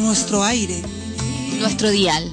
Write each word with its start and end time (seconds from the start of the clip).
Nuestro 0.00 0.42
aire. 0.42 0.82
nuestro 1.60 1.90
dial. 1.90 2.24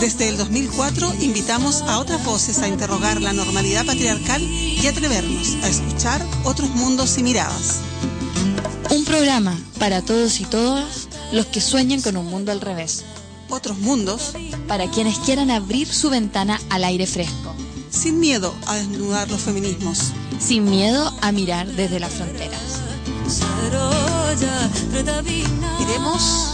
Desde 0.00 0.28
el 0.28 0.36
2004 0.36 1.12
invitamos 1.20 1.82
a 1.82 1.98
otras 1.98 2.24
voces 2.24 2.58
a 2.60 2.68
interrogar 2.68 3.20
la 3.20 3.32
normalidad 3.32 3.84
patriarcal 3.84 4.40
y 4.42 4.86
atrevernos 4.86 5.56
a 5.62 5.68
escuchar 5.68 6.24
otros 6.44 6.70
mundos 6.70 7.18
y 7.18 7.22
miradas. 7.24 7.80
Un 8.90 9.04
programa 9.04 9.58
para 9.78 10.02
todos 10.02 10.40
y 10.40 10.44
todas 10.44 11.08
los 11.32 11.46
que 11.46 11.60
sueñan 11.60 12.00
con 12.00 12.16
un 12.16 12.26
mundo 12.26 12.52
al 12.52 12.60
revés. 12.60 13.04
Otros 13.50 13.78
mundos 13.78 14.32
Para 14.68 14.90
quienes 14.90 15.18
quieran 15.18 15.50
abrir 15.50 15.86
su 15.92 16.10
ventana 16.10 16.60
al 16.70 16.84
aire 16.84 17.06
fresco. 17.06 17.54
sin 17.90 18.18
miedo 18.20 18.54
a 18.66 18.76
desnudar 18.76 19.28
los 19.30 19.40
feminismos. 19.40 20.12
Sin 20.40 20.64
miedo 20.64 21.12
a 21.22 21.32
mirar 21.32 21.66
desde 21.66 22.00
las 22.00 22.12
fronteras. 22.12 22.60
Queremos 25.78 26.53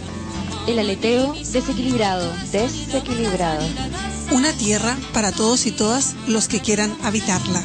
El 0.67 0.79
aleteo 0.79 1.33
desequilibrado. 1.33 2.31
Desequilibrado. 2.51 3.67
una 4.31 4.53
tierra 4.53 4.97
para 5.13 5.31
todos 5.31 5.65
y 5.65 5.71
todas 5.71 6.15
los 6.27 6.47
que 6.47 6.61
quieran 6.61 6.95
habitarla. 7.03 7.63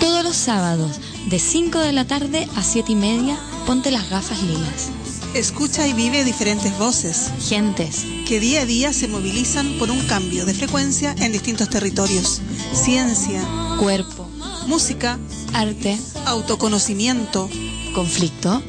Todos 0.00 0.24
los 0.24 0.34
sábados, 0.34 0.98
de 1.28 1.38
5 1.38 1.78
de 1.78 1.92
la 1.92 2.06
tarde 2.06 2.48
a 2.56 2.62
7 2.62 2.92
y 2.92 2.96
media, 2.96 3.38
ponte 3.66 3.90
las 3.90 4.10
gafas 4.10 4.42
lilas. 4.42 4.90
Escucha 5.34 5.86
y 5.86 5.92
vive 5.92 6.24
diferentes 6.24 6.76
voces 6.76 7.30
Gentes, 7.48 8.04
que 8.26 8.40
día 8.40 8.62
a 8.62 8.66
día 8.66 8.92
se 8.92 9.06
movilizan 9.06 9.78
por 9.78 9.90
un 9.92 10.00
cambio 10.06 10.44
de 10.44 10.54
frecuencia 10.54 11.14
en 11.18 11.30
distintos 11.30 11.70
territorios. 11.70 12.40
Ciencia, 12.72 13.46
cuerpo, 13.78 14.26
música, 14.66 15.18
arte, 15.52 15.96
autoconocimiento, 16.26 17.48
conflicto, 17.94 18.60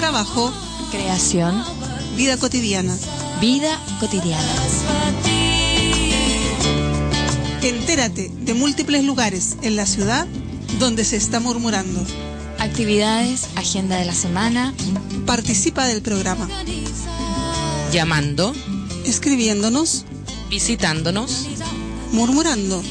trabajo, 0.00 0.50
creación, 0.90 1.62
vida 2.16 2.38
cotidiana. 2.38 2.96
vida 3.38 3.78
cotidiana. 4.00 4.54
Entérate 7.60 8.30
de 8.34 8.54
múltiples 8.54 9.04
lugares 9.04 9.58
en 9.60 9.76
la 9.76 9.84
ciudad 9.84 10.26
donde 10.78 11.04
se 11.04 11.16
está 11.16 11.38
murmurando. 11.38 12.00
Actividades, 12.58 13.48
agenda 13.56 13.98
de 13.98 14.06
la 14.06 14.14
semana, 14.14 14.72
Participa 15.26 15.86
del 15.86 16.00
programa, 16.00 16.48
llamando, 17.92 18.54
escribiéndonos, 19.04 20.06
visitándonos, 20.48 21.46
murmurando. 22.12 22.82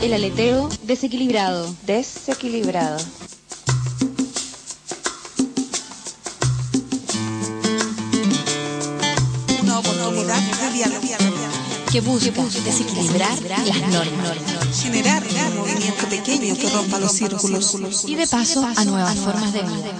El 0.00 0.12
aleteo 0.12 0.68
desequilibrado. 0.84 1.74
Desequilibrado. 1.86 2.98
Que 11.96 12.02
busca 12.02 12.42
desequilibrar 12.62 13.40
las 13.40 13.80
normas 13.90 14.82
Generar 14.82 15.22
un 15.48 15.56
movimiento 15.56 16.06
pequeño 16.10 16.54
que 16.54 16.68
rompa 16.68 16.98
los 16.98 17.12
círculos. 17.12 18.04
y 18.06 18.16
de 18.16 18.26
paso 18.26 18.62
a 18.76 18.84
nuevas 18.84 19.16
formas 19.16 19.50
de 19.54 19.60
vida. 19.60 19.92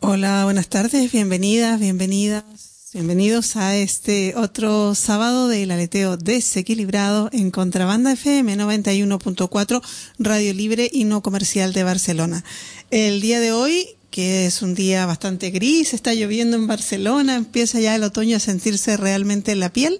Hola, 0.00 0.42
buenas 0.42 0.66
tardes, 0.66 1.12
bienvenidas, 1.12 1.78
bienvenidas, 1.78 2.42
bienvenidos 2.92 3.54
a 3.54 3.76
este 3.76 4.34
otro 4.36 4.96
sábado 4.96 5.46
del 5.46 5.70
aleteo 5.70 6.16
desequilibrado 6.16 7.28
en 7.32 7.52
Contrabanda 7.52 8.10
FM 8.10 8.56
91.4, 8.56 9.82
Radio 10.18 10.52
Libre 10.52 10.90
y 10.92 11.04
No 11.04 11.22
Comercial 11.22 11.72
de 11.72 11.84
Barcelona. 11.84 12.42
El 12.90 13.20
día 13.20 13.38
de 13.38 13.52
hoy, 13.52 13.86
que 14.12 14.44
es 14.44 14.60
un 14.60 14.74
día 14.74 15.06
bastante 15.06 15.50
gris, 15.50 15.94
está 15.94 16.12
lloviendo 16.12 16.56
en 16.56 16.66
Barcelona, 16.66 17.34
empieza 17.34 17.80
ya 17.80 17.94
el 17.94 18.04
otoño 18.04 18.36
a 18.36 18.40
sentirse 18.40 18.98
realmente 18.98 19.52
en 19.52 19.58
la 19.58 19.72
piel. 19.72 19.98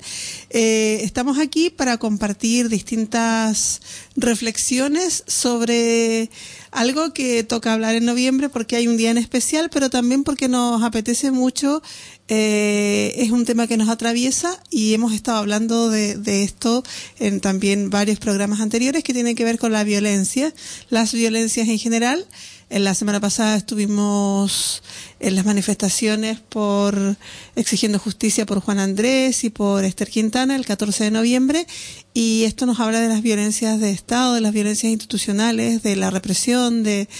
Eh, 0.51 1.01
estamos 1.03 1.39
aquí 1.39 1.71
para 1.71 1.97
compartir 1.97 2.69
distintas 2.69 3.81
reflexiones 4.15 5.25
sobre 5.27 6.31
algo 6.71 7.15
que 7.15 7.43
toca 7.43 7.73
hablar 7.73 7.95
en 7.95 8.05
noviembre 8.05 8.51
porque 8.51 8.77
hay 8.77 8.87
un 8.87 8.99
día 8.99 9.11
en 9.11 9.19
especial, 9.19 9.71
pero 9.73 9.89
también 9.89 10.25
porque 10.25 10.47
nos 10.47 10.83
apetece 10.83 11.31
mucho. 11.31 11.83
eh, 12.29 13.15
es 13.17 13.31
un 13.31 13.45
tema 13.45 13.67
que 13.67 13.77
nos 13.77 13.89
atraviesa 13.89 14.63
y 14.71 14.95
hemos 14.95 15.13
estado 15.13 15.39
hablando 15.39 15.91
de, 15.91 16.17
de 16.17 16.45
esto 16.45 16.83
en 17.19 17.41
también 17.41 17.91
varios 17.91 18.19
programas 18.19 18.61
anteriores 18.61 19.03
que 19.05 19.13
tienen 19.13 19.37
que 19.37 19.45
ver 19.45 19.59
con 19.59 19.73
la 19.73 19.85
violencia, 19.85 20.55
las 20.89 21.13
violencias 21.13 21.69
en 21.69 21.79
general. 21.79 22.27
En 22.73 22.85
la 22.85 22.95
semana 22.95 23.21
pasada 23.21 23.55
estuvimos 23.57 24.83
en 25.21 25.37
las 25.37 25.45
manifestaciones 25.45 26.41
por 26.41 27.19
exigiendo 27.55 27.99
justicia 27.99 28.47
por 28.47 28.61
Juan 28.61 28.79
Andrés 28.79 29.45
y 29.45 29.51
por 29.51 29.85
Esther 29.85 30.09
Quintana 30.09 30.57
el 30.57 30.65
14 30.65 31.05
de 31.05 31.11
noviembre 31.11 31.67
y 32.15 32.45
esto 32.45 32.65
nos 32.65 32.81
habla 32.81 33.01
de 33.01 33.09
las 33.09 33.21
violencias 33.21 33.79
de 33.79 33.91
Estado, 33.91 34.33
de 34.33 34.41
las 34.41 34.55
violencias 34.55 34.91
institucionales, 34.91 35.83
de 35.83 35.97
la 35.97 36.09
represión, 36.09 36.83
de, 36.83 37.11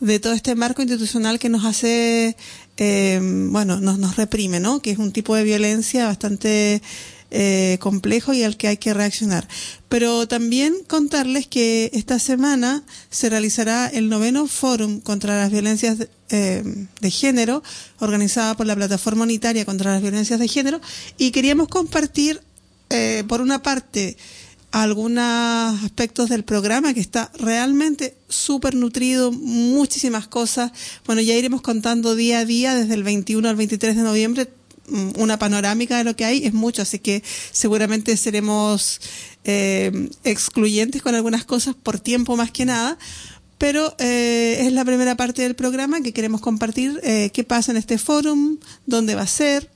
de 0.00 0.18
todo 0.18 0.32
este 0.32 0.54
marco 0.54 0.80
institucional 0.80 1.38
que 1.38 1.50
nos 1.50 1.66
hace, 1.66 2.34
eh, 2.78 3.20
bueno, 3.50 3.80
nos, 3.80 3.98
nos 3.98 4.16
reprime, 4.16 4.60
¿no? 4.60 4.80
Que 4.80 4.92
es 4.92 4.98
un 4.98 5.12
tipo 5.12 5.36
de 5.36 5.44
violencia 5.44 6.06
bastante 6.06 6.80
eh, 7.34 7.78
complejo 7.80 8.34
y 8.34 8.42
al 8.42 8.58
que 8.58 8.68
hay 8.68 8.76
que 8.76 8.92
reaccionar. 8.92 9.48
Pero 9.88 10.28
también 10.28 10.74
contarles 10.86 11.46
que 11.46 11.90
esta 11.94 12.18
semana 12.18 12.84
se 13.08 13.30
realizará 13.30 13.86
el 13.86 14.10
noveno 14.10 14.46
Fórum 14.46 15.00
contra 15.00 15.38
las 15.38 15.50
Violencias 15.50 15.96
de, 15.96 16.10
eh, 16.28 16.62
de 17.00 17.10
Género, 17.10 17.62
organizada 18.00 18.54
por 18.54 18.66
la 18.66 18.76
Plataforma 18.76 19.22
Unitaria 19.22 19.64
contra 19.64 19.92
las 19.92 20.02
Violencias 20.02 20.38
de 20.38 20.46
Género, 20.46 20.82
y 21.16 21.30
queríamos 21.30 21.68
compartir, 21.68 22.42
eh, 22.90 23.24
por 23.26 23.40
una 23.40 23.62
parte, 23.62 24.18
algunos 24.70 25.84
aspectos 25.84 26.28
del 26.28 26.44
programa 26.44 26.92
que 26.92 27.00
está 27.00 27.32
realmente 27.38 28.14
súper 28.28 28.74
nutrido, 28.74 29.32
muchísimas 29.32 30.28
cosas. 30.28 30.72
Bueno, 31.06 31.22
ya 31.22 31.32
iremos 31.32 31.62
contando 31.62 32.14
día 32.14 32.40
a 32.40 32.44
día 32.44 32.74
desde 32.74 32.92
el 32.92 33.04
21 33.04 33.48
al 33.48 33.56
23 33.56 33.96
de 33.96 34.02
noviembre 34.02 34.48
una 34.88 35.38
panorámica 35.38 35.98
de 35.98 36.04
lo 36.04 36.16
que 36.16 36.24
hay, 36.24 36.44
es 36.44 36.52
mucho, 36.52 36.82
así 36.82 36.98
que 36.98 37.22
seguramente 37.52 38.16
seremos 38.16 39.00
eh, 39.44 40.08
excluyentes 40.24 41.02
con 41.02 41.14
algunas 41.14 41.44
cosas 41.44 41.74
por 41.74 42.00
tiempo 42.00 42.36
más 42.36 42.50
que 42.50 42.64
nada. 42.64 42.98
Pero 43.58 43.94
eh, 43.98 44.58
es 44.66 44.72
la 44.72 44.84
primera 44.84 45.16
parte 45.16 45.42
del 45.42 45.54
programa 45.54 46.00
que 46.00 46.12
queremos 46.12 46.40
compartir 46.40 46.98
eh, 47.04 47.30
qué 47.32 47.44
pasa 47.44 47.70
en 47.70 47.78
este 47.78 47.96
fórum, 47.96 48.58
dónde 48.86 49.14
va 49.14 49.22
a 49.22 49.26
ser, 49.28 49.70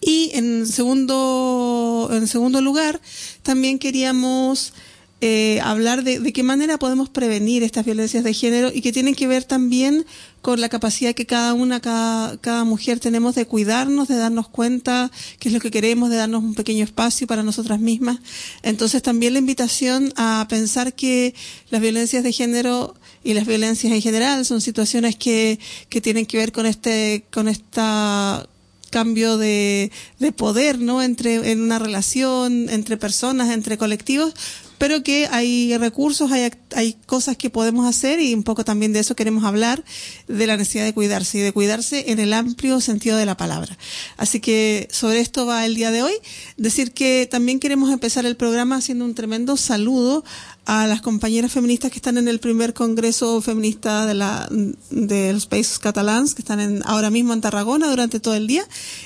y 0.00 0.30
en 0.34 0.66
segundo, 0.66 2.08
en 2.12 2.26
segundo 2.26 2.60
lugar, 2.60 3.00
también 3.42 3.78
queríamos 3.78 4.72
eh, 5.20 5.60
hablar 5.62 6.02
de, 6.02 6.18
de, 6.18 6.32
qué 6.32 6.42
manera 6.42 6.78
podemos 6.78 7.10
prevenir 7.10 7.62
estas 7.62 7.84
violencias 7.84 8.24
de 8.24 8.32
género 8.32 8.70
y 8.72 8.80
que 8.80 8.92
tienen 8.92 9.14
que 9.14 9.26
ver 9.26 9.44
también 9.44 10.06
con 10.40 10.60
la 10.60 10.70
capacidad 10.70 11.14
que 11.14 11.26
cada 11.26 11.52
una, 11.52 11.80
cada, 11.80 12.38
cada 12.38 12.64
mujer 12.64 13.00
tenemos 13.00 13.34
de 13.34 13.46
cuidarnos, 13.46 14.08
de 14.08 14.16
darnos 14.16 14.48
cuenta 14.48 15.10
qué 15.38 15.48
es 15.48 15.54
lo 15.54 15.60
que 15.60 15.70
queremos, 15.70 16.08
de 16.08 16.16
darnos 16.16 16.42
un 16.42 16.54
pequeño 16.54 16.84
espacio 16.84 17.26
para 17.26 17.42
nosotras 17.42 17.80
mismas. 17.80 18.18
Entonces 18.62 19.02
también 19.02 19.34
la 19.34 19.40
invitación 19.40 20.12
a 20.16 20.46
pensar 20.48 20.94
que 20.94 21.34
las 21.68 21.82
violencias 21.82 22.24
de 22.24 22.32
género 22.32 22.94
y 23.22 23.34
las 23.34 23.46
violencias 23.46 23.92
en 23.92 24.00
general 24.00 24.46
son 24.46 24.62
situaciones 24.62 25.16
que, 25.16 25.58
que 25.90 26.00
tienen 26.00 26.24
que 26.24 26.38
ver 26.38 26.52
con 26.52 26.64
este, 26.64 27.24
con 27.30 27.48
esta 27.48 28.46
cambio 28.90 29.36
de, 29.36 29.92
de 30.18 30.32
poder, 30.32 30.80
¿no? 30.80 31.00
Entre, 31.02 31.52
en 31.52 31.60
una 31.60 31.78
relación, 31.78 32.68
entre 32.70 32.96
personas, 32.96 33.50
entre 33.50 33.78
colectivos, 33.78 34.34
pero 34.80 35.02
que 35.02 35.28
hay 35.30 35.76
recursos, 35.76 36.32
hay, 36.32 36.50
hay 36.74 36.94
cosas 37.04 37.36
que 37.36 37.50
podemos 37.50 37.86
hacer 37.86 38.18
y 38.18 38.32
un 38.32 38.42
poco 38.42 38.64
también 38.64 38.94
de 38.94 39.00
eso 39.00 39.14
queremos 39.14 39.44
hablar, 39.44 39.84
de 40.26 40.46
la 40.46 40.56
necesidad 40.56 40.86
de 40.86 40.94
cuidarse 40.94 41.36
y 41.36 41.42
de 41.42 41.52
cuidarse 41.52 42.10
en 42.12 42.18
el 42.18 42.32
amplio 42.32 42.80
sentido 42.80 43.18
de 43.18 43.26
la 43.26 43.36
palabra. 43.36 43.76
Así 44.16 44.40
que 44.40 44.88
sobre 44.90 45.20
esto 45.20 45.44
va 45.44 45.66
el 45.66 45.74
día 45.74 45.90
de 45.90 46.02
hoy. 46.02 46.14
Decir 46.56 46.92
que 46.92 47.28
también 47.30 47.60
queremos 47.60 47.92
empezar 47.92 48.24
el 48.24 48.36
programa 48.36 48.76
haciendo 48.76 49.04
un 49.04 49.14
tremendo 49.14 49.58
saludo 49.58 50.24
a 50.70 50.86
las 50.86 51.00
compañeras 51.00 51.50
feministas 51.50 51.90
que 51.90 51.98
están 51.98 52.16
en 52.16 52.28
el 52.28 52.38
primer 52.38 52.74
congreso 52.74 53.42
feminista 53.42 54.06
de 54.06 54.14
la 54.14 54.48
de 54.90 55.32
los 55.32 55.46
países 55.46 55.80
catalans 55.80 56.32
que 56.32 56.42
están 56.42 56.60
en, 56.60 56.82
ahora 56.84 57.10
mismo 57.10 57.32
en 57.32 57.40
Tarragona 57.40 57.90
durante 57.90 58.20
todo 58.20 58.34
el 58.34 58.46
día 58.46 58.62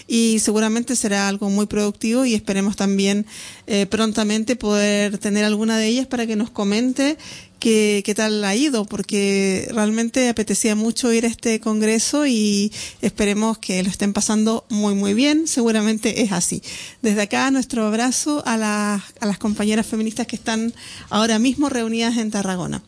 y 0.07 0.41
seguramente 0.41 0.95
será 0.95 1.27
algo 1.27 1.49
muy 1.49 1.65
productivo 1.65 2.27
y 2.27 2.35
esperemos 2.35 2.77
también 2.77 3.25
eh, 3.67 3.87
prontamente 3.87 4.57
poder 4.57 5.17
tener 5.17 5.47
alguna 5.47 5.79
de 5.79 5.87
ellas 5.87 6.07
para 6.07 6.27
que 6.27 6.37
nos 6.37 6.51
comente 6.51 7.17
qué, 7.65 8.15
tal 8.15 8.45
ha 8.45 8.55
ido, 8.55 8.85
porque 8.85 9.69
realmente 9.73 10.29
apetecía 10.29 10.75
mucho 10.75 11.11
ir 11.13 11.25
a 11.25 11.29
este 11.29 11.61
congreso 11.61 12.27
y 12.27 12.71
esperemos 13.01 13.57
que 13.57 13.83
lo 13.83 13.89
estén 13.89 14.13
pasando 14.13 14.67
muy, 14.69 14.95
muy 14.95 15.15
bien. 15.15 15.49
Seguramente 15.49 16.23
es 16.23 16.33
así. 16.33 16.63
Desde 17.01 17.23
acá, 17.23 17.51
nuestro 17.51 17.87
abrazo 17.87 18.43
a, 18.45 18.59
la, 18.59 19.03
a 19.19 19.27
las 19.27 19.39
compañeras 19.39 19.87
feministas 19.87 20.27
que 20.27 20.37
están 20.37 20.75
ahora 21.09 21.39
mismo 21.39 21.71
reunidas 21.71 22.19
en 22.19 22.31
Tarragona. 22.31 22.83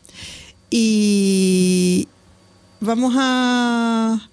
Y 0.69 2.07
vamos 2.79 3.15
a 3.17 4.29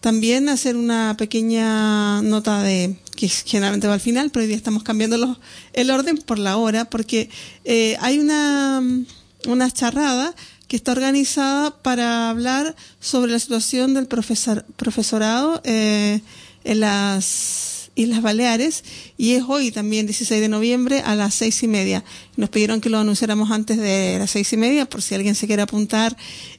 también 0.00 0.50
hacer 0.50 0.76
una 0.76 1.16
pequeña 1.16 2.20
nota 2.20 2.62
de 2.62 2.96
que 3.16 3.28
generalmente 3.28 3.88
va 3.88 3.94
al 3.94 4.00
final, 4.00 4.30
pero 4.30 4.42
hoy 4.42 4.48
día 4.48 4.56
estamos 4.58 4.82
cambiando 4.82 5.16
los, 5.16 5.38
el 5.72 5.90
orden 5.90 6.18
por 6.18 6.38
la 6.38 6.58
hora, 6.58 6.84
porque 6.84 7.30
eh, 7.64 7.96
hay 8.00 8.18
una 8.18 8.82
una 9.46 9.70
charrada 9.70 10.34
que 10.68 10.76
está 10.76 10.92
organizada 10.92 11.70
para 11.82 12.30
hablar 12.30 12.74
sobre 13.00 13.32
la 13.32 13.38
situación 13.38 13.94
del 13.94 14.06
profesor, 14.06 14.64
profesorado 14.76 15.60
eh, 15.64 16.20
en 16.64 16.80
las 16.80 17.90
Islas 17.94 18.20
Baleares 18.20 18.84
y 19.16 19.32
es 19.32 19.44
hoy 19.48 19.70
también 19.70 20.06
16 20.06 20.40
de 20.40 20.48
noviembre 20.48 21.00
a 21.00 21.14
las 21.14 21.34
seis 21.34 21.62
y 21.62 21.68
media. 21.68 22.04
Nos 22.36 22.50
pidieron 22.50 22.80
que 22.80 22.90
lo 22.90 22.98
anunciáramos 22.98 23.50
antes 23.50 23.78
de 23.78 24.16
las 24.18 24.30
seis 24.30 24.52
y 24.52 24.56
media 24.56 24.86
por 24.86 25.02
si 25.02 25.14
alguien 25.14 25.34
se 25.34 25.46
quiere 25.46 25.62
apuntar. 25.62 26.16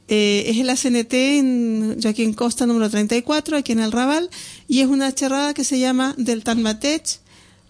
Eh, 0.08 0.46
es 0.48 0.58
el 0.58 0.70
ACNT 0.70 1.14
en 1.14 1.98
Joaquín 2.02 2.34
Costa 2.34 2.66
número 2.66 2.90
34 2.90 3.58
aquí 3.58 3.74
en 3.74 3.80
el 3.80 3.92
Raval 3.92 4.30
y 4.68 4.80
es 4.80 4.88
una 4.88 5.14
charrada 5.14 5.54
que 5.54 5.64
se 5.64 5.80
llama 5.80 6.16
Del 6.18 6.44
Tanmatech 6.44 7.20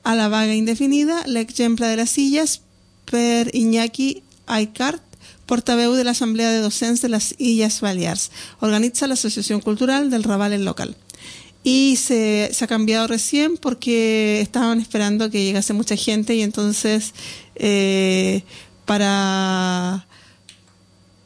a 0.03 0.15
la 0.15 0.29
vaga 0.29 0.55
indefinida, 0.55 1.23
la 1.25 1.41
ejempla 1.41 1.89
de 1.89 1.97
las 1.97 2.11
sillas 2.11 2.61
per 3.05 3.53
Iñaki 3.53 4.23
Aikart 4.45 5.06
portaveu 5.47 5.95
de 5.95 6.03
l'Assemblea 6.03 6.51
de 6.51 6.61
Docents 6.61 7.01
de 7.01 7.09
les 7.09 7.33
Illes 7.39 7.81
Balears. 7.81 8.29
Organiza 8.59 9.07
la 9.07 9.15
Asociación 9.15 9.61
Cultural 9.61 10.11
del 10.11 10.23
Raval 10.23 10.53
el 10.53 10.65
local. 10.65 10.95
Y 11.63 11.95
se, 11.95 12.51
ha 12.61 12.67
cambiado 12.67 13.07
recién 13.07 13.57
porque 13.57 14.39
estaban 14.41 14.79
esperando 14.79 15.31
que 15.31 15.43
llegase 15.43 15.73
mucha 15.73 15.95
gente 15.95 16.35
y 16.35 16.41
entonces 16.41 17.13
eh, 17.55 18.43
para 18.85 20.05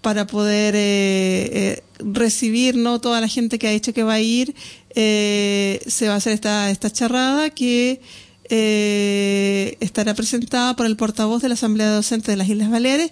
para 0.01 0.25
poder 0.25 0.73
eh, 0.75 0.79
eh, 0.81 1.83
recibir 1.99 2.75
no 2.75 2.99
toda 2.99 3.21
la 3.21 3.27
gente 3.27 3.59
que 3.59 3.67
ha 3.67 3.71
dicho 3.71 3.93
que 3.93 4.01
va 4.01 4.13
a 4.13 4.19
ir 4.19 4.55
se 4.95 6.07
va 6.07 6.13
a 6.13 6.17
hacer 6.17 6.33
esta 6.33 6.71
esta 6.71 6.89
charrada 6.89 7.51
que 7.51 8.01
estará 9.79 10.15
presentada 10.15 10.75
por 10.75 10.87
el 10.87 10.97
portavoz 10.97 11.41
de 11.41 11.49
la 11.49 11.53
Asamblea 11.53 11.91
Docente 11.91 12.31
de 12.31 12.37
las 12.37 12.49
Islas 12.49 12.71
Baleares 12.71 13.11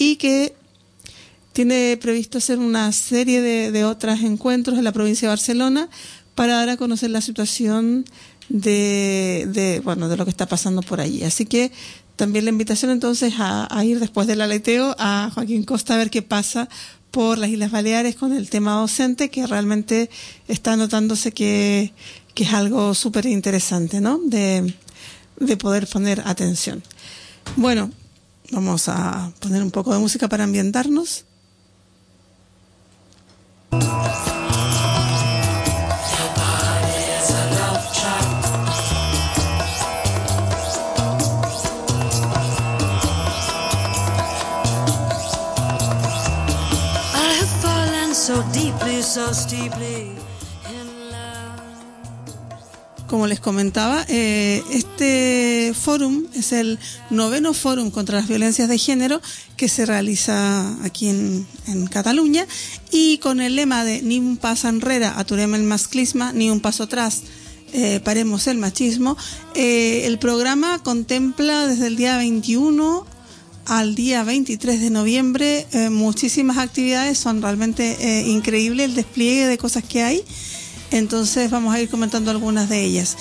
y 0.00 0.16
que 0.16 0.54
tiene 1.52 1.98
previsto 2.00 2.38
hacer 2.38 2.58
una 2.58 2.90
serie 2.90 3.42
de, 3.42 3.70
de 3.70 3.84
otros 3.84 4.20
encuentros 4.20 4.78
en 4.78 4.84
la 4.84 4.92
provincia 4.92 5.28
de 5.28 5.32
Barcelona 5.32 5.90
para 6.34 6.54
dar 6.54 6.70
a 6.70 6.78
conocer 6.78 7.10
la 7.10 7.20
situación 7.20 8.06
de, 8.48 9.46
de, 9.52 9.80
bueno, 9.80 10.08
de 10.08 10.16
lo 10.16 10.24
que 10.24 10.30
está 10.30 10.46
pasando 10.46 10.80
por 10.80 11.02
allí. 11.02 11.22
Así 11.22 11.44
que 11.44 11.70
también 12.16 12.46
la 12.46 12.50
invitación 12.50 12.90
entonces 12.90 13.34
a, 13.38 13.68
ir 13.84 14.00
después 14.00 14.26
del 14.26 14.40
aleteo 14.40 14.96
a 14.98 15.30
Joaquín 15.34 15.64
Costa 15.64 15.94
a 15.94 15.98
ver 15.98 16.08
qué 16.08 16.22
pasa 16.22 16.70
por 17.10 17.36
las 17.36 17.50
Islas 17.50 17.70
Baleares 17.70 18.16
con 18.16 18.32
el 18.32 18.48
tema 18.48 18.76
docente, 18.76 19.28
que 19.28 19.46
realmente 19.46 20.08
está 20.48 20.76
notándose 20.76 21.32
que, 21.32 21.92
que 22.32 22.44
es 22.44 22.54
algo 22.54 22.94
súper 22.94 23.26
interesante, 23.26 24.00
¿no? 24.00 24.18
De, 24.24 24.74
de 25.38 25.56
poder 25.58 25.86
poner 25.86 26.22
atención. 26.24 26.82
Bueno, 27.56 27.90
Vamos 28.50 28.88
a 28.88 29.32
poner 29.40 29.62
un 29.62 29.70
poco 29.70 29.92
de 29.92 30.00
música 30.00 30.28
para 30.28 30.44
ambientarnos. 30.44 31.24
so 48.30 48.42
deeply, 48.52 49.00
so. 49.00 50.19
Como 53.10 53.26
les 53.26 53.40
comentaba, 53.40 54.06
eh, 54.08 54.62
este 54.70 55.74
fórum 55.74 56.26
es 56.36 56.52
el 56.52 56.78
noveno 57.10 57.52
fórum 57.54 57.90
contra 57.90 58.20
las 58.20 58.28
violencias 58.28 58.68
de 58.68 58.78
género 58.78 59.20
que 59.56 59.68
se 59.68 59.84
realiza 59.84 60.80
aquí 60.84 61.08
en, 61.08 61.44
Cataluña 61.90 62.46
y 62.92 63.18
con 63.18 63.40
el 63.40 63.56
lema 63.56 63.82
de 63.84 64.00
ni 64.02 64.20
un 64.20 64.36
paso 64.36 64.68
enrere, 64.68 65.06
aturem 65.06 65.56
el 65.56 65.64
masclisma, 65.64 66.32
ni 66.32 66.50
un 66.50 66.60
paso 66.60 66.84
atrás, 66.84 67.22
eh, 67.72 67.98
paremos 68.04 68.46
el 68.46 68.58
machismo. 68.58 69.16
Eh, 69.56 70.02
el 70.04 70.20
programa 70.20 70.80
contempla 70.80 71.66
desde 71.66 71.88
el 71.88 71.96
día 71.96 72.16
21 72.16 73.04
al 73.66 73.96
día 73.96 74.22
23 74.22 74.80
de 74.80 74.90
noviembre 74.90 75.66
muchísimas 75.90 76.58
actividades, 76.58 77.18
son 77.18 77.42
realmente 77.42 77.96
eh, 78.00 78.28
increíble 78.28 78.84
el 78.84 78.94
despliegue 78.94 79.46
de 79.46 79.58
cosas 79.58 79.82
que 79.82 80.02
hay. 80.02 80.24
Entonces 80.90 81.50
vamos 81.50 81.74
a 81.74 81.80
ir 81.80 81.88
comentando 81.88 82.30
algunas 82.30 82.68
de 82.68 82.82
ellas. 82.82 83.16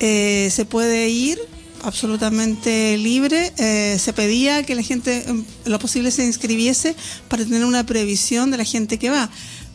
Eh, 0.00 0.50
se 0.50 0.64
puede 0.64 1.08
ir 1.08 1.38
absolutamente 1.82 2.96
libre. 2.98 3.52
Eh, 3.56 3.98
se 3.98 4.12
pedía 4.12 4.64
que 4.64 4.74
la 4.74 4.82
gente, 4.82 5.24
lo 5.64 5.78
posible, 5.78 6.10
se 6.10 6.24
inscribiese 6.24 6.96
para 7.28 7.44
tener 7.44 7.64
una 7.64 7.86
previsión 7.86 8.50
de 8.50 8.56
la 8.56 8.64
gente 8.64 8.98
que 8.98 9.10
va. 9.10 9.30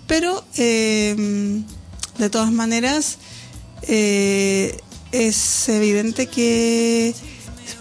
Pero, 0.08 0.44
eh, 0.58 1.64
de 2.18 2.30
todas 2.30 2.52
maneras, 2.52 3.18
es 3.88 5.70
evidente 5.70 6.28
que 6.28 7.14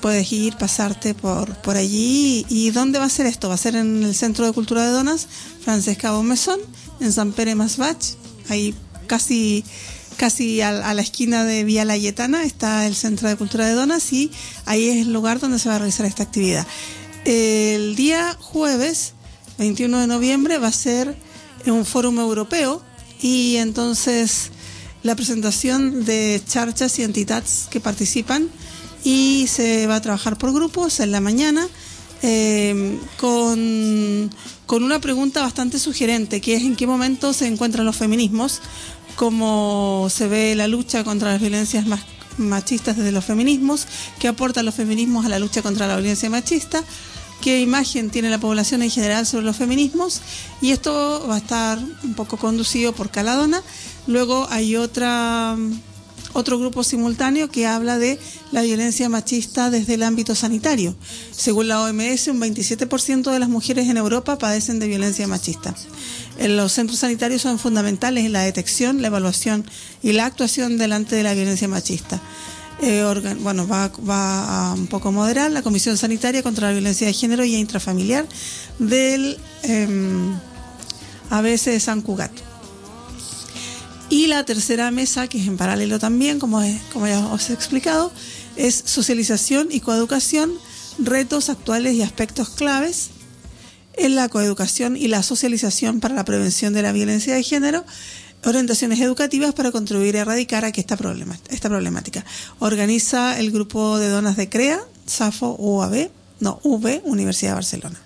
puedes 0.01 0.33
ir, 0.33 0.57
pasarte 0.57 1.15
por, 1.15 1.55
por 1.63 1.77
allí. 1.77 2.47
¿Y 2.49 2.71
dónde 2.71 2.99
va 2.99 3.07
a 3.07 3.11
ser 3.11 3.27
esto? 3.27 3.49
Va 3.49 3.55
a 3.55 3.59
ser 3.59 3.75
en 3.77 4.03
el 4.03 4.15
Centro 4.15 4.47
de 4.47 4.53
Cultura 4.53 4.85
de 4.85 4.91
Donas, 4.91 5.27
Francesca 5.65 6.13
Bomesón, 6.13 6.61
en 7.01 7.13
San 7.13 7.33
Pere 7.33 7.55
Masbach, 7.55 8.15
ahí 8.49 8.75
casi 9.07 9.65
casi 10.17 10.63
a, 10.63 10.73
la 10.73 11.03
esquina 11.03 11.45
de 11.45 11.63
Vía 11.65 11.85
Layetana 11.85 12.45
está 12.45 12.87
el 12.87 12.95
Centro 12.95 13.29
de 13.29 13.37
Cultura 13.37 13.67
de 13.67 13.75
Donas 13.75 14.13
y 14.13 14.31
ahí 14.65 14.89
es 14.89 15.07
el 15.07 15.13
lugar 15.13 15.41
donde 15.41 15.59
se 15.59 15.69
va 15.69 15.77
a 15.77 15.79
realizar 15.79 16.07
esta 16.07 16.23
actividad. 16.23 16.67
El 17.25 17.97
día 17.97 18.37
jueves 18.41 19.13
21 19.59 20.01
de 20.01 20.07
noviembre 20.07 20.59
va 20.59 20.69
a 20.69 20.73
ser 20.73 21.17
un 21.67 21.85
fórum 21.85 22.19
europeo 22.19 22.83
y 23.21 23.57
entonces 23.57 24.51
la 25.03 25.15
presentación 25.15 26.05
de 26.05 26.43
charchas 26.47 26.99
y 26.99 27.03
entidades 27.03 27.67
que 27.71 27.81
participan 27.81 28.49
y 29.05 29.47
se 29.49 29.87
va 29.87 29.97
a 29.97 30.01
trabajar 30.01 30.37
por 30.37 30.53
grupos 30.53 31.01
en 31.01 31.13
la 31.13 31.21
mañana 31.21 31.67
eh, 32.23 32.99
con, 33.19 34.31
con 34.67 34.83
una 34.83 35.01
pregunta 35.01 35.43
bastante 35.43 35.79
sugerente 35.79 36.41
que 36.41 36.57
es 36.57 36.63
en 36.63 36.75
qué 36.75 36.87
momento 36.87 37.33
se 37.33 37.47
encuentran 37.47 37.85
los 37.85 37.97
feminismos 37.97 38.61
cómo 39.17 40.09
se 40.11 40.29
ve 40.29 40.55
la 40.55 40.69
lucha 40.69 41.03
contra 41.03 41.33
las 41.33 41.41
violencias 41.41 41.87
machistas 42.39 42.97
desde 42.97 43.13
los 43.13 43.25
feminismos, 43.25 43.87
qué 44.19 44.29
aportan 44.29 44.65
los 44.65 44.75
feminismos 44.75 45.27
a 45.27 45.29
la 45.29 45.39
lucha 45.39 45.63
contra 45.63 45.87
la 45.87 45.97
violencia 45.97 46.31
machista, 46.31 46.85
qué 47.41 47.61
imagen 47.61 48.11
tiene 48.11 48.31
la 48.31 48.39
población 48.39 48.83
en 48.83 48.91
general 48.91 49.27
sobre 49.27 49.47
los 49.47 49.57
feminismos 49.57 50.21
y 50.61 50.71
esto 50.71 51.27
va 51.29 51.37
a 51.37 51.39
estar 51.39 51.79
un 51.79 52.15
poco 52.15 52.37
conducido 52.37 52.93
por 52.93 53.11
Caladona. 53.11 53.63
Luego 54.07 54.47
hay 54.51 54.77
otra 54.77 55.57
otro 56.37 56.59
grupo 56.59 56.85
simultáneo 56.85 57.49
que 57.49 57.67
habla 57.67 57.99
de 57.99 58.19
la 58.53 58.61
violencia 58.61 59.09
machista 59.09 59.71
desde 59.71 59.95
el 59.95 60.03
ámbito 60.03 60.35
sanitario. 60.35 60.95
Según 61.31 61.69
la 61.69 61.81
OMS, 61.83 62.29
un 62.29 62.41
27% 62.41 63.31
de 63.31 63.39
las 63.39 63.49
mujeres 63.49 63.89
en 63.89 63.97
Europa 63.97 64.37
padecen 64.37 64.79
de 64.79 64.87
violencia 64.87 65.27
machista. 65.27 65.75
Los 66.38 66.73
centros 66.73 67.00
sanitarios 67.00 67.43
son 67.43 67.59
fundamentales 67.59 68.25
en 68.25 68.33
la 68.33 68.43
detección, 68.43 69.00
la 69.00 69.09
evaluación 69.09 69.64
y 70.02 70.12
la 70.12 70.26
actuación 70.26 70.76
delante 70.76 71.16
de 71.16 71.23
la 71.23 71.35
violencia 71.35 71.66
machista. 71.66 72.21
Eh, 72.83 73.02
bueno, 73.40 73.66
va, 73.66 73.90
a 74.09 74.75
un 74.75 74.87
poco 74.87 75.11
moderar 75.11 75.50
la 75.50 75.62
Comisión 75.62 75.97
Sanitaria 75.97 76.43
contra 76.43 76.69
la 76.69 76.75
Violencia 76.75 77.07
de 77.07 77.14
Género 77.14 77.45
y 77.45 77.55
Intrafamiliar 77.55 78.26
del 78.78 79.38
eh, 79.62 80.35
de 81.31 81.81
San 81.81 82.02
Cugat. 82.02 82.33
Y 84.11 84.26
la 84.26 84.45
tercera 84.45 84.90
mesa, 84.90 85.26
que 85.26 85.40
es 85.40 85.49
en 85.49 85.57
paralelo 85.57 85.99
también, 85.99 86.38
como 86.38 86.61
ya 86.62 87.26
os 87.33 87.50
he 87.50 87.55
explicado, 87.55 88.12
es 88.57 88.83
socialización 88.85 89.69
y 89.71 89.81
coeducación, 89.81 90.52
retos 90.99 91.49
actuales 91.49 91.95
y 91.95 92.02
aspectos 92.02 92.50
claves 92.50 93.11
en 93.97 94.15
la 94.15 94.29
coeducación 94.29 94.97
y 94.97 95.09
la 95.09 95.23
socialización 95.23 96.00
para 96.00 96.15
la 96.15 96.25
prevención 96.25 96.73
de 96.73 96.83
la 96.83 96.93
violencia 96.93 97.35
de 97.35 97.43
género, 97.43 97.85
orientaciones 98.45 99.00
educativas 99.00 99.55
para 99.55 99.73
contribuir 99.73 100.17
a 100.17 100.21
erradicar 100.21 100.65
aquí 100.65 100.81
esta, 100.81 100.97
esta 101.50 101.69
problemática. 101.69 102.25
Organiza 102.59 103.38
el 103.38 103.50
grupo 103.50 103.99
de 103.99 104.09
donas 104.09 104.37
de 104.37 104.49
CREA, 104.49 104.81
SAFO, 105.07 105.57
UAB, 105.59 106.11
no, 106.41 106.61
UB, 106.62 107.00
Universidad 107.05 107.53
de 107.53 107.55
Barcelona. 107.55 108.00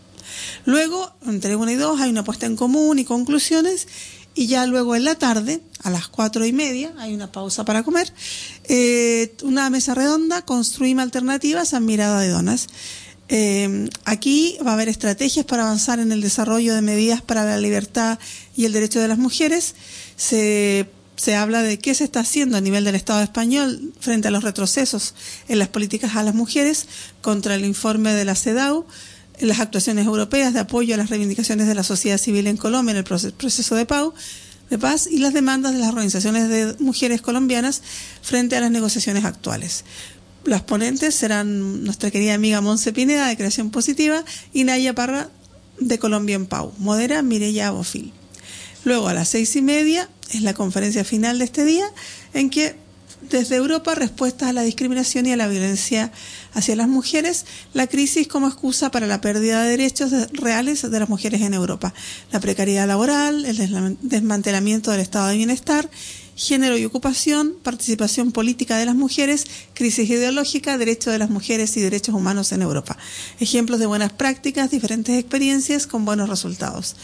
Luego, 0.65 1.13
entre 1.27 1.57
una 1.57 1.73
y 1.73 1.77
dos, 1.77 2.01
hay 2.01 2.11
una 2.11 2.25
puesta 2.25 2.47
en 2.47 2.57
común 2.57 2.99
y 2.99 3.05
conclusiones 3.05 3.89
y 4.35 4.47
ya 4.47 4.67
luego 4.67 4.95
en 4.95 5.05
la 5.05 5.17
tarde, 5.17 5.61
a 5.83 5.91
las 5.91 6.09
cuatro 6.09 6.47
y 6.47 6.53
media, 6.53 6.93
hay 6.99 7.15
una 7.15 7.33
pausa 7.33 7.65
para 7.65 7.83
comer, 7.83 8.13
eh, 8.65 9.35
una 9.43 9.69
mesa 9.71 9.95
redonda, 9.95 10.43
construimos 10.43 11.03
alternativas 11.03 11.75
a 11.75 11.81
mirada 11.81 12.21
de 12.21 12.29
donas. 12.29 12.69
Eh, 13.33 13.89
aquí 14.05 14.59
va 14.67 14.73
a 14.73 14.75
haber 14.75 14.89
estrategias 14.89 15.47
para 15.47 15.63
avanzar 15.63 16.01
en 16.01 16.11
el 16.11 16.21
desarrollo 16.21 16.75
de 16.75 16.83
medidas 16.83 17.23
para 17.23 17.45
la 17.45 17.59
libertad 17.59 18.19
y 18.57 18.65
el 18.65 18.73
derecho 18.73 19.01
de 19.01 19.07
las 19.07 19.19
mujeres. 19.19 19.77
Se, 20.17 20.91
se 21.15 21.37
habla 21.37 21.63
de 21.63 21.79
qué 21.79 21.95
se 21.95 22.03
está 22.03 22.21
haciendo 22.21 22.57
a 22.57 22.61
nivel 22.61 22.85
del 22.85 22.97
Estado 22.97 23.23
español 23.23 23.93
frente 24.01 24.29
a 24.29 24.31
los 24.33 24.43
retrocesos 24.43 25.15
en 25.49 25.61
las 25.61 25.69
políticas 25.69 26.17
a 26.17 26.25
las 26.25 26.35
mujeres 26.35 26.87
contra 27.23 27.55
el 27.55 27.65
informe 27.65 28.13
de 28.13 28.25
la 28.25 28.35
CEDAW 28.35 28.85
las 29.47 29.61
actuaciones 29.61 30.07
europeas 30.07 30.53
de 30.53 30.61
apoyo 30.61 30.95
a 30.95 30.99
las 30.99 31.11
reivindicaciones 31.11 31.67
de 31.67 31.75
la 31.75 31.83
sociedad 31.83 32.19
civil 32.19 32.47
en 32.47 32.57
Colombia 32.57 32.93
en 32.93 32.99
el 32.99 33.05
proceso 33.05 33.75
de 33.75 33.87
paz, 33.87 34.09
de 34.69 34.79
paz 34.79 35.09
y 35.11 35.19
las 35.19 35.33
demandas 35.33 35.73
de 35.73 35.79
las 35.79 35.89
organizaciones 35.89 36.49
de 36.49 36.77
mujeres 36.79 37.23
colombianas 37.23 37.83
frente 38.23 38.57
a 38.57 38.61
las 38.61 38.71
negociaciones 38.71 39.25
actuales. 39.25 39.85
Las 40.45 40.63
ponentes 40.63 41.15
serán 41.15 41.85
nuestra 41.85 42.11
querida 42.11 42.35
amiga 42.35 42.61
Monse 42.61 42.93
Pineda 42.93 43.29
de 43.29 43.37
Creación 43.37 43.71
Positiva 43.71 44.25
y 44.53 44.65
Naya 44.65 44.95
Parra 44.95 45.29
de 45.79 45.99
Colombia 45.99 46.37
en 46.37 46.47
Pau. 46.47 46.73
Modera 46.79 47.23
Mireya 47.23 47.69
Abofil. 47.69 48.13
Luego 48.85 49.09
a 49.09 49.15
las 49.15 49.29
seis 49.29 49.55
y 49.57 49.63
media 49.63 50.09
es 50.31 50.43
la 50.43 50.55
conferencia 50.55 51.05
final 51.05 51.39
de 51.39 51.45
este 51.45 51.65
día 51.65 51.87
en 52.33 52.49
que 52.49 52.75
desde 53.29 53.57
Europa 53.57 53.95
respuestas 53.95 54.49
a 54.49 54.53
la 54.53 54.63
discriminación 54.63 55.27
y 55.27 55.33
a 55.33 55.37
la 55.37 55.47
violencia 55.47 56.11
hacia 56.55 56.75
las 56.75 56.89
mujeres, 56.89 57.45
la 57.75 57.87
crisis 57.87 58.27
como 58.27 58.49
excusa 58.49 58.91
para 58.91 59.07
la 59.07 59.21
pérdida 59.21 59.63
de 59.63 59.71
derechos 59.71 60.13
reales 60.33 60.91
de 60.91 60.99
las 60.99 61.09
mujeres 61.09 61.43
en 61.43 61.53
Europa, 61.53 61.93
la 62.33 62.41
precariedad 62.41 62.89
laboral, 62.89 63.45
el 63.45 63.99
desmantelamiento 64.01 64.91
del 64.91 65.01
estado 65.01 65.29
de 65.29 65.37
bienestar, 65.37 65.91
género 66.41 66.79
y 66.79 66.87
ocupación, 66.87 67.55
participación 67.63 68.33
política 68.33 68.79
de 68.79 68.87
las 68.87 68.95
mujeres, 68.95 69.47
crisis 69.75 70.09
ideológica, 70.09 70.79
derechos 70.79 71.13
de 71.13 71.19
las 71.19 71.29
mujeres 71.29 71.77
y 71.77 71.83
derechos 71.83 72.15
humanos 72.15 72.53
en 72.53 72.63
Europa. 72.63 72.97
Ejemplos 73.41 73.79
de 73.79 73.85
buenas 73.85 74.13
prácticas, 74.13 74.71
diferentes 74.71 75.19
experiencias 75.19 75.87
con 75.87 76.07
buenos 76.07 76.31
resultados. 76.31 76.97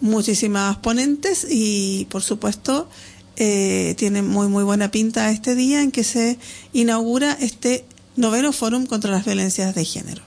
Muchísimas 0.00 0.78
ponentes 0.78 1.46
y, 1.50 2.06
por 2.10 2.22
supuesto, 2.22 2.88
eh, 3.36 3.94
tiene 3.98 4.22
muy 4.22 4.48
muy 4.48 4.64
buena 4.64 4.90
pinta 4.90 5.30
este 5.30 5.54
día 5.54 5.82
en 5.82 5.92
que 5.92 6.02
se 6.02 6.38
inaugura 6.72 7.36
este 7.40 7.84
noveno 8.16 8.52
fórum 8.52 8.86
contra 8.86 9.10
las 9.10 9.26
violencias 9.26 9.74
de 9.74 9.84
género. 9.84 10.22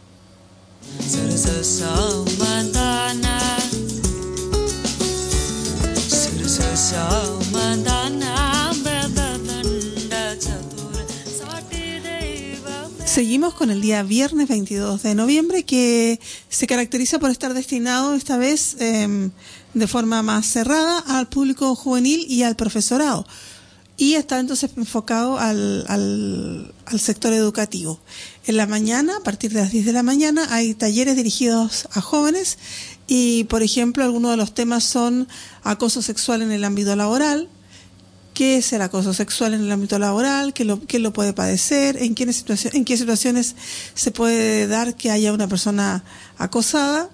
Seguimos 13.12 13.54
con 13.56 13.72
el 13.72 13.82
día 13.82 14.04
viernes 14.04 14.48
22 14.48 15.04
de 15.04 15.16
noviembre 15.16 15.64
que 15.64 16.18
se 16.48 16.66
caracteriza 16.66 17.20
por 17.20 17.30
estar 17.30 17.54
destinado 17.54 18.14
esta 18.14 18.38
vez 18.38 18.78
em, 18.80 19.32
de 19.74 19.86
forma 19.86 20.24
más 20.24 20.46
cerrada 20.46 21.00
al 21.00 21.28
público 21.28 21.76
juvenil 21.76 22.26
y 22.30 22.44
al 22.44 22.56
profesorado. 22.56 23.28
Y 23.98 24.14
está 24.14 24.40
entonces 24.40 24.72
enfocado 24.78 25.38
al, 25.38 25.84
al, 25.90 27.00
sector 27.02 27.34
educativo. 27.34 28.00
En 28.46 28.56
la 28.56 28.66
mañana, 28.66 29.18
a 29.18 29.24
partir 29.24 29.52
de 29.52 29.60
las 29.60 29.74
10 29.74 29.88
de 29.88 29.92
la 29.92 30.04
mañana, 30.04 30.48
hay 30.50 30.74
talleres 30.74 31.18
dirigidos 31.18 31.90
a 31.92 32.00
jóvenes 32.00 32.60
y, 33.08 33.44
por 33.44 33.62
ejemplo, 33.62 34.06
algunos 34.06 34.32
de 34.32 34.38
los 34.38 34.54
temas 34.54 34.86
son 34.86 35.28
acoso 35.64 36.02
sexual 36.02 36.44
en 36.44 36.54
el 36.54 36.64
ámbito 36.64 36.96
laboral, 36.96 37.50
qué 38.42 38.58
es 38.58 38.74
el 38.74 38.82
acoso 38.82 39.14
sexual 39.14 39.54
en 39.54 39.62
el 39.62 39.72
ámbito 39.72 40.00
laboral, 40.00 40.52
qué 40.56 40.66
lo, 40.66 40.82
lo 40.92 41.14
puede 41.14 41.32
padecer, 41.32 42.02
en 42.02 42.16
qué, 42.16 42.24
en 42.74 42.86
qué 42.86 42.98
situaciones 42.98 43.56
se 43.94 44.10
puede 44.10 44.66
dar 44.66 44.96
que 44.96 45.12
haya 45.12 45.32
una 45.32 45.48
persona 45.48 46.04
acosada. 46.40 47.12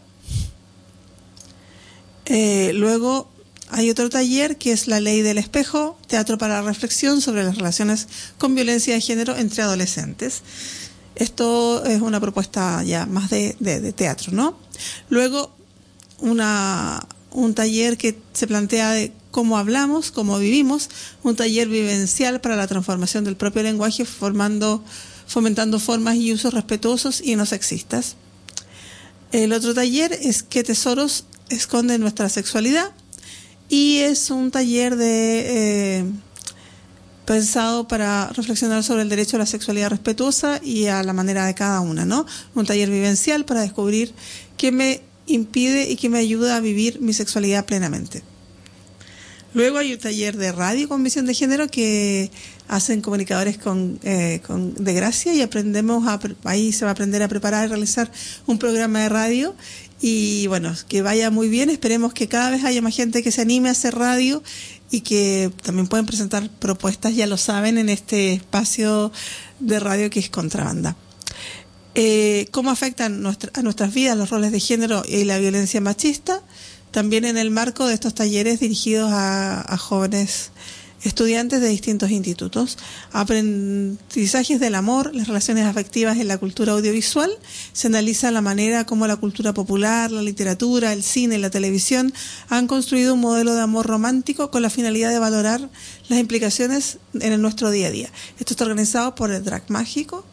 Eh, 2.27 2.71
luego 2.75 3.27
hay 3.69 3.89
otro 3.89 4.09
taller 4.09 4.57
que 4.57 4.71
es 4.71 4.87
la 4.87 5.01
ley 5.01 5.21
del 5.21 5.37
espejo, 5.37 5.97
teatro 6.07 6.37
para 6.37 6.61
la 6.61 6.65
reflexión 6.65 7.19
sobre 7.19 7.43
las 7.43 7.57
relaciones 7.57 8.07
con 8.37 8.55
violencia 8.55 8.93
de 8.93 9.01
género 9.01 9.35
entre 9.35 9.63
adolescentes. 9.63 10.43
Esto 11.15 11.83
es 11.83 11.99
una 11.99 12.21
propuesta 12.21 12.83
ya 12.83 13.05
más 13.05 13.29
de, 13.29 13.57
de 13.59 13.91
teatro, 13.91 14.31
¿no? 14.31 14.57
Luego, 15.09 15.51
una, 16.19 17.05
un 17.31 17.53
taller 17.53 17.97
que 17.97 18.17
se 18.31 18.47
plantea 18.47 18.91
de 18.91 19.11
cómo 19.37 19.59
hablamos, 19.59 20.09
cómo 20.09 20.39
vivimos, 20.39 20.89
un 21.21 21.35
taller 21.35 21.67
vivencial 21.67 22.41
para 22.41 22.55
la 22.55 22.65
transformación 22.65 23.23
del 23.23 23.35
propio 23.35 23.61
lenguaje, 23.61 24.03
formando, 24.03 24.83
fomentando 25.27 25.79
formas 25.79 26.15
y 26.15 26.33
usos 26.33 26.55
respetuosos 26.55 27.21
y 27.21 27.35
no 27.35 27.45
sexistas. 27.45 28.15
El 29.31 29.53
otro 29.53 29.75
taller 29.75 30.11
es 30.11 30.41
qué 30.41 30.63
tesoros 30.63 31.25
esconde 31.49 31.99
nuestra 31.99 32.29
sexualidad 32.29 32.89
y 33.69 33.97
es 33.97 34.31
un 34.31 34.49
taller 34.49 34.97
eh, 34.99 36.03
pensado 37.25 37.87
para 37.87 38.29
reflexionar 38.29 38.83
sobre 38.83 39.03
el 39.03 39.09
derecho 39.09 39.37
a 39.37 39.41
la 39.41 39.45
sexualidad 39.45 39.91
respetuosa 39.91 40.59
y 40.63 40.87
a 40.87 41.03
la 41.03 41.13
manera 41.13 41.45
de 41.45 41.53
cada 41.53 41.81
una, 41.81 42.05
¿no? 42.05 42.25
Un 42.55 42.65
taller 42.65 42.89
vivencial 42.89 43.45
para 43.45 43.61
descubrir 43.61 44.15
qué 44.57 44.71
me 44.71 45.03
impide 45.27 45.91
y 45.91 45.95
qué 45.95 46.09
me 46.09 46.17
ayuda 46.17 46.55
a 46.55 46.59
vivir 46.59 47.01
mi 47.01 47.13
sexualidad 47.13 47.67
plenamente. 47.67 48.23
Luego 49.57 49.79
hay 49.79 49.91
un 49.91 49.97
taller 49.97 50.37
de 50.37 50.51
radio 50.51 50.87
con 50.87 51.03
visión 51.03 51.25
de 51.25 51.33
género 51.33 51.67
que 51.67 52.29
hacen 52.67 53.01
comunicadores 53.01 53.57
con, 53.57 53.99
eh, 54.03 54.39
con 54.45 54.75
de 54.75 54.93
gracia 54.93 55.33
y 55.33 55.41
aprendemos 55.41 56.07
a, 56.07 56.19
ahí 56.43 56.71
se 56.71 56.85
va 56.85 56.91
a 56.91 56.93
aprender 56.93 57.23
a 57.23 57.27
preparar 57.27 57.65
y 57.65 57.69
realizar 57.69 58.11
un 58.45 58.59
programa 58.59 58.99
de 58.99 59.09
radio 59.09 59.55
y 59.99 60.45
bueno, 60.45 60.75
que 60.87 61.01
vaya 61.01 61.31
muy 61.31 61.49
bien, 61.49 61.71
esperemos 61.71 62.13
que 62.13 62.27
cada 62.27 62.51
vez 62.51 62.63
haya 62.65 62.83
más 62.83 62.95
gente 62.95 63.23
que 63.23 63.31
se 63.31 63.41
anime 63.41 63.69
a 63.69 63.71
hacer 63.71 63.95
radio 63.95 64.43
y 64.91 65.01
que 65.01 65.51
también 65.63 65.87
pueden 65.87 66.05
presentar 66.05 66.47
propuestas, 66.59 67.15
ya 67.15 67.25
lo 67.25 67.37
saben, 67.37 67.79
en 67.79 67.89
este 67.89 68.33
espacio 68.33 69.11
de 69.59 69.79
radio 69.79 70.11
que 70.11 70.19
es 70.19 70.29
Contrabanda. 70.29 70.95
Eh, 71.95 72.47
¿Cómo 72.51 72.69
afectan 72.69 73.25
a 73.25 73.61
nuestras 73.63 73.91
vidas 73.91 74.15
los 74.15 74.29
roles 74.29 74.51
de 74.51 74.59
género 74.59 75.01
y 75.03 75.23
la 75.23 75.39
violencia 75.39 75.81
machista? 75.81 76.43
También 76.97 77.25
en 77.25 77.37
el 77.37 77.51
marco 77.51 77.85
de 77.85 77.93
estos 77.93 78.15
talleres 78.15 78.59
dirigidos 78.59 79.11
a, 79.13 79.77
jóvenes 79.77 80.49
estudiantes 81.03 81.61
de 81.61 81.67
distintos 81.67 82.09
institutos. 82.09 82.79
Aprendizajes 83.11 84.59
del 84.59 84.73
amor, 84.73 85.13
las 85.13 85.27
relaciones 85.27 85.67
afectivas 85.67 86.17
en 86.17 86.27
la 86.27 86.39
cultura 86.39 86.73
audiovisual. 86.73 87.29
Se 87.71 87.85
analiza 87.85 88.31
la 88.31 88.41
manera 88.41 88.87
como 88.87 89.05
la 89.05 89.15
cultura 89.15 89.53
popular, 89.53 90.09
la 90.09 90.23
literatura, 90.23 90.91
el 90.91 91.03
cine, 91.03 91.37
la 91.37 91.51
televisión 91.51 92.11
han 92.49 92.65
construido 92.65 93.13
un 93.13 93.21
modelo 93.21 93.53
de 93.53 93.61
amor 93.61 93.85
romántico 93.85 94.49
con 94.49 94.63
la 94.63 94.71
finalidad 94.71 95.11
de 95.11 95.19
valorar 95.19 95.69
las 96.09 96.17
implicaciones 96.17 96.97
en 97.13 97.39
nuestro 97.39 97.69
día 97.69 97.89
a 97.89 97.91
día. 97.91 98.09
Esto 98.39 98.55
está 98.55 98.63
organizado 98.63 99.13
por 99.13 99.29
el 99.29 99.43
Drag 99.43 99.69
Mágico 99.69 100.25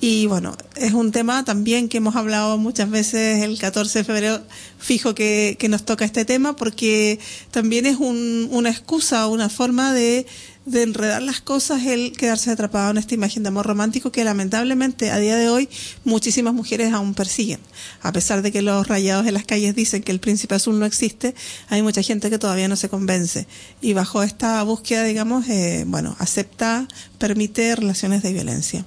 y 0.00 0.26
bueno, 0.26 0.56
es 0.76 0.92
un 0.92 1.10
tema 1.10 1.44
también 1.44 1.88
que 1.88 1.96
hemos 1.96 2.14
hablado 2.14 2.56
muchas 2.56 2.88
veces 2.88 3.42
el 3.42 3.58
14 3.58 3.98
de 3.98 4.04
febrero, 4.04 4.40
fijo 4.78 5.14
que, 5.14 5.56
nos 5.68 5.84
toca 5.84 6.04
este 6.04 6.24
tema, 6.24 6.54
porque 6.54 7.18
también 7.50 7.84
es 7.84 7.96
un, 7.96 8.48
una 8.52 8.70
excusa, 8.70 9.26
una 9.26 9.48
forma 9.48 9.92
de, 9.92 10.24
de 10.66 10.82
enredar 10.84 11.20
las 11.22 11.40
cosas 11.40 11.84
el 11.84 12.12
quedarse 12.12 12.50
atrapado 12.50 12.90
en 12.92 12.98
esta 12.98 13.14
imagen 13.14 13.42
de 13.42 13.48
amor 13.48 13.66
romántico 13.66 14.12
que 14.12 14.22
lamentablemente 14.22 15.10
a 15.10 15.18
día 15.18 15.36
de 15.36 15.48
hoy 15.48 15.68
muchísimas 16.04 16.54
mujeres 16.54 16.92
aún 16.92 17.14
persiguen. 17.14 17.58
A 18.00 18.12
pesar 18.12 18.42
de 18.42 18.52
que 18.52 18.62
los 18.62 18.86
rayados 18.86 19.26
en 19.26 19.34
las 19.34 19.44
calles 19.44 19.74
dicen 19.74 20.02
que 20.02 20.12
el 20.12 20.20
príncipe 20.20 20.54
azul 20.54 20.78
no 20.78 20.86
existe, 20.86 21.34
hay 21.70 21.82
mucha 21.82 22.02
gente 22.02 22.30
que 22.30 22.38
todavía 22.38 22.68
no 22.68 22.76
se 22.76 22.88
convence. 22.88 23.48
Y 23.80 23.94
bajo 23.94 24.22
esta 24.22 24.62
búsqueda, 24.62 25.02
digamos, 25.02 25.48
eh, 25.48 25.84
bueno, 25.88 26.14
acepta, 26.20 26.86
permite 27.18 27.74
relaciones 27.74 28.22
de 28.22 28.32
violencia. 28.32 28.84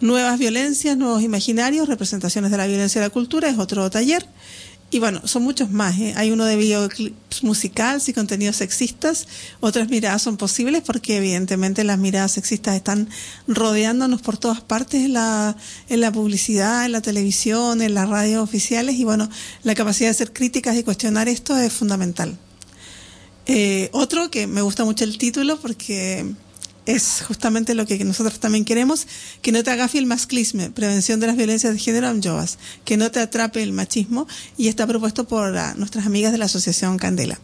Nuevas 0.00 0.38
violencias, 0.38 0.96
nuevos 0.96 1.22
imaginarios, 1.22 1.88
representaciones 1.88 2.50
de 2.50 2.56
la 2.56 2.66
violencia 2.66 3.00
de 3.00 3.06
la 3.06 3.12
cultura, 3.12 3.48
es 3.48 3.58
otro 3.58 3.88
taller. 3.90 4.26
Y 4.90 5.00
bueno, 5.00 5.26
son 5.26 5.42
muchos 5.42 5.72
más. 5.72 5.98
¿eh? 5.98 6.14
Hay 6.16 6.30
uno 6.30 6.44
de 6.44 6.54
videoclips 6.54 7.42
musicales 7.42 8.08
y 8.08 8.12
contenidos 8.12 8.56
sexistas. 8.56 9.26
Otras 9.58 9.88
miradas 9.88 10.22
son 10.22 10.36
posibles 10.36 10.82
porque 10.86 11.16
evidentemente 11.16 11.82
las 11.82 11.98
miradas 11.98 12.30
sexistas 12.30 12.76
están 12.76 13.08
rodeándonos 13.48 14.22
por 14.22 14.36
todas 14.36 14.60
partes 14.60 15.04
en 15.04 15.14
la, 15.14 15.56
en 15.88 16.00
la 16.00 16.12
publicidad, 16.12 16.84
en 16.84 16.92
la 16.92 17.00
televisión, 17.00 17.82
en 17.82 17.94
las 17.94 18.08
radios 18.08 18.40
oficiales. 18.40 18.94
Y 18.94 19.04
bueno, 19.04 19.28
la 19.64 19.74
capacidad 19.74 20.10
de 20.10 20.14
ser 20.14 20.32
críticas 20.32 20.76
y 20.76 20.84
cuestionar 20.84 21.28
esto 21.28 21.56
es 21.56 21.72
fundamental. 21.72 22.38
Eh, 23.46 23.90
otro 23.92 24.30
que 24.30 24.46
me 24.46 24.62
gusta 24.62 24.84
mucho 24.84 25.04
el 25.04 25.18
título 25.18 25.58
porque 25.60 26.24
es 26.86 27.22
justamente 27.26 27.74
lo 27.74 27.86
que 27.86 28.02
nosotros 28.04 28.38
también 28.38 28.64
queremos, 28.64 29.06
que 29.42 29.52
no 29.52 29.62
te 29.62 29.70
agafe 29.70 29.98
el 29.98 30.06
masclismo, 30.06 30.70
prevención 30.72 31.20
de 31.20 31.26
las 31.26 31.36
violencias 31.36 31.72
de 31.72 31.78
género 31.78 32.08
en 32.10 32.22
Jovas, 32.22 32.58
que 32.84 32.96
no 32.96 33.10
te 33.10 33.20
atrape 33.20 33.62
el 33.62 33.72
machismo 33.72 34.26
y 34.56 34.68
está 34.68 34.86
propuesto 34.86 35.24
por 35.24 35.56
ah, 35.56 35.74
nuestras 35.76 36.06
amigas 36.06 36.32
de 36.32 36.38
la 36.38 36.44
Asociación 36.46 36.98
Candela. 36.98 37.38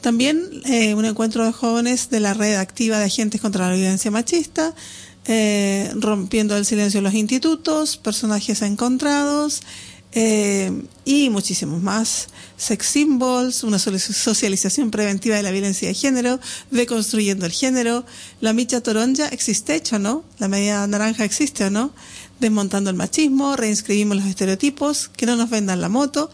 También 0.00 0.42
eh, 0.64 0.94
un 0.94 1.04
encuentro 1.04 1.44
de 1.44 1.52
jóvenes 1.52 2.10
de 2.10 2.20
la 2.20 2.34
red 2.34 2.54
activa 2.54 2.98
de 2.98 3.06
agentes 3.06 3.40
contra 3.40 3.68
la 3.68 3.74
violencia 3.74 4.10
machista, 4.10 4.74
eh, 5.26 5.92
rompiendo 5.94 6.56
el 6.56 6.64
silencio 6.64 6.98
en 6.98 7.04
los 7.04 7.14
institutos, 7.14 7.98
personajes 7.98 8.62
encontrados, 8.62 9.62
eh, 10.12 10.72
y 11.04 11.30
muchísimos 11.30 11.82
más. 11.82 12.28
Sex 12.56 12.86
symbols, 12.86 13.62
una 13.62 13.78
socialización 13.78 14.90
preventiva 14.90 15.36
de 15.36 15.42
la 15.42 15.50
violencia 15.50 15.88
de 15.88 15.94
género, 15.94 16.40
deconstruyendo 16.70 17.46
el 17.46 17.52
género, 17.52 18.04
la 18.40 18.52
micha 18.52 18.80
toronja 18.80 19.28
existe 19.28 19.74
hecho, 19.74 19.98
no? 19.98 20.24
La 20.38 20.48
media 20.48 20.86
naranja 20.86 21.24
existe 21.24 21.64
o 21.64 21.70
no? 21.70 21.92
Desmontando 22.40 22.90
el 22.90 22.96
machismo, 22.96 23.56
reinscribimos 23.56 24.16
los 24.16 24.26
estereotipos, 24.26 25.08
que 25.08 25.26
no 25.26 25.36
nos 25.36 25.50
vendan 25.50 25.80
la 25.80 25.88
moto 25.88 26.30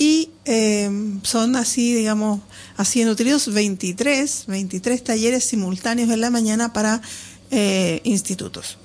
y 0.00 0.30
eh, 0.46 0.90
son 1.22 1.56
así, 1.56 1.94
digamos, 1.94 2.40
así 2.78 3.04
nutridos 3.04 3.52
23, 3.52 4.44
23 4.46 5.04
talleres 5.04 5.44
simultáneos 5.44 6.08
en 6.08 6.22
la 6.22 6.30
mañana 6.30 6.72
para 6.72 7.02
eh, 7.50 8.00
institutos. 8.04 8.78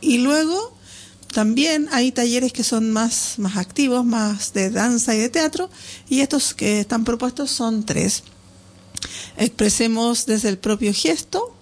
Y 0.00 0.18
luego 0.18 0.76
también 1.32 1.88
hay 1.90 2.12
talleres 2.12 2.52
que 2.52 2.62
son 2.62 2.92
más, 2.92 3.34
más 3.38 3.56
activos, 3.56 4.04
más 4.04 4.52
de 4.52 4.70
danza 4.70 5.14
y 5.14 5.18
de 5.18 5.28
teatro, 5.28 5.70
y 6.08 6.20
estos 6.20 6.54
que 6.54 6.80
están 6.80 7.04
propuestos 7.04 7.50
son 7.50 7.84
tres. 7.84 8.22
Expresemos 9.36 10.26
desde 10.26 10.48
el 10.48 10.58
propio 10.58 10.92
gesto 10.94 11.54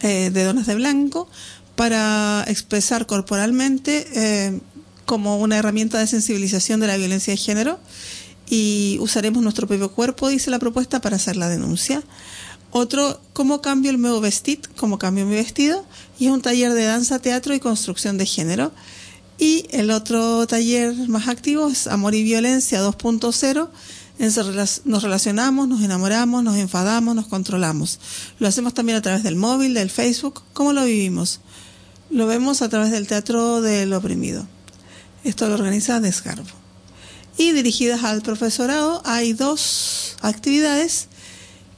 eh, 0.00 0.30
de 0.30 0.44
Donas 0.44 0.66
de 0.66 0.74
Blanco 0.76 1.28
para 1.76 2.44
expresar 2.46 3.06
corporalmente 3.06 4.06
eh, 4.14 4.60
como 5.04 5.38
una 5.38 5.58
herramienta 5.58 5.98
de 5.98 6.06
sensibilización 6.06 6.80
de 6.80 6.86
la 6.86 6.96
violencia 6.96 7.32
de 7.32 7.36
género 7.36 7.80
y 8.48 8.98
usaremos 9.00 9.42
nuestro 9.42 9.66
propio 9.66 9.90
cuerpo, 9.92 10.28
dice 10.28 10.50
la 10.50 10.58
propuesta, 10.58 11.00
para 11.00 11.16
hacer 11.16 11.36
la 11.36 11.48
denuncia. 11.48 12.02
Otro, 12.72 13.20
¿cómo 13.32 13.60
cambio 13.60 13.90
el 13.90 14.00
nuevo 14.00 14.20
vestir? 14.20 14.60
¿Cómo 14.76 14.98
cambio 14.98 15.26
mi 15.26 15.34
vestido? 15.34 15.84
Y 16.18 16.26
es 16.26 16.32
un 16.32 16.42
taller 16.42 16.72
de 16.72 16.84
danza, 16.84 17.18
teatro 17.18 17.54
y 17.54 17.60
construcción 17.60 18.16
de 18.18 18.26
género. 18.26 18.72
Y 19.40 19.64
el 19.70 19.90
otro 19.90 20.46
taller 20.46 20.94
más 21.08 21.26
activo 21.26 21.68
es 21.68 21.86
Amor 21.86 22.14
y 22.14 22.22
Violencia 22.22 22.82
2.0. 22.82 23.70
Nos 24.84 25.02
relacionamos, 25.02 25.66
nos 25.66 25.82
enamoramos, 25.82 26.44
nos 26.44 26.58
enfadamos, 26.58 27.14
nos 27.14 27.26
controlamos. 27.26 28.00
Lo 28.38 28.46
hacemos 28.48 28.74
también 28.74 28.98
a 28.98 29.02
través 29.02 29.22
del 29.22 29.36
móvil, 29.36 29.72
del 29.72 29.88
Facebook. 29.88 30.42
¿Cómo 30.52 30.74
lo 30.74 30.84
vivimos? 30.84 31.40
Lo 32.10 32.26
vemos 32.26 32.60
a 32.60 32.68
través 32.68 32.90
del 32.90 33.06
Teatro 33.06 33.62
del 33.62 33.94
Oprimido. 33.94 34.46
Esto 35.24 35.48
lo 35.48 35.54
organiza 35.54 36.00
Desgarbo. 36.00 36.44
Y 37.38 37.52
dirigidas 37.52 38.04
al 38.04 38.20
profesorado 38.20 39.00
hay 39.06 39.32
dos 39.32 40.18
actividades 40.20 41.08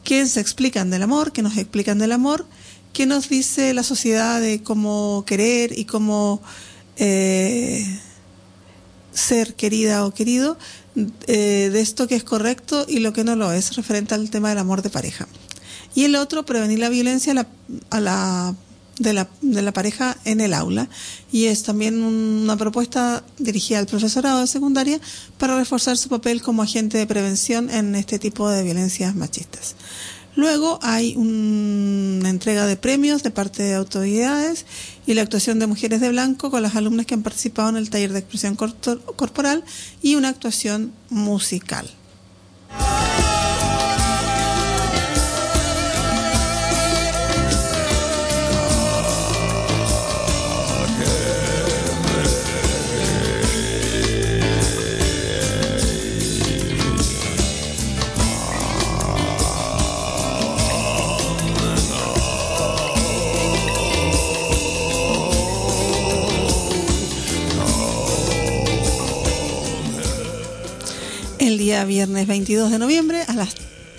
que 0.02 0.26
se 0.26 0.40
explican 0.40 0.90
del 0.90 1.04
amor, 1.04 1.30
que 1.30 1.42
nos 1.42 1.56
explican 1.56 2.00
del 2.00 2.10
amor, 2.10 2.44
que 2.92 3.06
nos 3.06 3.28
dice 3.28 3.72
la 3.72 3.84
sociedad 3.84 4.40
de 4.40 4.64
cómo 4.64 5.22
querer 5.28 5.78
y 5.78 5.84
cómo 5.84 6.42
eh, 6.96 8.00
ser 9.12 9.54
querida 9.54 10.04
o 10.06 10.12
querido 10.12 10.58
eh, 11.26 11.70
de 11.72 11.80
esto 11.80 12.06
que 12.06 12.16
es 12.16 12.24
correcto 12.24 12.84
y 12.88 12.98
lo 12.98 13.12
que 13.12 13.24
no 13.24 13.36
lo 13.36 13.52
es 13.52 13.76
referente 13.76 14.14
al 14.14 14.30
tema 14.30 14.50
del 14.50 14.58
amor 14.58 14.82
de 14.82 14.90
pareja. 14.90 15.26
Y 15.94 16.04
el 16.04 16.16
otro, 16.16 16.44
prevenir 16.44 16.78
la 16.78 16.88
violencia 16.88 17.34
de, 17.34 17.44
la, 18.00 18.54
de 19.40 19.62
la 19.62 19.72
pareja 19.72 20.16
en 20.24 20.40
el 20.40 20.54
aula. 20.54 20.88
Y 21.30 21.46
es 21.46 21.62
también 21.62 22.02
una 22.02 22.56
propuesta 22.56 23.22
dirigida 23.38 23.78
al 23.78 23.86
profesorado 23.86 24.40
de 24.40 24.46
secundaria 24.46 25.00
para 25.38 25.56
reforzar 25.56 25.98
su 25.98 26.08
papel 26.08 26.40
como 26.40 26.62
agente 26.62 26.96
de 26.96 27.06
prevención 27.06 27.68
en 27.68 27.94
este 27.94 28.18
tipo 28.18 28.48
de 28.48 28.62
violencias 28.62 29.14
machistas. 29.14 29.76
Luego 30.34 30.78
hay 30.82 31.14
una 31.16 32.30
entrega 32.30 32.66
de 32.66 32.76
premios 32.76 33.22
de 33.22 33.30
parte 33.30 33.62
de 33.62 33.74
autoridades 33.74 34.64
y 35.06 35.14
la 35.14 35.22
actuación 35.22 35.58
de 35.58 35.66
mujeres 35.66 36.00
de 36.00 36.08
blanco 36.08 36.50
con 36.50 36.62
las 36.62 36.74
alumnas 36.74 37.06
que 37.06 37.14
han 37.14 37.22
participado 37.22 37.68
en 37.68 37.76
el 37.76 37.90
taller 37.90 38.12
de 38.12 38.20
expresión 38.20 38.56
corporal 38.56 39.64
y 40.00 40.14
una 40.14 40.30
actuación 40.30 40.92
musical. 41.10 41.88
Día 71.62 71.84
viernes 71.84 72.26
22 72.26 72.72
de 72.72 72.78
noviembre 72.80 73.22
a 73.28 73.34
las 73.34 73.54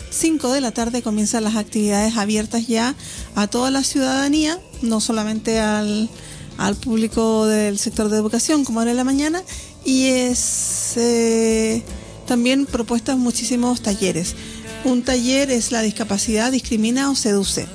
5 0.10 0.52
de 0.52 0.60
la 0.60 0.72
tarde 0.72 1.02
comienzan 1.02 1.46
las 1.46 1.56
actividades 1.56 2.18
abiertas 2.18 2.68
ya 2.68 2.94
a 3.36 3.48
toda 3.48 3.72
la 3.72 3.86
ciudadanía, 3.86 4.60
no 4.82 5.00
solamente 5.00 5.62
al, 5.62 6.10
al 6.58 6.76
público 6.76 7.46
del 7.46 7.80
sector 7.80 8.10
de 8.10 8.18
educación 8.18 8.66
como 8.66 8.82
era 8.82 8.92
en 8.92 8.98
la 8.98 9.06
mañana, 9.06 9.42
y 9.86 10.08
es 10.08 10.98
eh, 10.98 11.84
también 12.28 12.66
propuestas 12.66 13.18
muchísimos 13.18 13.82
talleres. 13.82 14.36
Un 14.84 15.02
taller 15.02 15.50
es 15.50 15.72
la 15.72 15.82
discapacidad 15.82 16.52
discrimina 16.52 17.10
o 17.10 17.16
seduce. 17.16 17.66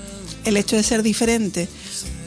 El 0.44 0.58
hecho 0.58 0.76
de 0.76 0.82
ser 0.82 1.02
diferente 1.02 1.66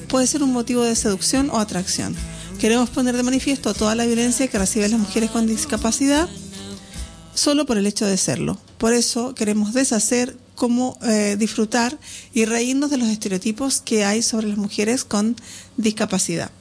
puede 0.08 0.26
ser 0.26 0.42
un 0.42 0.52
motivo 0.52 0.82
de 0.82 0.96
seducción 0.96 1.52
o 1.52 1.60
atracción. 1.60 2.16
Queremos 2.60 2.90
poner 2.90 3.16
de 3.16 3.22
manifiesto 3.22 3.76
toda 3.76 3.94
la 3.94 4.08
violencia 4.08 4.48
que 4.48 4.58
reciben 4.58 4.90
las 4.90 5.00
mujeres 5.00 5.30
con 5.30 5.46
discapacidad 5.46 6.28
solo 7.34 7.66
por 7.66 7.78
el 7.78 7.88
hecho 7.88 8.06
de 8.06 8.18
serlo. 8.18 8.58
Por 8.78 8.94
eso 8.94 9.36
queremos 9.36 9.74
deshacer 9.74 10.38
cómo 10.56 10.98
eh, 11.02 11.38
disfrutar 11.40 11.98
y 12.34 12.46
reírnos 12.46 12.92
de 12.92 12.98
los 12.98 13.08
estereotipos 13.08 13.82
que 13.82 14.06
hay 14.06 14.22
sobre 14.22 14.48
las 14.48 14.58
mujeres 14.58 15.04
con 15.04 15.36
discapacidad. 15.78 16.52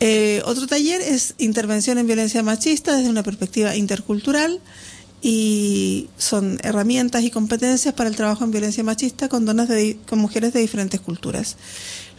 Eh, 0.00 0.42
otro 0.44 0.66
taller 0.66 1.00
es 1.00 1.34
intervención 1.38 1.98
en 1.98 2.06
violencia 2.06 2.42
machista 2.42 2.96
desde 2.96 3.10
una 3.10 3.24
perspectiva 3.24 3.74
intercultural 3.74 4.60
y 5.20 6.08
son 6.16 6.58
herramientas 6.62 7.24
y 7.24 7.30
competencias 7.30 7.92
para 7.94 8.08
el 8.08 8.14
trabajo 8.14 8.44
en 8.44 8.52
violencia 8.52 8.84
machista 8.84 9.28
con, 9.28 9.44
donas 9.44 9.68
de, 9.68 9.98
con 10.08 10.20
mujeres 10.20 10.52
de 10.52 10.60
diferentes 10.60 11.00
culturas. 11.00 11.56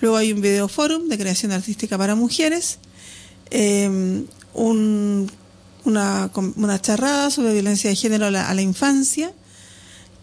Luego 0.02 0.18
hay 0.18 0.34
un 0.34 0.42
video 0.42 0.68
forum 0.68 1.08
de 1.08 1.18
creación 1.18 1.54
artística 1.54 1.98
para 1.98 2.16
mujeres, 2.16 2.80
eh, 3.52 4.26
un, 4.54 5.32
una, 5.86 6.30
una, 6.56 6.82
charrada 6.82 7.30
sobre 7.32 7.54
violencia 7.54 7.90
de 7.90 7.96
género 7.96 8.28
a 8.28 8.32
la, 8.32 8.62
infancia, 8.62 9.32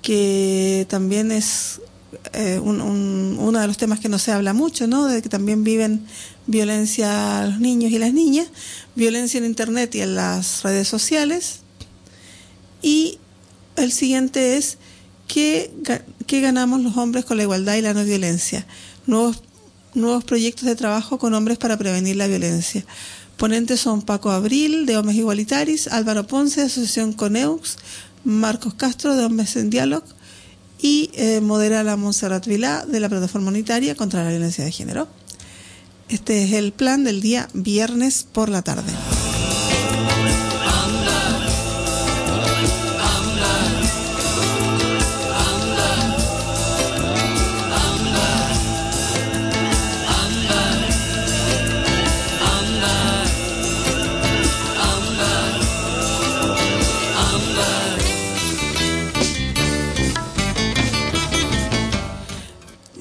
que 0.02 0.86
también 0.88 1.32
es 1.32 1.80
eh, 2.32 2.58
un, 2.62 2.80
un, 2.80 3.36
uno 3.40 3.60
de 3.60 3.66
los 3.66 3.76
temas 3.76 4.00
que 4.00 4.08
no 4.08 4.18
se 4.18 4.32
habla 4.32 4.52
mucho, 4.52 4.86
¿no? 4.86 5.06
De 5.06 5.22
que 5.22 5.28
también 5.28 5.64
viven 5.64 6.06
violencia 6.46 7.40
a 7.40 7.46
los 7.46 7.60
niños 7.60 7.90
y 7.92 7.98
las 7.98 8.12
niñas, 8.12 8.48
violencia 8.94 9.38
en 9.38 9.44
Internet 9.44 9.94
y 9.94 10.00
en 10.02 10.14
las 10.14 10.62
redes 10.62 10.88
sociales. 10.88 11.60
Y 12.82 13.18
el 13.76 13.92
siguiente 13.92 14.56
es, 14.56 14.78
¿qué, 15.26 15.70
qué 16.26 16.40
ganamos 16.40 16.80
los 16.82 16.96
hombres 16.96 17.24
con 17.24 17.36
la 17.36 17.42
igualdad 17.44 17.74
y 17.74 17.82
la 17.82 17.94
no 17.94 18.04
violencia? 18.04 18.66
Nuevos, 19.06 19.42
nuevos 19.94 20.24
proyectos 20.24 20.64
de 20.64 20.76
trabajo 20.76 21.18
con 21.18 21.34
hombres 21.34 21.58
para 21.58 21.76
prevenir 21.76 22.16
la 22.16 22.26
violencia. 22.26 22.84
Ponentes 23.36 23.80
son 23.80 24.02
Paco 24.02 24.30
Abril, 24.30 24.86
de 24.86 24.96
Hombres 24.96 25.16
Igualitaris, 25.16 25.88
Álvaro 25.88 26.26
Ponce, 26.26 26.60
de 26.60 26.66
Asociación 26.66 27.12
Coneux, 27.12 27.76
Marcos 28.24 28.74
Castro, 28.74 29.14
de 29.14 29.24
Hombres 29.24 29.56
en 29.56 29.68
Diálogo, 29.68 30.06
y 30.80 31.10
eh, 31.14 31.40
modera 31.40 31.82
la 31.82 31.96
Montserrat 31.96 32.46
Vilá, 32.46 32.86
de 32.86 33.00
la 33.00 33.08
Plataforma 33.08 33.48
Unitaria 33.48 33.94
contra 33.94 34.24
la 34.24 34.30
Violencia 34.30 34.64
de 34.64 34.72
Género. 34.72 35.08
Este 36.08 36.44
es 36.44 36.52
el 36.52 36.72
plan 36.72 37.04
del 37.04 37.20
día 37.20 37.48
viernes 37.52 38.26
por 38.30 38.48
la 38.48 38.62
tarde. 38.62 38.92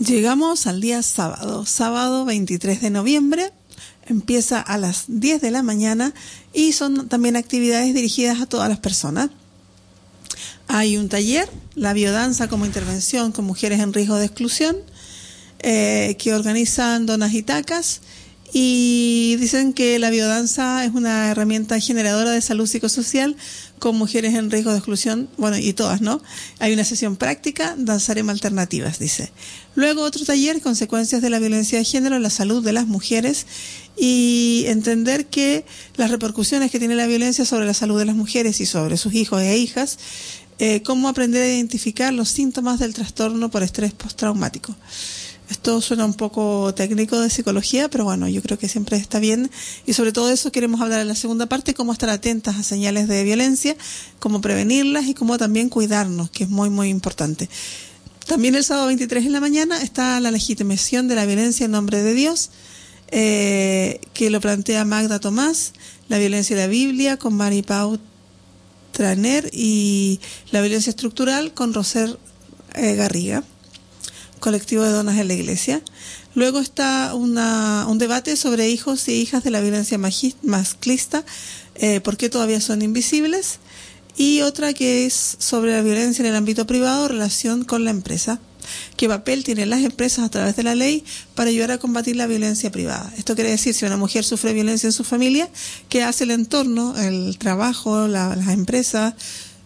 Llegamos 0.06 0.68
al 0.68 0.82
día 0.82 1.02
sábado, 1.02 1.65
sábado 1.65 2.26
23 2.26 2.80
de 2.80 2.91
noviembre. 2.91 3.52
Empieza 4.06 4.60
a 4.60 4.78
las 4.78 5.06
10 5.08 5.41
de 5.41 5.50
la 5.50 5.63
mañana 5.63 6.13
y 6.54 6.74
son 6.74 7.10
también 7.10 7.36
actividades 7.36 7.91
dirigidas 7.96 8.39
a 8.39 8.46
todas 8.46 8.70
las 8.70 8.78
personas. 8.78 9.32
Hay 10.68 10.98
un 10.98 11.10
taller, 11.10 11.50
la 11.74 11.94
biodanza 11.94 12.48
como 12.48 12.68
intervención 12.68 13.32
con 13.32 13.46
mujeres 13.46 13.80
en 13.80 13.94
riesgo 13.94 14.18
de 14.18 14.26
exclusión, 14.26 14.78
eh, 15.60 16.15
que 16.20 16.36
organizan 16.36 17.08
Donas 17.08 17.34
Itacas 17.34 18.02
y 18.58 19.36
dicen 19.36 19.74
que 19.74 20.00
la 20.00 20.10
biodanza 20.10 20.86
es 20.86 20.94
una 20.94 21.30
herramienta 21.30 21.78
generadora 21.82 22.32
de 22.32 22.39
salud 22.39 22.65
psicosocial 22.65 23.36
con 23.80 23.98
mujeres 23.98 24.34
en 24.34 24.50
riesgo 24.50 24.72
de 24.72 24.78
exclusión, 24.78 25.28
bueno, 25.36 25.58
y 25.58 25.74
todas, 25.74 26.00
¿no? 26.00 26.22
Hay 26.60 26.72
una 26.72 26.86
sesión 26.86 27.18
práctica, 27.18 27.76
danzaremos 27.78 28.32
alternativas, 28.32 28.98
dice. 28.98 29.34
Luego 29.76 30.04
otro 30.04 30.24
taller, 30.24 30.62
consecuencias 30.62 31.22
de 31.22 31.30
la 31.30 31.39
violencia 31.39 31.80
de 31.80 31.84
género 31.84 32.15
en 32.15 32.24
la 32.24 32.30
salud 32.30 32.63
de 32.63 32.72
las 32.72 32.88
mujeres 32.88 33.46
y 33.98 34.63
entender 34.68 35.26
que 35.26 35.65
las 35.98 36.10
repercusiones 36.10 36.72
que 36.72 36.80
tiene 36.80 36.96
la 36.96 37.08
violencia 37.08 37.44
sobre 37.44 37.65
la 37.65 37.74
salud 37.74 38.00
de 38.00 38.06
las 38.06 38.15
mujeres 38.15 38.62
y 38.62 38.65
sobre 38.65 38.96
sus 38.96 39.15
hijos 39.15 39.41
e 39.41 39.58
hijas, 39.58 40.00
eh, 40.60 40.82
cómo 40.82 41.10
aprender 41.10 41.44
a 41.44 41.48
identificar 41.48 42.13
los 42.13 42.30
síntomas 42.30 42.80
del 42.80 42.94
trastorno 42.94 43.52
por 43.52 43.63
estrés 43.63 43.91
postraumático. 43.91 44.74
Esto 45.49 45.79
suena 45.79 46.05
un 46.05 46.15
poco 46.15 46.73
técnico 46.73 47.19
de 47.19 47.29
psicología, 47.29 47.88
pero 47.89 48.03
bueno, 48.03 48.27
yo 48.27 48.41
creo 48.41 48.58
que 48.58 48.67
siempre 48.67 48.97
está 48.97 49.19
bien. 49.19 49.51
Y 49.86 49.93
sobre 49.93 50.12
todo 50.12 50.31
eso 50.31 50.51
queremos 50.51 50.81
hablar 50.81 51.01
en 51.01 51.08
la 51.08 51.15
segunda 51.15 51.45
parte, 51.45 51.75
cómo 51.75 51.93
estar 51.93 52.10
atentas 52.10 52.55
a 52.55 52.63
señales 52.63 53.08
de 53.08 53.23
violencia, 53.23 53.75
cómo 54.19 54.41
prevenirlas 54.41 55.05
y 55.05 55.13
cómo 55.13 55.38
también 55.38 55.69
cuidarnos, 55.69 56.31
que 56.31 56.45
es 56.45 56.49
muy, 56.49 56.69
muy 56.71 56.89
importante. 56.89 57.47
También 58.25 58.55
el 58.55 58.63
sábado 58.63 58.88
23 58.88 59.27
en 59.27 59.34
la 59.34 59.39
mañana 59.39 59.84
está 59.84 60.19
la 60.19 60.31
legitimación 60.31 61.08
de 61.08 61.13
la 61.13 61.27
violencia 61.27 61.65
en 61.65 61.71
nombre 61.71 62.01
de 62.01 62.15
Dios, 62.15 62.49
eh, 63.10 64.01
que 64.15 64.31
lo 64.31 64.41
plantea 64.41 64.84
Magda 64.84 65.19
Tomás, 65.19 65.73
la 66.10 66.17
violencia 66.17 66.55
de 66.55 66.63
la 66.63 66.67
Biblia 66.67 67.17
con 67.17 67.36
Mari 67.36 67.62
Pau 67.62 67.99
Traner 68.93 69.51
y 69.53 70.19
la 70.51 70.62
violencia 70.62 70.89
estructural 70.89 71.53
con 71.53 71.73
Roser 71.73 72.17
eh, 72.73 72.95
Garriga 72.95 73.43
colectivo 74.45 74.84
de 74.84 74.91
donas 74.91 75.17
en 75.17 75.27
la 75.27 75.34
iglesia. 75.34 75.81
Luego 76.36 76.60
está 76.60 77.15
una, 77.15 77.88
un 77.89 77.97
debate 77.97 78.36
sobre 78.36 78.69
hijos 78.69 79.08
y 79.08 79.13
hijas 79.13 79.43
de 79.43 79.49
la 79.49 79.60
violencia 79.60 79.97
masclista, 79.97 81.25
eh, 81.73 81.99
por 81.99 82.15
qué 82.15 82.29
todavía 82.29 82.62
son 82.62 82.84
invisibles. 82.84 83.58
Y 84.15 84.41
otra 84.41 84.73
que 84.75 85.08
es 85.08 85.38
sobre 85.39 85.71
la 85.71 85.81
violencia 85.81 86.21
en 86.21 86.27
el 86.27 86.36
ámbito 86.36 86.67
privado, 86.67 87.08
relación 87.08 87.65
con 87.65 87.86
la 87.86 87.89
empresa. 87.89 88.39
¿Qué 88.97 89.08
papel 89.08 89.43
tienen 89.43 89.71
las 89.71 89.81
empresas 89.81 90.23
a 90.23 90.29
través 90.29 90.55
de 90.55 90.62
la 90.62 90.75
ley 90.75 91.03
para 91.34 91.49
ayudar 91.49 91.71
a 91.71 91.79
combatir 91.79 92.15
la 92.15 92.27
violencia 92.27 92.71
privada? 92.71 93.12
Esto 93.17 93.34
quiere 93.34 93.49
decir, 93.49 93.73
si 93.73 93.84
una 93.86 93.97
mujer 93.97 94.23
sufre 94.23 94.53
violencia 94.53 94.88
en 94.88 94.93
su 94.93 95.03
familia, 95.03 95.49
¿qué 95.89 96.03
hace 96.03 96.23
el 96.23 96.31
entorno, 96.31 96.95
el 96.99 97.39
trabajo, 97.39 98.08
la, 98.08 98.36
las 98.36 98.49
empresas, 98.49 99.15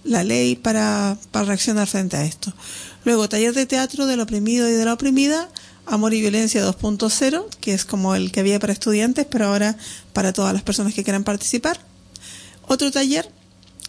la 0.06 0.24
ley 0.24 0.56
para 0.56 1.18
reaccionar 1.34 1.88
frente 1.88 2.16
a 2.16 2.24
esto? 2.24 2.54
Luego, 3.06 3.30
taller 3.30 3.54
de 3.54 3.66
teatro 3.66 4.06
del 4.06 4.20
oprimido 4.20 4.68
y 4.68 4.74
de 4.74 4.86
la 4.86 4.94
oprimida, 4.94 5.50
Amor 5.86 6.14
y 6.14 6.22
Violencia 6.22 6.66
2.0, 6.66 7.46
que 7.62 7.74
es 7.74 7.86
como 7.86 8.14
el 8.16 8.32
que 8.32 8.42
había 8.42 8.60
para 8.60 8.74
estudiantes, 8.74 9.26
pero 9.26 9.48
ahora 9.48 9.76
para 10.14 10.34
todas 10.34 10.54
las 10.54 10.62
personas 10.62 10.94
que 10.94 11.04
quieran 11.04 11.24
participar. 11.24 11.80
Otro 12.68 12.92
taller, 12.92 13.32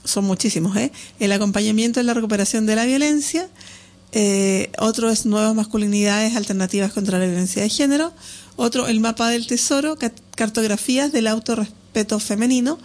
son 0.05 0.25
muchísimos, 0.25 0.77
¿eh? 0.77 0.93
El 1.19 1.33
acompañamiento 1.33 2.01
en 2.01 2.07
la 2.07 2.15
recuperación 2.15 2.65
de 2.65 2.77
la 2.77 2.87
violencia. 2.87 3.49
Eh, 4.13 4.71
otro 4.79 5.11
es 5.11 5.27
Nuevas 5.27 5.55
Masculinidades 5.55 6.37
Alternativas 6.37 6.93
contra 6.93 7.19
la 7.19 7.27
Violencia 7.27 7.63
de 7.63 7.69
Género. 7.69 8.13
Otro, 8.57 8.87
El 8.87 9.01
Mapa 9.01 9.29
del 9.29 9.47
Tesoro, 9.47 9.99
cartografías 10.35 11.13
del 11.13 11.27
autorrespeto 11.27 12.19
femenino 12.19 12.79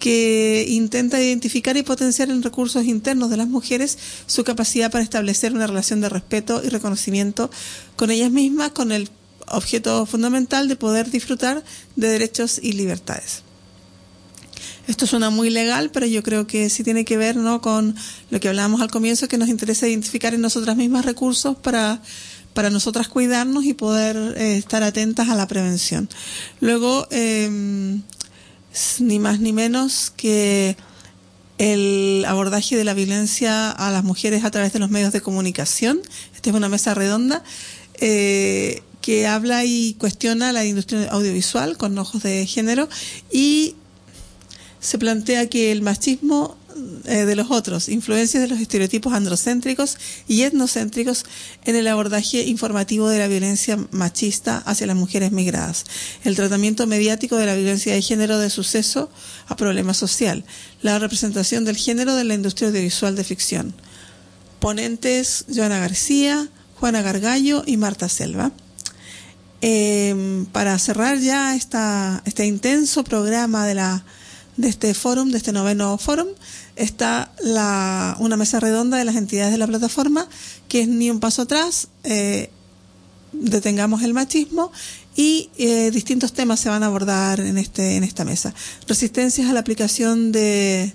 que 0.00 0.64
intenta 0.66 1.20
identificar 1.20 1.76
y 1.76 1.84
potenciar 1.84 2.30
en 2.30 2.42
recursos 2.42 2.84
internos 2.86 3.30
de 3.30 3.36
las 3.36 3.46
mujeres 3.46 3.98
su 4.26 4.42
capacidad 4.42 4.90
para 4.90 5.04
establecer 5.04 5.52
una 5.52 5.68
relación 5.68 6.00
de 6.00 6.08
respeto 6.08 6.62
y 6.64 6.70
reconocimiento 6.70 7.50
con 7.94 8.10
ellas 8.10 8.32
mismas, 8.32 8.72
con 8.72 8.90
el 8.90 9.10
objeto 9.46 10.06
fundamental 10.06 10.66
de 10.66 10.76
poder 10.76 11.10
disfrutar 11.10 11.62
de 11.94 12.08
derechos 12.08 12.58
y 12.60 12.72
libertades. 12.72 13.42
Esto 14.88 15.06
suena 15.06 15.30
muy 15.30 15.50
legal, 15.50 15.90
pero 15.92 16.06
yo 16.06 16.22
creo 16.22 16.46
que 16.46 16.68
sí 16.70 16.82
tiene 16.82 17.04
que 17.04 17.16
ver 17.16 17.36
¿no? 17.36 17.60
con 17.60 17.94
lo 18.30 18.40
que 18.40 18.48
hablábamos 18.48 18.80
al 18.80 18.90
comienzo, 18.90 19.28
que 19.28 19.38
nos 19.38 19.48
interesa 19.48 19.86
identificar 19.86 20.34
en 20.34 20.40
nosotras 20.40 20.76
mismas 20.76 21.04
recursos 21.04 21.56
para, 21.56 22.00
para 22.54 22.70
nosotras 22.70 23.08
cuidarnos 23.08 23.64
y 23.64 23.74
poder 23.74 24.16
eh, 24.36 24.56
estar 24.56 24.82
atentas 24.82 25.28
a 25.28 25.36
la 25.36 25.46
prevención. 25.46 26.08
Luego, 26.60 27.06
eh, 27.10 28.00
ni 29.00 29.18
más 29.18 29.40
ni 29.40 29.52
menos 29.52 30.12
que 30.16 30.76
el 31.58 32.24
abordaje 32.26 32.76
de 32.76 32.84
la 32.84 32.94
violencia 32.94 33.70
a 33.70 33.90
las 33.90 34.02
mujeres 34.04 34.44
a 34.44 34.50
través 34.50 34.72
de 34.72 34.78
los 34.78 34.90
medios 34.90 35.12
de 35.12 35.20
comunicación. 35.20 36.00
Esta 36.34 36.50
es 36.50 36.56
una 36.56 36.68
mesa 36.68 36.94
redonda 36.94 37.42
eh, 38.00 38.82
que 39.00 39.26
habla 39.26 39.64
y 39.64 39.94
cuestiona 39.94 40.52
la 40.52 40.64
industria 40.64 41.10
audiovisual 41.10 41.76
con 41.76 41.98
ojos 41.98 42.22
de 42.22 42.46
género 42.46 42.88
y 43.30 43.74
se 44.80 44.98
plantea 44.98 45.48
que 45.48 45.72
el 45.72 45.82
machismo 45.82 46.56
eh, 47.04 47.24
de 47.24 47.36
los 47.36 47.50
otros, 47.50 47.88
influencias 47.88 48.42
de 48.42 48.48
los 48.48 48.60
estereotipos 48.60 49.12
androcéntricos 49.12 49.96
y 50.28 50.42
etnocéntricos 50.42 51.24
en 51.64 51.76
el 51.76 51.86
abordaje 51.88 52.42
informativo 52.42 53.08
de 53.08 53.18
la 53.18 53.28
violencia 53.28 53.78
machista 53.90 54.58
hacia 54.58 54.86
las 54.86 54.96
mujeres 54.96 55.32
migradas, 55.32 55.84
el 56.24 56.36
tratamiento 56.36 56.86
mediático 56.86 57.36
de 57.36 57.46
la 57.46 57.54
violencia 57.54 57.94
de 57.94 58.02
género 58.02 58.38
de 58.38 58.50
suceso 58.50 59.10
a 59.48 59.56
problema 59.56 59.94
social, 59.94 60.44
la 60.82 60.98
representación 60.98 61.64
del 61.64 61.76
género 61.76 62.14
de 62.16 62.24
la 62.24 62.34
industria 62.34 62.68
audiovisual 62.68 63.16
de 63.16 63.24
ficción. 63.24 63.74
Ponentes 64.60 65.46
Joana 65.54 65.78
García, 65.78 66.48
Juana 66.74 67.02
Gargallo 67.02 67.62
y 67.66 67.76
Marta 67.76 68.08
Selva. 68.08 68.52
Eh, 69.62 70.46
para 70.52 70.78
cerrar 70.78 71.18
ya 71.18 71.54
esta, 71.54 72.22
este 72.24 72.46
intenso 72.46 73.04
programa 73.04 73.66
de, 73.66 73.74
la, 73.74 74.04
de 74.56 74.68
este 74.68 74.94
foro, 74.94 75.24
de 75.24 75.36
este 75.36 75.52
noveno 75.52 75.98
foro, 75.98 76.26
está 76.80 77.30
la, 77.42 78.16
una 78.20 78.36
mesa 78.36 78.58
redonda 78.58 78.96
de 78.96 79.04
las 79.04 79.16
entidades 79.16 79.52
de 79.52 79.58
la 79.58 79.66
plataforma, 79.66 80.26
que 80.68 80.82
es 80.82 80.88
Ni 80.88 81.10
un 81.10 81.20
paso 81.20 81.42
atrás, 81.42 81.88
eh, 82.04 82.50
detengamos 83.32 84.02
el 84.02 84.14
machismo 84.14 84.72
y 85.14 85.50
eh, 85.58 85.90
distintos 85.90 86.32
temas 86.32 86.60
se 86.60 86.68
van 86.68 86.82
a 86.82 86.86
abordar 86.86 87.40
en, 87.40 87.58
este, 87.58 87.96
en 87.96 88.04
esta 88.04 88.24
mesa. 88.24 88.54
Resistencias 88.88 89.48
a 89.48 89.52
la 89.52 89.60
aplicación 89.60 90.32
de, 90.32 90.94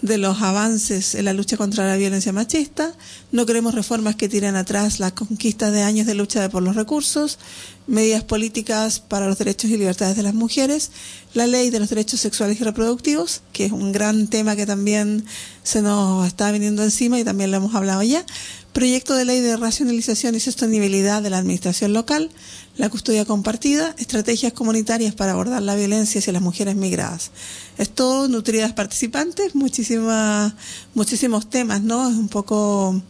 de 0.00 0.18
los 0.18 0.40
avances 0.40 1.14
en 1.14 1.26
la 1.26 1.34
lucha 1.34 1.56
contra 1.56 1.86
la 1.86 1.96
violencia 1.96 2.32
machista, 2.32 2.94
no 3.32 3.44
queremos 3.44 3.74
reformas 3.74 4.16
que 4.16 4.28
tiren 4.28 4.56
atrás 4.56 5.00
las 5.00 5.12
conquistas 5.12 5.72
de 5.72 5.82
años 5.82 6.06
de 6.06 6.14
lucha 6.14 6.48
por 6.48 6.62
los 6.62 6.76
recursos, 6.76 7.38
medidas 7.86 8.24
políticas 8.24 9.00
para 9.00 9.26
los 9.26 9.38
derechos 9.38 9.70
y 9.70 9.76
libertades 9.76 10.16
de 10.16 10.22
las 10.22 10.34
mujeres, 10.34 10.90
la 11.34 11.46
ley 11.46 11.70
de 11.70 11.78
los 11.78 11.88
derechos 11.88 12.20
sexuales 12.20 12.60
y 12.60 12.64
reproductivos, 12.64 13.42
que 13.52 13.66
es 13.66 13.72
un 13.72 13.92
gran 13.92 14.26
tema 14.26 14.56
que 14.56 14.66
también 14.66 15.24
se 15.62 15.82
nos 15.82 16.26
está 16.26 16.50
viniendo 16.50 16.82
encima 16.82 17.18
y 17.18 17.24
también 17.24 17.50
lo 17.50 17.58
hemos 17.58 17.74
hablado 17.74 18.02
ya, 18.02 18.24
proyecto 18.72 19.14
de 19.14 19.24
ley 19.24 19.40
de 19.40 19.56
racionalización 19.56 20.34
y 20.34 20.40
sostenibilidad 20.40 21.22
de 21.22 21.30
la 21.30 21.38
administración 21.38 21.92
local, 21.92 22.30
la 22.76 22.90
custodia 22.90 23.24
compartida, 23.24 23.94
estrategias 23.98 24.52
comunitarias 24.52 25.14
para 25.14 25.32
abordar 25.32 25.62
la 25.62 25.74
violencia 25.74 26.18
hacia 26.18 26.32
las 26.32 26.42
mujeres 26.42 26.76
migradas. 26.76 27.30
Es 27.78 27.88
todo 27.88 28.28
nutridas 28.28 28.72
participantes, 28.72 29.54
muchísimas, 29.54 30.52
muchísimos 30.94 31.48
temas, 31.48 31.82
¿no? 31.82 32.10
Es 32.10 32.16
un 32.16 32.28
poco 32.28 33.00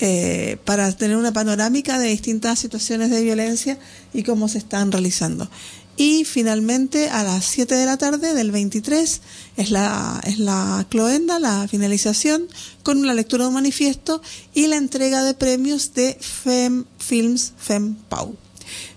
eh, 0.00 0.58
para 0.64 0.92
tener 0.92 1.16
una 1.16 1.32
panorámica 1.32 1.98
de 1.98 2.08
distintas 2.08 2.60
situaciones 2.60 3.10
de 3.10 3.22
violencia 3.22 3.78
y 4.14 4.22
cómo 4.22 4.48
se 4.48 4.58
están 4.58 4.92
realizando. 4.92 5.50
Y 5.96 6.24
finalmente 6.24 7.10
a 7.10 7.24
las 7.24 7.44
7 7.46 7.74
de 7.74 7.84
la 7.84 7.96
tarde 7.96 8.32
del 8.32 8.52
23 8.52 9.20
es 9.56 9.70
la, 9.72 10.20
es 10.24 10.38
la 10.38 10.86
cloenda, 10.88 11.40
la 11.40 11.66
finalización, 11.66 12.46
con 12.84 12.98
una 12.98 13.14
lectura 13.14 13.42
de 13.42 13.48
un 13.48 13.54
manifiesto 13.54 14.22
y 14.54 14.68
la 14.68 14.76
entrega 14.76 15.24
de 15.24 15.34
premios 15.34 15.94
de 15.94 16.16
FEM 16.20 16.84
Films 16.98 17.54
FEM 17.58 17.96
PAU. 18.08 18.36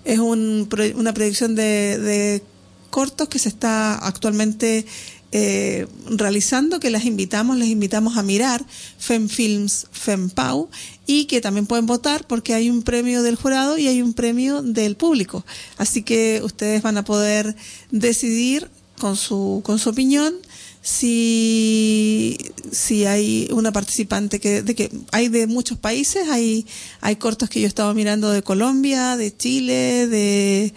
Es 0.05 0.19
un, 0.19 0.69
una 0.95 1.13
proyección 1.15 1.55
de, 1.55 1.97
de 1.97 2.43
cortos 2.91 3.27
que 3.27 3.39
se 3.39 3.49
está 3.49 3.95
actualmente 3.95 4.85
eh, 5.31 5.87
realizando, 6.09 6.79
que 6.79 6.89
las 6.89 7.05
invitamos, 7.05 7.57
les 7.57 7.69
invitamos 7.69 8.17
a 8.17 8.23
mirar 8.23 8.65
FemFilms 8.97 9.87
FemPau 9.91 10.69
y 11.05 11.25
que 11.25 11.39
también 11.39 11.67
pueden 11.67 11.85
votar 11.85 12.27
porque 12.27 12.53
hay 12.53 12.69
un 12.69 12.83
premio 12.83 13.23
del 13.23 13.35
jurado 13.35 13.77
y 13.77 13.87
hay 13.87 14.01
un 14.01 14.13
premio 14.13 14.61
del 14.61 14.95
público. 14.95 15.45
Así 15.77 16.03
que 16.03 16.41
ustedes 16.43 16.81
van 16.81 16.97
a 16.97 17.05
poder 17.05 17.55
decidir 17.91 18.69
con 18.99 19.15
su, 19.15 19.61
con 19.63 19.79
su 19.79 19.89
opinión 19.89 20.33
si, 20.81 22.37
si 22.71 23.05
hay 23.05 23.47
una 23.51 23.71
participante 23.71 24.39
que, 24.39 24.63
de 24.63 24.75
que 24.75 24.91
hay 25.11 25.29
de 25.29 25.47
muchos 25.47 25.77
países, 25.77 26.27
hay, 26.29 26.65
hay 27.01 27.15
cortos 27.17 27.49
que 27.49 27.61
yo 27.61 27.67
estaba 27.67 27.93
mirando 27.93 28.31
de 28.31 28.41
Colombia, 28.41 29.15
de 29.15 29.35
Chile, 29.35 30.07
de, 30.07 30.73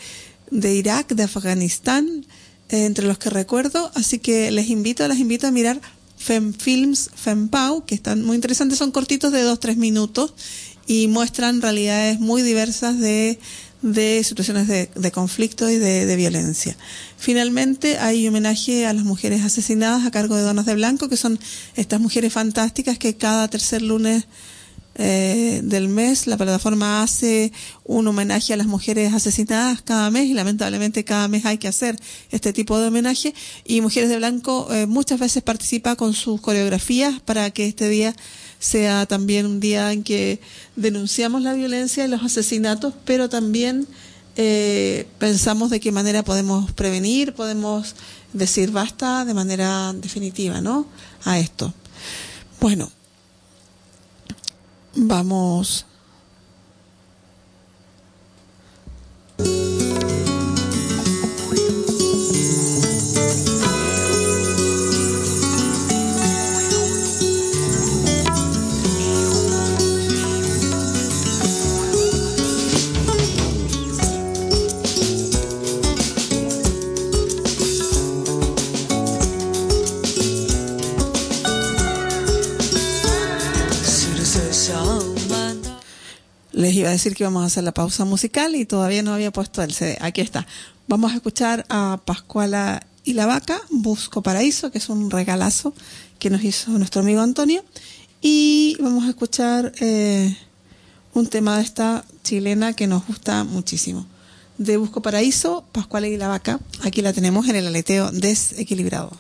de 0.51 0.75
Irak, 0.75 1.09
de 1.09 1.23
Afganistán, 1.23 2.27
entre 2.75 3.07
los 3.07 3.19
que 3.19 3.31
recuerdo, 3.31 3.91
así 3.95 4.19
que 4.19 4.51
les 4.51 4.69
invito, 4.69 5.07
les 5.07 5.19
invito 5.19 5.47
a 5.47 5.51
mirar 5.51 5.81
FemFilms, 6.17 7.11
FemPau, 7.15 7.85
que 7.85 7.95
están 7.95 8.25
muy 8.25 8.35
interesantes, 8.35 8.79
son 8.79 8.91
cortitos 8.91 9.33
de 9.33 9.45
2-3 9.45 9.77
minutos 9.77 10.35
y 10.87 11.09
muestran 11.09 11.63
realidades 11.63 12.21
muy 12.21 12.43
diversas 12.43 12.99
de, 12.99 13.39
de 13.83 14.23
situaciones 14.25 14.67
de, 14.69 14.91
de 14.95 15.13
conflicto 15.13 15.69
y 15.69 15.77
de, 15.79 16.07
de, 16.07 16.17
violencia. 16.17 16.77
Finalmente 17.19 17.99
hay 17.99 18.27
homenaje 18.27 18.87
a 18.87 18.93
las 18.93 19.05
mujeres 19.05 19.43
asesinadas 19.43 20.07
a 20.07 20.11
cargo 20.11 20.37
de 20.37 20.43
Donas 20.43 20.67
de 20.67 20.75
Blanco, 20.75 21.09
que 21.09 21.17
son 21.17 21.39
estas 21.77 22.01
mujeres 22.01 22.33
fantásticas 22.33 22.99
que 22.99 23.17
cada 23.17 23.49
tercer 23.49 23.83
lunes 23.83 24.25
eh, 24.97 25.61
del 25.65 25.89
mes. 25.89 26.27
La 26.27 26.37
plataforma 26.37 27.03
hace 27.03 27.53
un 27.85 28.07
homenaje 28.07 28.53
a 28.53 28.57
las 28.57 28.67
mujeres 28.67 29.13
asesinadas 29.13 29.83
cada 29.83 30.11
mes 30.11 30.27
y 30.27 30.35
lamentablemente 30.35 31.05
cada 31.05 31.29
mes 31.29 31.45
hay 31.45 31.59
que 31.59 31.69
hacer 31.69 31.97
este 32.31 32.53
tipo 32.53 32.79
de 32.79 32.89
homenaje. 32.89 33.35
Y 33.65 33.81
Mujeres 33.81 34.09
de 34.09 34.17
Blanco 34.17 34.69
eh, 34.73 34.87
muchas 34.87 35.19
veces 35.19 35.43
participa 35.43 35.97
con 35.97 36.15
sus 36.15 36.41
coreografías 36.41 37.21
para 37.21 37.51
que 37.51 37.67
este 37.67 37.89
día 37.89 38.15
sea 38.59 39.07
también 39.07 39.47
un 39.47 39.61
día 39.61 39.93
en 39.93 40.05
que 40.05 40.41
denunciamos 40.77 41.43
la 41.43 41.55
violencia 41.55 42.05
y 42.05 42.09
los 42.09 42.23
asesinatos, 42.23 42.95
pero 43.05 43.29
también 43.29 43.87
eh, 44.37 45.07
pensamos 45.19 45.71
de 45.71 45.81
qué 45.81 45.93
manera 45.93 46.23
podemos 46.23 46.73
prevenir, 46.73 47.35
podemos 47.35 47.95
decir 48.33 48.71
basta 48.71 49.25
de 49.25 49.35
manera 49.35 49.93
definitiva, 49.93 50.61
¿no? 50.61 50.87
A 51.25 51.39
esto. 51.39 51.73
Bueno, 52.61 52.91
Vamos. 54.97 55.87
Les 86.65 86.75
iba 86.75 86.89
a 86.89 86.93
decir 86.93 87.15
que 87.15 87.25
íbamos 87.25 87.43
a 87.43 87.47
hacer 87.47 87.63
la 87.63 87.75
pausa 87.75 88.07
musical 88.07 88.57
y 88.57 88.65
todavía 88.65 89.03
no 89.03 89.13
había 89.13 89.31
puesto 89.31 89.63
el 89.63 89.75
CD. 89.75 89.99
Aquí 90.01 90.23
está. 90.23 90.47
Vamos 90.89 91.13
a 91.13 91.17
escuchar 91.17 91.67
a 91.69 92.01
Pascuala 92.07 92.87
y 93.05 93.13
la 93.13 93.27
Vaca, 93.27 93.61
Busco 93.71 94.23
Paraíso, 94.23 94.71
que 94.71 94.79
es 94.79 94.89
un 94.89 95.11
regalazo 95.11 95.75
que 96.19 96.31
nos 96.31 96.43
hizo 96.43 96.71
nuestro 96.71 97.03
amigo 97.03 97.21
Antonio. 97.21 97.63
Y 98.23 98.79
vamos 98.81 99.05
a 99.05 99.11
escuchar 99.11 99.73
eh, 99.81 100.35
un 101.13 101.27
tema 101.27 101.59
de 101.59 101.65
esta 101.65 102.03
chilena 102.23 102.73
que 102.73 102.87
nos 102.87 103.07
gusta 103.07 103.45
muchísimo. 103.45 104.07
De 104.57 104.79
Busco 104.79 105.03
Paraíso, 105.03 105.65
Pascuala 105.71 106.09
y 106.09 106.17
la 106.17 106.29
Vaca. 106.29 106.61
Aquí 106.83 107.03
la 107.03 107.13
tenemos 107.13 107.47
en 107.47 107.57
el 107.57 107.67
aleteo 107.67 108.11
desequilibrado. 108.11 109.13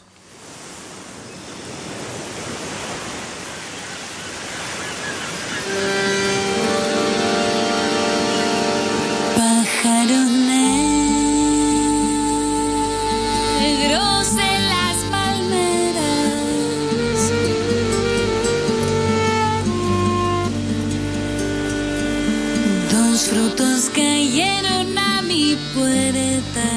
puerta 25.74 26.73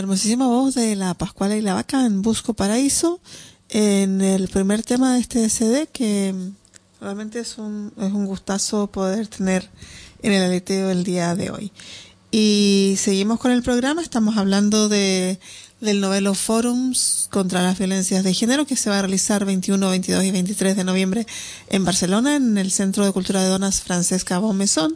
hermosísima 0.00 0.46
voz 0.46 0.74
de 0.74 0.96
la 0.96 1.14
Pascuala 1.14 1.56
y 1.56 1.60
la 1.60 1.74
Vaca 1.74 2.04
en 2.06 2.22
Busco 2.22 2.54
Paraíso, 2.54 3.20
en 3.68 4.20
el 4.22 4.48
primer 4.48 4.82
tema 4.82 5.14
de 5.14 5.20
este 5.20 5.48
CD, 5.48 5.88
que 5.92 6.34
realmente 7.00 7.38
es 7.38 7.58
un, 7.58 7.92
es 7.98 8.12
un 8.12 8.26
gustazo 8.26 8.86
poder 8.88 9.28
tener 9.28 9.68
en 10.22 10.32
el 10.32 10.42
aleteo 10.42 10.90
el 10.90 11.04
día 11.04 11.34
de 11.34 11.50
hoy. 11.50 11.72
Y 12.30 12.94
seguimos 12.98 13.38
con 13.40 13.52
el 13.52 13.62
programa, 13.62 14.02
estamos 14.02 14.36
hablando 14.36 14.88
de 14.88 15.38
del 15.80 16.00
novelo 16.00 16.34
Forums 16.34 17.26
contra 17.30 17.62
las 17.62 17.78
violencias 17.78 18.22
de 18.22 18.34
género 18.34 18.66
que 18.66 18.76
se 18.76 18.90
va 18.90 18.98
a 18.98 19.02
realizar 19.02 19.44
21, 19.44 19.88
22 19.88 20.24
y 20.24 20.30
23 20.30 20.76
de 20.76 20.84
noviembre 20.84 21.26
en 21.68 21.84
Barcelona, 21.84 22.36
en 22.36 22.58
el 22.58 22.70
Centro 22.70 23.04
de 23.04 23.12
Cultura 23.12 23.42
de 23.42 23.48
Donas 23.48 23.80
Francesca 23.80 24.38
Baumesón, 24.38 24.94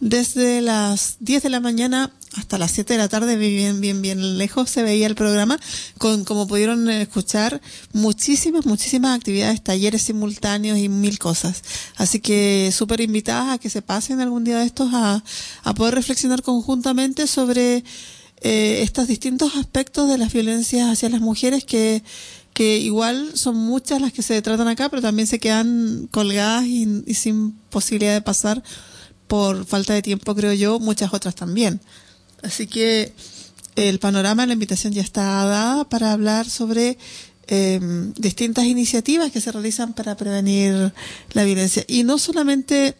desde 0.00 0.60
las 0.60 1.16
10 1.20 1.44
de 1.44 1.50
la 1.50 1.60
mañana 1.60 2.12
hasta 2.36 2.58
las 2.58 2.70
7 2.72 2.94
de 2.94 2.98
la 2.98 3.08
tarde, 3.08 3.36
bien, 3.36 3.80
bien, 3.80 4.02
bien 4.02 4.38
lejos 4.38 4.70
se 4.70 4.82
veía 4.82 5.06
el 5.06 5.14
programa, 5.14 5.58
con, 5.98 6.24
como 6.24 6.46
pudieron 6.46 6.88
escuchar, 6.90 7.60
muchísimas, 7.92 8.66
muchísimas 8.66 9.16
actividades, 9.16 9.62
talleres 9.62 10.02
simultáneos 10.02 10.78
y 10.78 10.88
mil 10.88 11.18
cosas. 11.18 11.62
Así 11.96 12.20
que 12.20 12.70
súper 12.72 13.00
invitadas 13.00 13.54
a 13.54 13.58
que 13.58 13.70
se 13.70 13.82
pasen 13.82 14.20
algún 14.20 14.44
día 14.44 14.58
de 14.58 14.66
estos 14.66 14.92
a, 14.92 15.22
a 15.62 15.74
poder 15.74 15.94
reflexionar 15.94 16.42
conjuntamente 16.42 17.26
sobre 17.26 17.84
eh, 18.42 18.82
estos 18.82 19.08
distintos 19.08 19.56
aspectos 19.56 20.08
de 20.08 20.18
las 20.18 20.32
violencias 20.32 20.90
hacia 20.90 21.08
las 21.08 21.20
mujeres 21.20 21.64
que, 21.64 22.02
que 22.52 22.78
igual 22.78 23.30
son 23.34 23.56
muchas 23.56 24.00
las 24.00 24.12
que 24.12 24.22
se 24.22 24.40
tratan 24.42 24.68
acá, 24.68 24.88
pero 24.90 25.02
también 25.02 25.26
se 25.26 25.38
quedan 25.38 26.08
colgadas 26.10 26.64
y, 26.66 27.02
y 27.06 27.14
sin 27.14 27.52
posibilidad 27.70 28.12
de 28.12 28.20
pasar 28.20 28.62
por 29.26 29.64
falta 29.64 29.94
de 29.94 30.02
tiempo, 30.02 30.34
creo 30.34 30.52
yo, 30.52 30.78
muchas 30.78 31.12
otras 31.12 31.34
también. 31.34 31.80
Así 32.46 32.66
que 32.68 33.12
el 33.74 33.98
panorama, 33.98 34.46
la 34.46 34.52
invitación 34.52 34.92
ya 34.92 35.02
está 35.02 35.22
dada 35.44 35.88
para 35.88 36.12
hablar 36.12 36.48
sobre 36.48 36.96
eh, 37.48 37.80
distintas 38.16 38.64
iniciativas 38.64 39.32
que 39.32 39.40
se 39.40 39.50
realizan 39.50 39.94
para 39.94 40.16
prevenir 40.16 40.92
la 41.32 41.44
violencia. 41.44 41.84
Y 41.88 42.04
no 42.04 42.18
solamente 42.18 42.94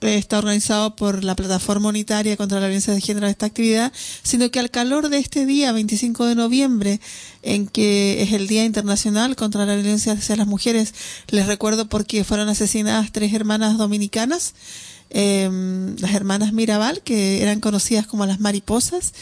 está 0.00 0.38
organizado 0.38 0.94
por 0.94 1.24
la 1.24 1.34
Plataforma 1.34 1.88
Unitaria 1.88 2.36
contra 2.36 2.60
la 2.60 2.68
Violencia 2.68 2.94
de 2.94 3.00
Género 3.00 3.26
esta 3.26 3.46
actividad, 3.46 3.92
sino 4.22 4.48
que 4.50 4.60
al 4.60 4.70
calor 4.70 5.08
de 5.08 5.18
este 5.18 5.44
día, 5.44 5.72
25 5.72 6.26
de 6.26 6.34
noviembre, 6.36 7.00
en 7.42 7.66
que 7.66 8.22
es 8.22 8.32
el 8.32 8.46
Día 8.46 8.64
Internacional 8.64 9.34
contra 9.34 9.66
la 9.66 9.74
Violencia 9.74 10.12
hacia 10.12 10.36
las 10.36 10.46
Mujeres, 10.46 10.94
les 11.28 11.46
recuerdo 11.46 11.88
porque 11.88 12.22
fueron 12.22 12.48
asesinadas 12.48 13.10
tres 13.10 13.34
hermanas 13.34 13.76
dominicanas, 13.76 14.54
eh, 15.10 15.50
las 15.98 16.14
hermanas 16.14 16.52
Mirabal, 16.52 17.02
que 17.02 17.42
eran 17.42 17.60
conocidas 17.60 18.06
como 18.06 18.26
las 18.26 18.40
mariposas, 18.40 19.12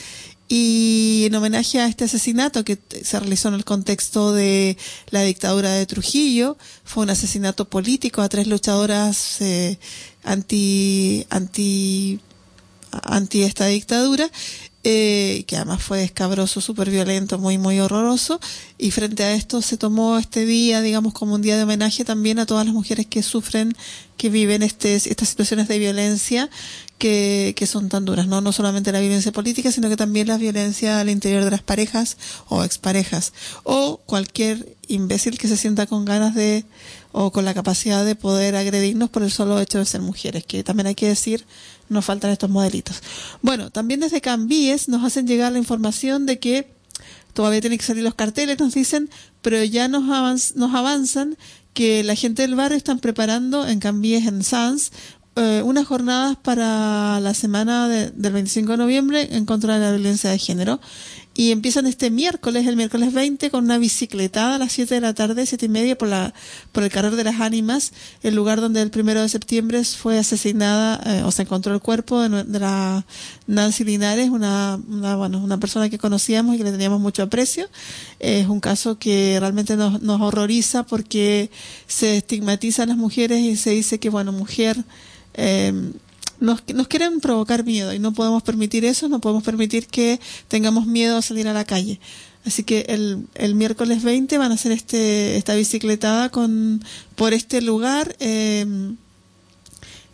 y 0.48 1.24
en 1.26 1.34
homenaje 1.34 1.80
a 1.80 1.88
este 1.88 2.04
asesinato 2.04 2.64
que 2.64 2.78
se 3.02 3.18
realizó 3.18 3.48
en 3.48 3.54
el 3.54 3.64
contexto 3.64 4.32
de 4.32 4.76
la 5.10 5.22
dictadura 5.22 5.72
de 5.72 5.86
Trujillo, 5.86 6.56
fue 6.84 7.02
un 7.02 7.10
asesinato 7.10 7.64
político 7.64 8.22
a 8.22 8.28
tres 8.28 8.46
luchadoras 8.46 9.40
eh, 9.40 9.78
anti, 10.22 11.26
anti, 11.30 12.20
anti 12.90 13.42
esta 13.42 13.66
dictadura, 13.66 14.30
eh, 14.88 15.42
que 15.48 15.56
además 15.56 15.82
fue 15.82 16.04
escabroso, 16.04 16.60
súper 16.60 16.90
violento, 16.90 17.38
muy, 17.38 17.58
muy 17.58 17.80
horroroso. 17.80 18.38
Y 18.78 18.92
frente 18.92 19.24
a 19.24 19.34
esto 19.34 19.60
se 19.60 19.76
tomó 19.76 20.16
este 20.16 20.46
día, 20.46 20.80
digamos, 20.80 21.12
como 21.12 21.34
un 21.34 21.42
día 21.42 21.56
de 21.56 21.64
homenaje 21.64 22.04
también 22.04 22.38
a 22.38 22.46
todas 22.46 22.66
las 22.66 22.72
mujeres 22.72 23.04
que 23.06 23.24
sufren, 23.24 23.76
que 24.16 24.30
viven 24.30 24.62
este, 24.62 24.94
estas 24.94 25.28
situaciones 25.28 25.66
de 25.66 25.80
violencia 25.80 26.48
que, 26.98 27.52
que 27.56 27.66
son 27.66 27.88
tan 27.88 28.04
duras, 28.04 28.28
¿no? 28.28 28.40
No 28.40 28.52
solamente 28.52 28.92
la 28.92 29.00
violencia 29.00 29.32
política, 29.32 29.72
sino 29.72 29.88
que 29.88 29.96
también 29.96 30.28
la 30.28 30.38
violencia 30.38 31.00
al 31.00 31.10
interior 31.10 31.44
de 31.44 31.50
las 31.50 31.62
parejas 31.62 32.16
o 32.48 32.62
exparejas. 32.62 33.32
O 33.64 33.96
cualquier 34.06 34.76
imbécil 34.86 35.36
que 35.36 35.48
se 35.48 35.56
sienta 35.56 35.88
con 35.88 36.04
ganas 36.04 36.36
de, 36.36 36.64
o 37.18 37.32
con 37.32 37.46
la 37.46 37.54
capacidad 37.54 38.04
de 38.04 38.14
poder 38.14 38.56
agredirnos 38.56 39.08
por 39.08 39.22
el 39.22 39.30
solo 39.30 39.58
hecho 39.58 39.78
de 39.78 39.86
ser 39.86 40.02
mujeres, 40.02 40.44
que 40.44 40.62
también 40.62 40.88
hay 40.88 40.94
que 40.94 41.08
decir, 41.08 41.46
nos 41.88 42.04
faltan 42.04 42.30
estos 42.30 42.50
modelitos. 42.50 43.00
Bueno, 43.40 43.70
también 43.70 44.00
desde 44.00 44.20
Cambies 44.20 44.90
nos 44.90 45.02
hacen 45.02 45.26
llegar 45.26 45.50
la 45.50 45.56
información 45.56 46.26
de 46.26 46.38
que 46.38 46.68
todavía 47.32 47.62
tienen 47.62 47.78
que 47.78 47.86
salir 47.86 48.04
los 48.04 48.14
carteles, 48.14 48.58
nos 48.58 48.74
dicen, 48.74 49.08
pero 49.40 49.64
ya 49.64 49.88
nos, 49.88 50.10
avanz, 50.10 50.56
nos 50.56 50.74
avanzan 50.74 51.38
que 51.72 52.04
la 52.04 52.16
gente 52.16 52.42
del 52.42 52.54
barrio 52.54 52.76
están 52.76 52.98
preparando 52.98 53.66
en 53.66 53.80
Cambies, 53.80 54.26
en 54.26 54.44
Sans, 54.44 54.92
eh, 55.36 55.62
unas 55.64 55.86
jornadas 55.86 56.36
para 56.36 57.18
la 57.20 57.32
semana 57.32 57.88
de, 57.88 58.10
del 58.10 58.34
25 58.34 58.72
de 58.72 58.76
noviembre 58.76 59.28
en 59.30 59.46
contra 59.46 59.78
de 59.78 59.86
la 59.86 59.92
violencia 59.92 60.28
de 60.28 60.38
género. 60.38 60.80
Y 61.38 61.52
empiezan 61.52 61.86
este 61.86 62.10
miércoles, 62.10 62.66
el 62.66 62.76
miércoles 62.76 63.12
20, 63.12 63.50
con 63.50 63.64
una 63.64 63.76
bicicletada 63.76 64.54
a 64.54 64.58
las 64.58 64.72
7 64.72 64.94
de 64.94 65.00
la 65.02 65.12
tarde, 65.12 65.44
siete 65.44 65.66
y 65.66 65.68
media, 65.68 65.98
por, 65.98 66.08
la, 66.08 66.32
por 66.72 66.82
el 66.82 66.90
Carrer 66.90 67.14
de 67.14 67.24
las 67.24 67.42
Ánimas, 67.42 67.92
el 68.22 68.34
lugar 68.34 68.62
donde 68.62 68.80
el 68.80 68.90
primero 68.90 69.20
de 69.20 69.28
septiembre 69.28 69.84
fue 69.84 70.18
asesinada, 70.18 70.98
eh, 71.04 71.22
o 71.24 71.30
se 71.30 71.42
encontró 71.42 71.74
el 71.74 71.80
cuerpo 71.80 72.22
de, 72.22 72.44
de 72.44 72.58
la 72.58 73.04
Nancy 73.46 73.84
Linares, 73.84 74.30
una, 74.30 74.80
una, 74.88 75.16
bueno, 75.16 75.38
una 75.38 75.58
persona 75.58 75.90
que 75.90 75.98
conocíamos 75.98 76.54
y 76.54 76.58
que 76.58 76.64
le 76.64 76.72
teníamos 76.72 77.00
mucho 77.00 77.22
aprecio. 77.22 77.68
Es 78.18 78.46
un 78.46 78.60
caso 78.60 78.98
que 78.98 79.36
realmente 79.38 79.76
nos, 79.76 80.00
nos 80.00 80.22
horroriza 80.22 80.84
porque 80.84 81.50
se 81.86 82.16
estigmatiza 82.16 82.84
a 82.84 82.86
las 82.86 82.96
mujeres 82.96 83.40
y 83.40 83.56
se 83.56 83.72
dice 83.72 84.00
que, 84.00 84.08
bueno, 84.08 84.32
mujer, 84.32 84.82
eh, 85.34 85.92
nos, 86.40 86.62
nos 86.74 86.88
quieren 86.88 87.20
provocar 87.20 87.64
miedo 87.64 87.92
y 87.92 87.98
no 87.98 88.12
podemos 88.12 88.42
permitir 88.42 88.84
eso, 88.84 89.08
no 89.08 89.20
podemos 89.20 89.42
permitir 89.42 89.86
que 89.86 90.20
tengamos 90.48 90.86
miedo 90.86 91.16
a 91.16 91.22
salir 91.22 91.48
a 91.48 91.52
la 91.52 91.64
calle. 91.64 92.00
Así 92.44 92.62
que 92.62 92.86
el, 92.88 93.26
el 93.34 93.56
miércoles 93.56 94.04
20 94.04 94.38
van 94.38 94.52
a 94.52 94.54
hacer 94.54 94.70
este, 94.70 95.36
esta 95.36 95.56
bicicletada 95.56 96.28
con, 96.30 96.82
por 97.16 97.34
este 97.34 97.60
lugar, 97.60 98.14
eh, 98.20 98.64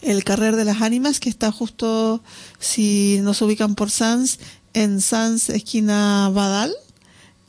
el 0.01 0.25
Carrer 0.25 0.57
de 0.57 0.64
las 0.64 0.81
Ánimas, 0.81 1.20
que 1.20 1.29
está 1.29 1.53
justo, 1.53 2.23
si 2.59 3.20
nos 3.23 3.43
ubican 3.43 3.75
por 3.75 3.91
Sans, 3.91 4.39
en 4.73 5.01
Sans, 5.01 5.51
esquina 5.51 6.31
Badal. 6.33 6.75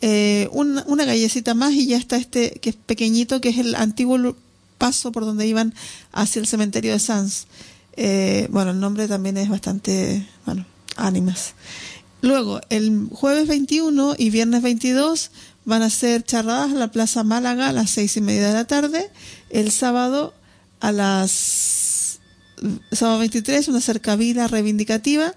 Eh, 0.01 0.49
una, 0.51 0.83
una 0.87 1.05
callecita 1.05 1.53
más 1.53 1.71
y 1.71 1.87
ya 1.87 1.97
está 1.97 2.17
este, 2.17 2.59
que 2.61 2.71
es 2.71 2.75
pequeñito, 2.75 3.39
que 3.39 3.49
es 3.49 3.57
el 3.59 3.75
antiguo 3.75 4.35
paso 4.77 5.13
por 5.13 5.23
donde 5.23 5.47
iban 5.47 5.73
hacia 6.11 6.41
el 6.41 6.47
cementerio 6.47 6.91
de 6.91 6.99
Sans. 6.99 7.47
Eh, 7.95 8.47
bueno, 8.51 8.71
el 8.71 8.79
nombre 8.79 9.07
también 9.07 9.37
es 9.37 9.49
bastante, 9.49 10.27
bueno, 10.45 10.65
ánimas. 10.95 11.53
Luego, 12.21 12.61
el 12.69 13.07
jueves 13.11 13.47
21 13.47 14.15
y 14.17 14.29
viernes 14.29 14.61
22 14.61 15.31
van 15.65 15.81
a 15.81 15.89
ser 15.89 16.23
charradas 16.23 16.71
en 16.71 16.79
la 16.79 16.91
Plaza 16.91 17.23
Málaga 17.23 17.69
a 17.69 17.73
las 17.73 17.89
seis 17.89 18.15
y 18.17 18.21
media 18.21 18.47
de 18.47 18.53
la 18.53 18.65
tarde. 18.65 19.09
El 19.49 19.71
sábado 19.71 20.33
a 20.79 20.91
las 20.91 22.19
sábado 22.91 23.19
23 23.19 23.67
una 23.67 23.81
cercavila 23.81 24.47
reivindicativa 24.47 25.33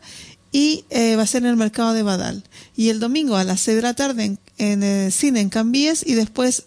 y 0.53 0.85
eh, 0.91 1.17
va 1.17 1.23
a 1.23 1.27
ser 1.27 1.43
en 1.43 1.51
el 1.51 1.57
mercado 1.57 1.93
de 1.93 2.03
Badal. 2.03 2.45
Y 2.77 2.89
el 2.89 3.01
domingo 3.01 3.37
a 3.37 3.45
las 3.45 3.61
6 3.61 3.77
de 3.77 3.83
la 3.83 3.95
tarde 3.95 4.25
en, 4.25 4.39
en 4.59 4.83
el 4.83 5.13
cine 5.13 5.41
en 5.41 5.51
Cambies 5.51 6.07
y 6.07 6.15
después 6.15 6.65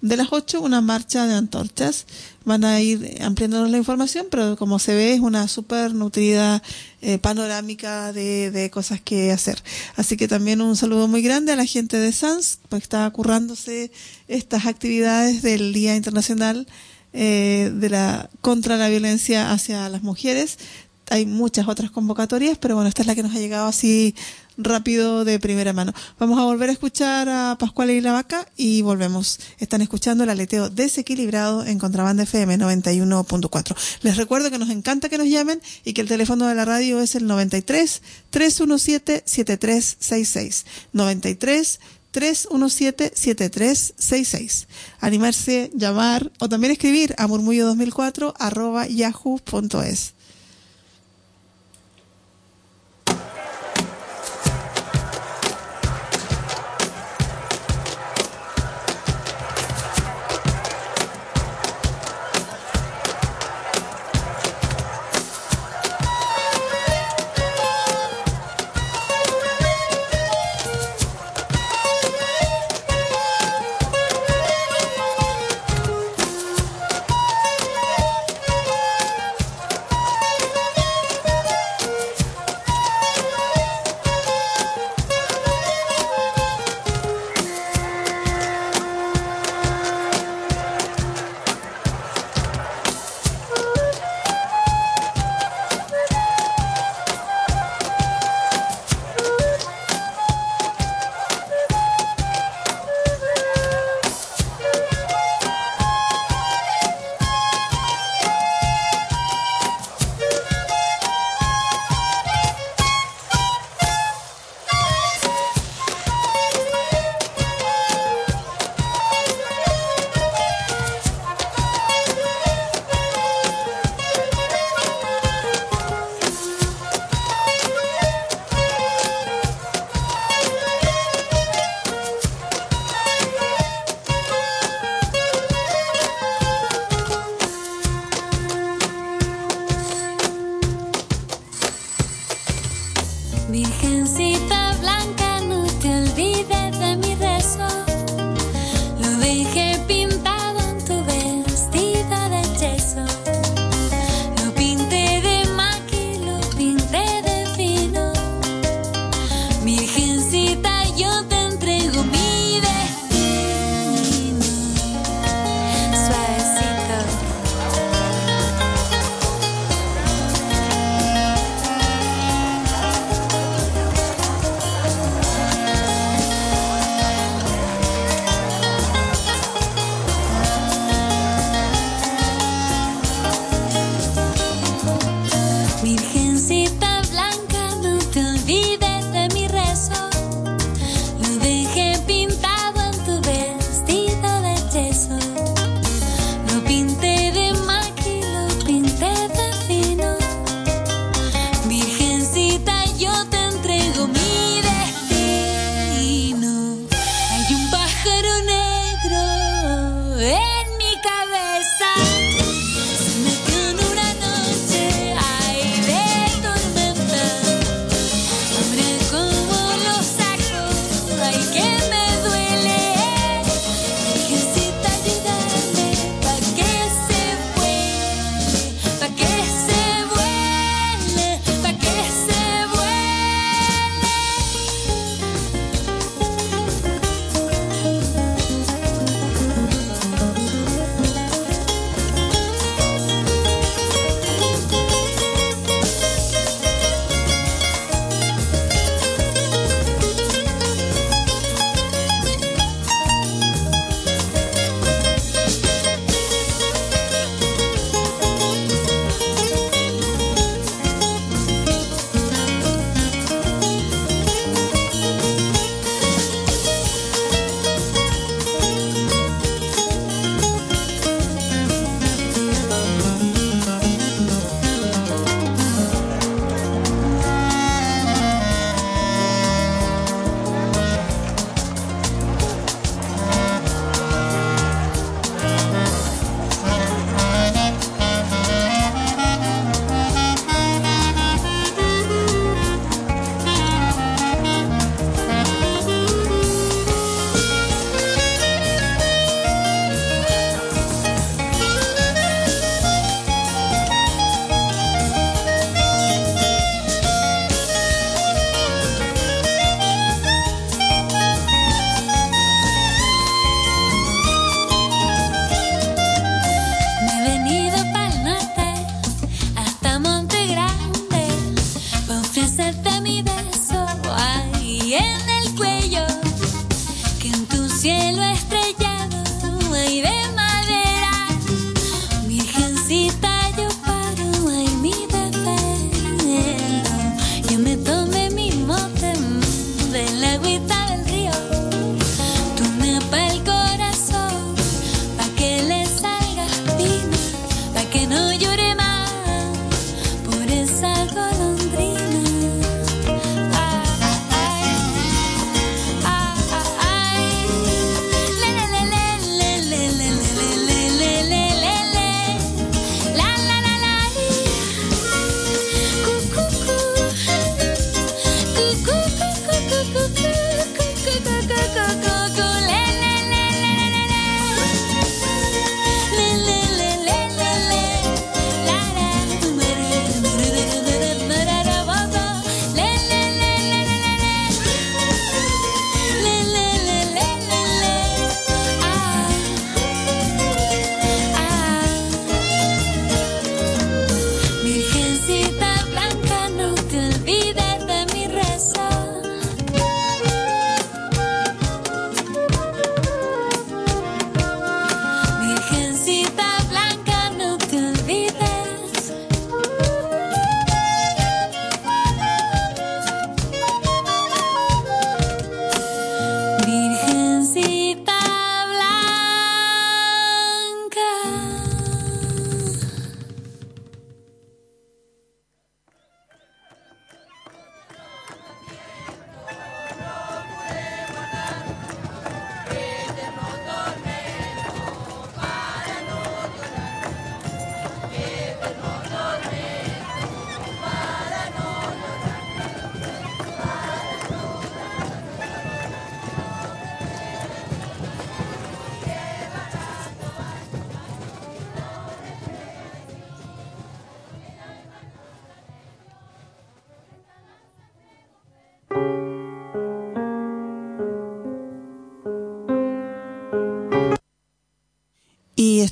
de 0.00 0.16
las 0.16 0.28
8 0.30 0.60
una 0.60 0.80
marcha 0.80 1.26
de 1.26 1.34
antorchas. 1.34 2.06
Van 2.48 2.64
a 2.64 2.80
ir 2.80 3.18
ampliándonos 3.20 3.70
la 3.70 3.76
información, 3.76 4.26
pero 4.30 4.56
como 4.56 4.78
se 4.78 4.94
ve 4.94 5.12
es 5.12 5.20
una 5.20 5.48
súper 5.48 5.92
nutrida 5.92 6.62
eh, 7.02 7.18
panorámica 7.18 8.12
de, 8.14 8.50
de, 8.50 8.70
cosas 8.70 9.02
que 9.02 9.30
hacer. 9.32 9.62
Así 9.96 10.16
que 10.16 10.28
también 10.28 10.62
un 10.62 10.74
saludo 10.74 11.08
muy 11.08 11.20
grande 11.20 11.52
a 11.52 11.56
la 11.56 11.66
gente 11.66 11.98
de 11.98 12.10
SANS, 12.10 12.60
pues 12.70 12.84
está 12.84 13.08
currándose 13.10 13.92
estas 14.28 14.64
actividades 14.64 15.42
del 15.42 15.74
Día 15.74 15.94
Internacional 15.94 16.66
eh, 17.12 17.70
de 17.74 17.90
la 17.90 18.30
contra 18.40 18.78
la 18.78 18.88
violencia 18.88 19.52
hacia 19.52 19.88
las 19.90 20.02
mujeres. 20.02 20.58
Hay 21.10 21.26
muchas 21.26 21.68
otras 21.68 21.90
convocatorias, 21.90 22.56
pero 22.58 22.76
bueno, 22.76 22.88
esta 22.88 23.02
es 23.02 23.06
la 23.06 23.14
que 23.14 23.22
nos 23.22 23.34
ha 23.34 23.38
llegado 23.38 23.66
así 23.66 24.14
rápido 24.58 25.24
de 25.24 25.38
primera 25.38 25.72
mano. 25.72 25.92
Vamos 26.18 26.38
a 26.38 26.44
volver 26.44 26.68
a 26.68 26.72
escuchar 26.72 27.28
a 27.28 27.56
Pascual 27.58 27.90
y 27.90 28.00
la 28.00 28.12
Vaca 28.12 28.46
y 28.56 28.82
volvemos. 28.82 29.38
Están 29.58 29.80
escuchando 29.80 30.24
el 30.24 30.30
aleteo 30.30 30.68
desequilibrado 30.68 31.64
en 31.64 31.78
Contrabanda 31.78 32.24
FM 32.24 32.58
91.4. 32.58 33.76
Les 34.02 34.16
recuerdo 34.16 34.50
que 34.50 34.58
nos 34.58 34.70
encanta 34.70 35.08
que 35.08 35.16
nos 35.16 35.28
llamen 35.28 35.62
y 35.84 35.94
que 35.94 36.00
el 36.00 36.08
teléfono 36.08 36.46
de 36.46 36.54
la 36.54 36.64
radio 36.64 37.00
es 37.00 37.14
el 37.14 37.26
93 37.26 38.02
317 38.30 39.22
7366. 39.24 40.66
93 40.92 41.80
317-7366. 42.12 44.66
Animarse, 45.00 45.70
llamar 45.74 46.30
o 46.38 46.48
también 46.48 46.72
escribir 46.72 47.14
a 47.18 47.28
murmullo2004 47.28 48.32
arroba 48.38 48.86
yahoo.es. 48.86 50.14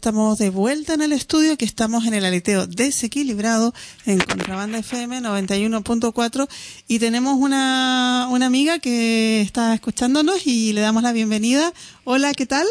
estamos 0.07 0.39
de 0.39 0.51
vuelta 0.51 0.95
en 0.95 1.03
el 1.03 1.11
estudio, 1.11 1.57
que 1.57 1.65
estamos 1.65 2.07
en 2.07 2.15
el 2.15 2.25
aleteo 2.25 2.69
desequilibrado 2.69 3.75
en 4.05 4.21
Contrabanda 4.21 4.79
FM 4.79 5.19
91.4 5.19 6.49
y 6.87 7.01
tenemos 7.01 7.37
una, 7.37 8.29
una 8.31 8.47
amiga 8.47 8.79
que 8.79 9.41
está 9.41 9.75
escuchándonos 9.75 10.47
y 10.47 10.73
le 10.75 10.81
damos 10.81 11.03
la 11.03 11.11
bienvenida. 11.11 11.73
Hola, 12.05 12.35
¿qué 12.35 12.47
tal? 12.47 12.69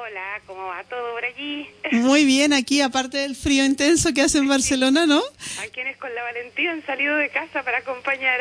Hola, 0.00 0.40
¿cómo 0.46 0.64
va 0.66 0.82
todo 0.84 1.12
por 1.12 1.22
allí? 1.22 1.68
Muy 1.92 2.24
bien, 2.24 2.54
aquí 2.54 2.80
aparte 2.80 3.18
del 3.18 3.36
frío 3.36 3.66
intenso 3.66 4.14
que 4.14 4.22
hace 4.22 4.38
en 4.38 4.48
Barcelona, 4.48 5.04
¿no? 5.04 5.18
A 5.18 5.66
quienes 5.74 5.98
con 5.98 6.14
la 6.14 6.22
valentía 6.22 6.72
han 6.72 6.84
salido 6.86 7.16
de 7.16 7.28
casa 7.28 7.62
para 7.62 7.78
acompañar 7.78 8.40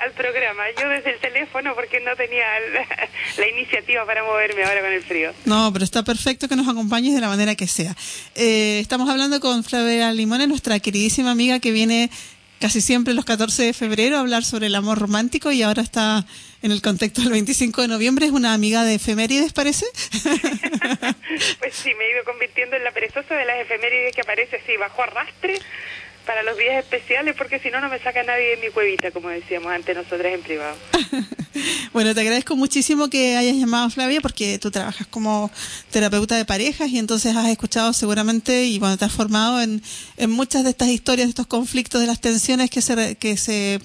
al 0.00 0.12
programa. 0.12 0.62
Yo 0.80 0.88
desde 0.88 1.10
el 1.10 1.20
teléfono 1.20 1.74
porque 1.74 2.00
no 2.00 2.16
tenía 2.16 2.46
la, 3.36 3.48
iniciativa 3.48 4.06
para 4.06 4.24
moverme 4.24 4.64
ahora 4.64 4.80
con 4.80 4.92
el 4.92 5.02
frío. 5.02 5.32
No, 5.44 5.70
pero 5.74 5.84
está 5.84 6.02
perfecto 6.04 6.48
que 6.48 6.56
nos 6.56 6.66
acompañes 6.66 7.14
de 7.14 7.20
la 7.20 7.28
manera 7.28 7.54
que 7.54 7.66
sea. 7.66 7.94
Eh, 8.34 8.78
estamos 8.80 9.10
hablando 9.10 9.40
con 9.40 9.64
Flavia 9.64 10.10
Limones, 10.12 10.48
nuestra 10.48 10.80
queridísima 10.80 11.32
amiga 11.32 11.60
que 11.60 11.70
viene 11.70 12.08
casi 12.60 12.80
siempre 12.80 13.12
los 13.12 13.26
14 13.26 13.62
de 13.62 13.72
febrero 13.74 14.16
a 14.16 14.20
hablar 14.20 14.42
sobre 14.42 14.68
el 14.68 14.74
amor 14.74 14.98
romántico 14.98 15.52
y 15.52 15.62
ahora 15.62 15.82
está 15.82 16.24
en 16.62 16.72
el 16.72 16.82
contexto 16.82 17.22
del 17.22 17.30
25 17.30 17.82
de 17.82 17.88
noviembre. 17.88 18.26
Es 18.26 18.32
una 18.32 18.54
amiga 18.54 18.84
de 18.84 18.94
efemérides, 18.94 19.52
parece. 19.52 19.86
pues 21.58 21.74
sí, 21.74 21.90
me 21.94 22.04
he 22.04 22.12
ido 22.12 22.24
convirtiendo 22.24 22.76
en 22.76 22.84
la 22.84 22.92
perezosa 22.92 23.34
de 23.34 23.44
las 23.44 23.60
efemérides 23.60 24.14
que 24.14 24.22
aparece 24.22 24.56
así 24.56 24.76
bajo 24.76 25.02
arrastre 25.02 25.60
para 26.28 26.42
los 26.42 26.58
días 26.58 26.84
especiales 26.84 27.34
porque 27.38 27.58
si 27.58 27.70
no, 27.70 27.80
no 27.80 27.88
me 27.88 27.98
saca 28.00 28.22
nadie 28.22 28.50
de 28.50 28.56
mi 28.58 28.70
cuevita, 28.70 29.10
como 29.12 29.30
decíamos 29.30 29.72
antes 29.72 29.96
nosotras 29.96 30.34
en 30.34 30.42
privado. 30.42 30.76
bueno, 31.94 32.14
te 32.14 32.20
agradezco 32.20 32.54
muchísimo 32.54 33.08
que 33.08 33.34
hayas 33.34 33.56
llamado 33.56 33.88
Flavia 33.88 34.20
porque 34.20 34.58
tú 34.58 34.70
trabajas 34.70 35.06
como 35.06 35.50
terapeuta 35.90 36.36
de 36.36 36.44
parejas 36.44 36.90
y 36.90 36.98
entonces 36.98 37.34
has 37.34 37.48
escuchado 37.48 37.94
seguramente 37.94 38.64
y 38.64 38.78
bueno, 38.78 38.98
te 38.98 39.06
has 39.06 39.12
formado 39.12 39.62
en, 39.62 39.82
en 40.18 40.30
muchas 40.30 40.64
de 40.64 40.70
estas 40.70 40.88
historias, 40.88 41.28
de 41.28 41.30
estos 41.30 41.46
conflictos, 41.46 41.98
de 41.98 42.06
las 42.06 42.20
tensiones 42.20 42.68
que 42.68 42.82
se, 42.82 43.16
que 43.16 43.38
se 43.38 43.80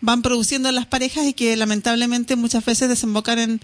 van 0.00 0.22
produciendo 0.22 0.68
en 0.68 0.74
las 0.74 0.86
parejas 0.86 1.26
y 1.26 1.32
que 1.32 1.56
lamentablemente 1.56 2.36
muchas 2.36 2.64
veces 2.64 2.88
desembocan 2.88 3.38
en 3.38 3.60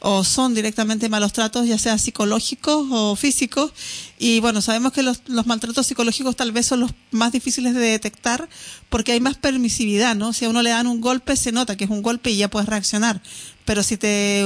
o 0.00 0.24
son 0.24 0.54
directamente 0.54 1.08
malos 1.08 1.32
tratos, 1.32 1.66
ya 1.66 1.78
sea 1.78 1.98
psicológicos 1.98 2.86
o 2.90 3.16
físicos. 3.16 3.72
Y 4.18 4.40
bueno, 4.40 4.62
sabemos 4.62 4.92
que 4.92 5.02
los, 5.02 5.22
los, 5.26 5.46
maltratos 5.46 5.86
psicológicos 5.86 6.36
tal 6.36 6.52
vez 6.52 6.66
son 6.66 6.80
los 6.80 6.92
más 7.10 7.32
difíciles 7.32 7.74
de 7.74 7.80
detectar 7.80 8.48
porque 8.88 9.12
hay 9.12 9.20
más 9.20 9.36
permisividad, 9.36 10.14
¿no? 10.14 10.32
Si 10.32 10.44
a 10.44 10.50
uno 10.50 10.62
le 10.62 10.70
dan 10.70 10.86
un 10.86 11.00
golpe, 11.00 11.36
se 11.36 11.52
nota 11.52 11.76
que 11.76 11.84
es 11.84 11.90
un 11.90 12.02
golpe 12.02 12.30
y 12.30 12.36
ya 12.36 12.48
puedes 12.48 12.68
reaccionar. 12.68 13.20
Pero 13.64 13.82
si 13.82 13.96
te, 13.96 14.44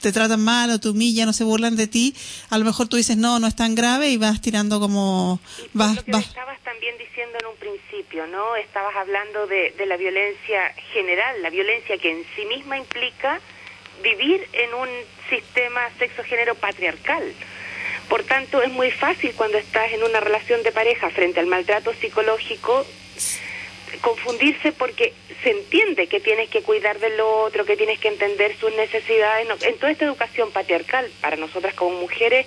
te 0.00 0.12
tratan 0.12 0.42
mal 0.42 0.70
o 0.70 0.80
te 0.80 0.88
humillan 0.88 1.28
o 1.28 1.32
se 1.32 1.44
burlan 1.44 1.76
de 1.76 1.86
ti, 1.86 2.14
a 2.48 2.58
lo 2.58 2.64
mejor 2.64 2.88
tú 2.88 2.96
dices, 2.96 3.16
no, 3.16 3.38
no 3.38 3.46
es 3.46 3.56
tan 3.56 3.74
grave 3.74 4.08
y 4.08 4.16
vas 4.16 4.40
tirando 4.40 4.80
como... 4.80 5.40
vas, 5.72 5.96
lo 5.96 6.02
que 6.04 6.10
estabas 6.18 6.60
también 6.60 6.96
diciendo 6.98 7.38
en 7.40 7.46
un 7.46 7.56
principio, 7.56 8.26
¿no? 8.26 8.56
Estabas 8.56 8.94
hablando 8.96 9.46
de, 9.46 9.74
de 9.76 9.86
la 9.86 9.96
violencia 9.96 10.74
general, 10.92 11.42
la 11.42 11.50
violencia 11.50 11.98
que 11.98 12.10
en 12.10 12.24
sí 12.34 12.44
misma 12.46 12.78
implica 12.78 13.40
vivir 14.02 14.46
en 14.52 14.74
un 14.74 14.88
sistema 15.28 15.80
sexo-género 15.98 16.54
patriarcal. 16.54 17.22
Por 18.08 18.24
tanto, 18.24 18.60
es 18.62 18.72
muy 18.72 18.90
fácil 18.90 19.32
cuando 19.36 19.58
estás 19.58 19.92
en 19.92 20.02
una 20.02 20.20
relación 20.20 20.62
de 20.62 20.72
pareja 20.72 21.10
frente 21.10 21.38
al 21.38 21.46
maltrato 21.46 21.92
psicológico 21.94 22.84
confundirse 24.00 24.72
porque 24.72 25.12
se 25.42 25.50
entiende 25.50 26.06
que 26.06 26.20
tienes 26.20 26.48
que 26.48 26.62
cuidar 26.62 26.98
del 26.98 27.20
otro, 27.20 27.64
que 27.64 27.76
tienes 27.76 27.98
que 27.98 28.08
entender 28.08 28.56
sus 28.56 28.74
necesidades. 28.76 29.48
En 29.62 29.78
toda 29.78 29.92
esta 29.92 30.04
educación 30.04 30.50
patriarcal, 30.50 31.10
para 31.20 31.36
nosotras 31.36 31.74
como 31.74 32.00
mujeres, 32.00 32.46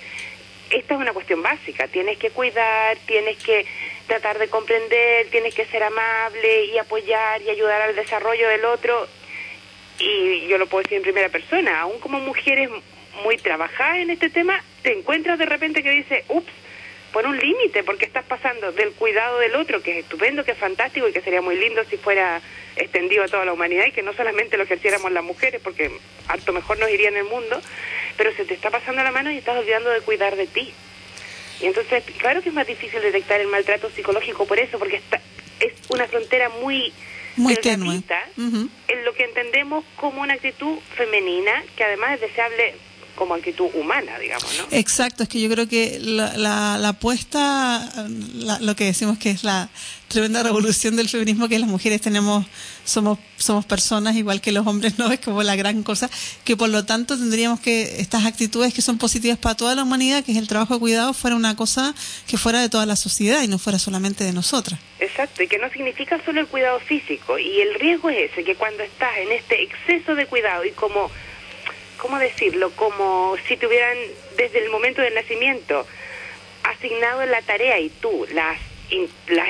esta 0.70 0.94
es 0.94 1.00
una 1.00 1.12
cuestión 1.12 1.42
básica. 1.42 1.88
Tienes 1.88 2.18
que 2.18 2.30
cuidar, 2.30 2.96
tienes 3.06 3.36
que 3.42 3.66
tratar 4.06 4.38
de 4.38 4.48
comprender, 4.48 5.28
tienes 5.30 5.54
que 5.54 5.66
ser 5.66 5.82
amable 5.82 6.66
y 6.66 6.78
apoyar 6.78 7.42
y 7.42 7.50
ayudar 7.50 7.80
al 7.82 7.94
desarrollo 7.94 8.48
del 8.48 8.64
otro 8.64 9.06
y 9.98 10.46
yo 10.48 10.58
lo 10.58 10.66
puedo 10.66 10.82
decir 10.82 10.96
en 10.96 11.02
primera 11.02 11.28
persona, 11.28 11.80
aún 11.80 11.98
como 12.00 12.20
mujeres 12.20 12.68
muy 13.22 13.36
trabajadas 13.36 13.98
en 13.98 14.10
este 14.10 14.30
tema, 14.30 14.62
te 14.82 14.92
encuentras 14.92 15.38
de 15.38 15.46
repente 15.46 15.82
que 15.82 15.90
dice, 15.90 16.24
ups, 16.28 16.52
por 17.14 17.26
un 17.28 17.38
límite, 17.38 17.84
porque 17.84 18.06
estás 18.06 18.24
pasando 18.24 18.72
del 18.72 18.90
cuidado 18.90 19.38
del 19.38 19.54
otro, 19.54 19.80
que 19.80 19.92
es 19.92 20.04
estupendo, 20.04 20.44
que 20.44 20.50
es 20.50 20.58
fantástico 20.58 21.06
y 21.06 21.12
que 21.12 21.20
sería 21.20 21.40
muy 21.40 21.56
lindo 21.56 21.84
si 21.88 21.96
fuera 21.96 22.42
extendido 22.74 23.22
a 23.22 23.28
toda 23.28 23.44
la 23.44 23.52
humanidad 23.52 23.86
y 23.86 23.92
que 23.92 24.02
no 24.02 24.12
solamente 24.14 24.56
lo 24.56 24.64
ejerciéramos 24.64 25.12
las 25.12 25.22
mujeres, 25.22 25.60
porque 25.62 25.92
harto 26.26 26.52
mejor 26.52 26.80
nos 26.80 26.90
iría 26.90 27.10
en 27.10 27.16
el 27.18 27.24
mundo, 27.24 27.60
pero 28.16 28.34
se 28.34 28.44
te 28.44 28.54
está 28.54 28.70
pasando 28.70 29.04
la 29.04 29.12
mano 29.12 29.30
y 29.30 29.38
estás 29.38 29.56
olvidando 29.56 29.90
de 29.90 30.00
cuidar 30.00 30.34
de 30.34 30.48
ti. 30.48 30.74
Y 31.60 31.66
entonces, 31.66 32.02
claro 32.18 32.42
que 32.42 32.48
es 32.48 32.54
más 32.54 32.66
difícil 32.66 33.00
detectar 33.00 33.40
el 33.40 33.46
maltrato 33.46 33.88
psicológico 33.90 34.44
por 34.44 34.58
eso, 34.58 34.80
porque 34.80 34.96
está, 34.96 35.20
es 35.60 35.72
una 35.90 36.08
frontera 36.08 36.48
muy 36.48 36.92
muy 37.36 37.54
tenue. 37.54 38.02
en 38.36 39.04
lo 39.04 39.14
que 39.14 39.22
entendemos 39.22 39.84
como 39.94 40.20
una 40.20 40.34
actitud 40.34 40.78
femenina 40.96 41.62
que 41.76 41.84
además 41.84 42.14
es 42.14 42.22
deseable 42.22 42.74
como 43.14 43.34
actitud 43.34 43.68
humana, 43.74 44.18
digamos, 44.18 44.46
¿no? 44.58 44.76
Exacto, 44.76 45.22
es 45.22 45.28
que 45.28 45.40
yo 45.40 45.48
creo 45.50 45.68
que 45.68 45.98
la, 46.00 46.78
la, 46.78 46.88
apuesta, 46.88 48.06
lo 48.60 48.76
que 48.76 48.84
decimos 48.84 49.18
que 49.18 49.30
es 49.30 49.44
la 49.44 49.68
tremenda 50.08 50.42
revolución 50.42 50.96
del 50.96 51.08
feminismo, 51.08 51.48
que 51.48 51.58
las 51.58 51.68
mujeres 51.68 52.00
tenemos, 52.00 52.46
somos, 52.84 53.18
somos 53.36 53.64
personas 53.64 54.16
igual 54.16 54.40
que 54.40 54.52
los 54.52 54.66
hombres, 54.66 54.98
¿no? 54.98 55.10
Es 55.10 55.20
como 55.20 55.42
la 55.42 55.56
gran 55.56 55.82
cosa, 55.82 56.08
que 56.44 56.56
por 56.56 56.68
lo 56.68 56.84
tanto 56.84 57.18
tendríamos 57.18 57.60
que 57.60 58.00
estas 58.00 58.24
actitudes 58.24 58.72
que 58.72 58.82
son 58.82 58.98
positivas 58.98 59.38
para 59.38 59.56
toda 59.56 59.74
la 59.74 59.82
humanidad, 59.82 60.24
que 60.24 60.32
es 60.32 60.38
el 60.38 60.48
trabajo 60.48 60.74
de 60.74 60.80
cuidado, 60.80 61.12
fuera 61.12 61.36
una 61.36 61.56
cosa 61.56 61.94
que 62.26 62.38
fuera 62.38 62.60
de 62.60 62.68
toda 62.68 62.86
la 62.86 62.96
sociedad 62.96 63.42
y 63.42 63.48
no 63.48 63.58
fuera 63.58 63.78
solamente 63.78 64.24
de 64.24 64.32
nosotras. 64.32 64.78
Exacto, 65.00 65.42
y 65.42 65.48
que 65.48 65.58
no 65.58 65.68
significa 65.70 66.20
solo 66.24 66.40
el 66.40 66.46
cuidado 66.46 66.80
físico, 66.80 67.38
y 67.38 67.60
el 67.60 67.74
riesgo 67.74 68.10
es 68.10 68.30
ese, 68.30 68.44
que 68.44 68.54
cuando 68.54 68.82
estás 68.82 69.16
en 69.18 69.32
este 69.32 69.62
exceso 69.62 70.14
de 70.14 70.26
cuidado 70.26 70.64
y 70.64 70.70
como 70.70 71.10
¿cómo 72.04 72.18
decirlo? 72.18 72.70
Como 72.72 73.34
si 73.48 73.56
te 73.56 73.66
hubieran 73.66 73.96
desde 74.36 74.62
el 74.62 74.68
momento 74.68 75.00
del 75.00 75.14
nacimiento 75.14 75.86
asignado 76.62 77.24
la 77.24 77.40
tarea 77.40 77.80
y 77.80 77.88
tú 77.88 78.26
la 78.34 78.50
has, 78.50 78.58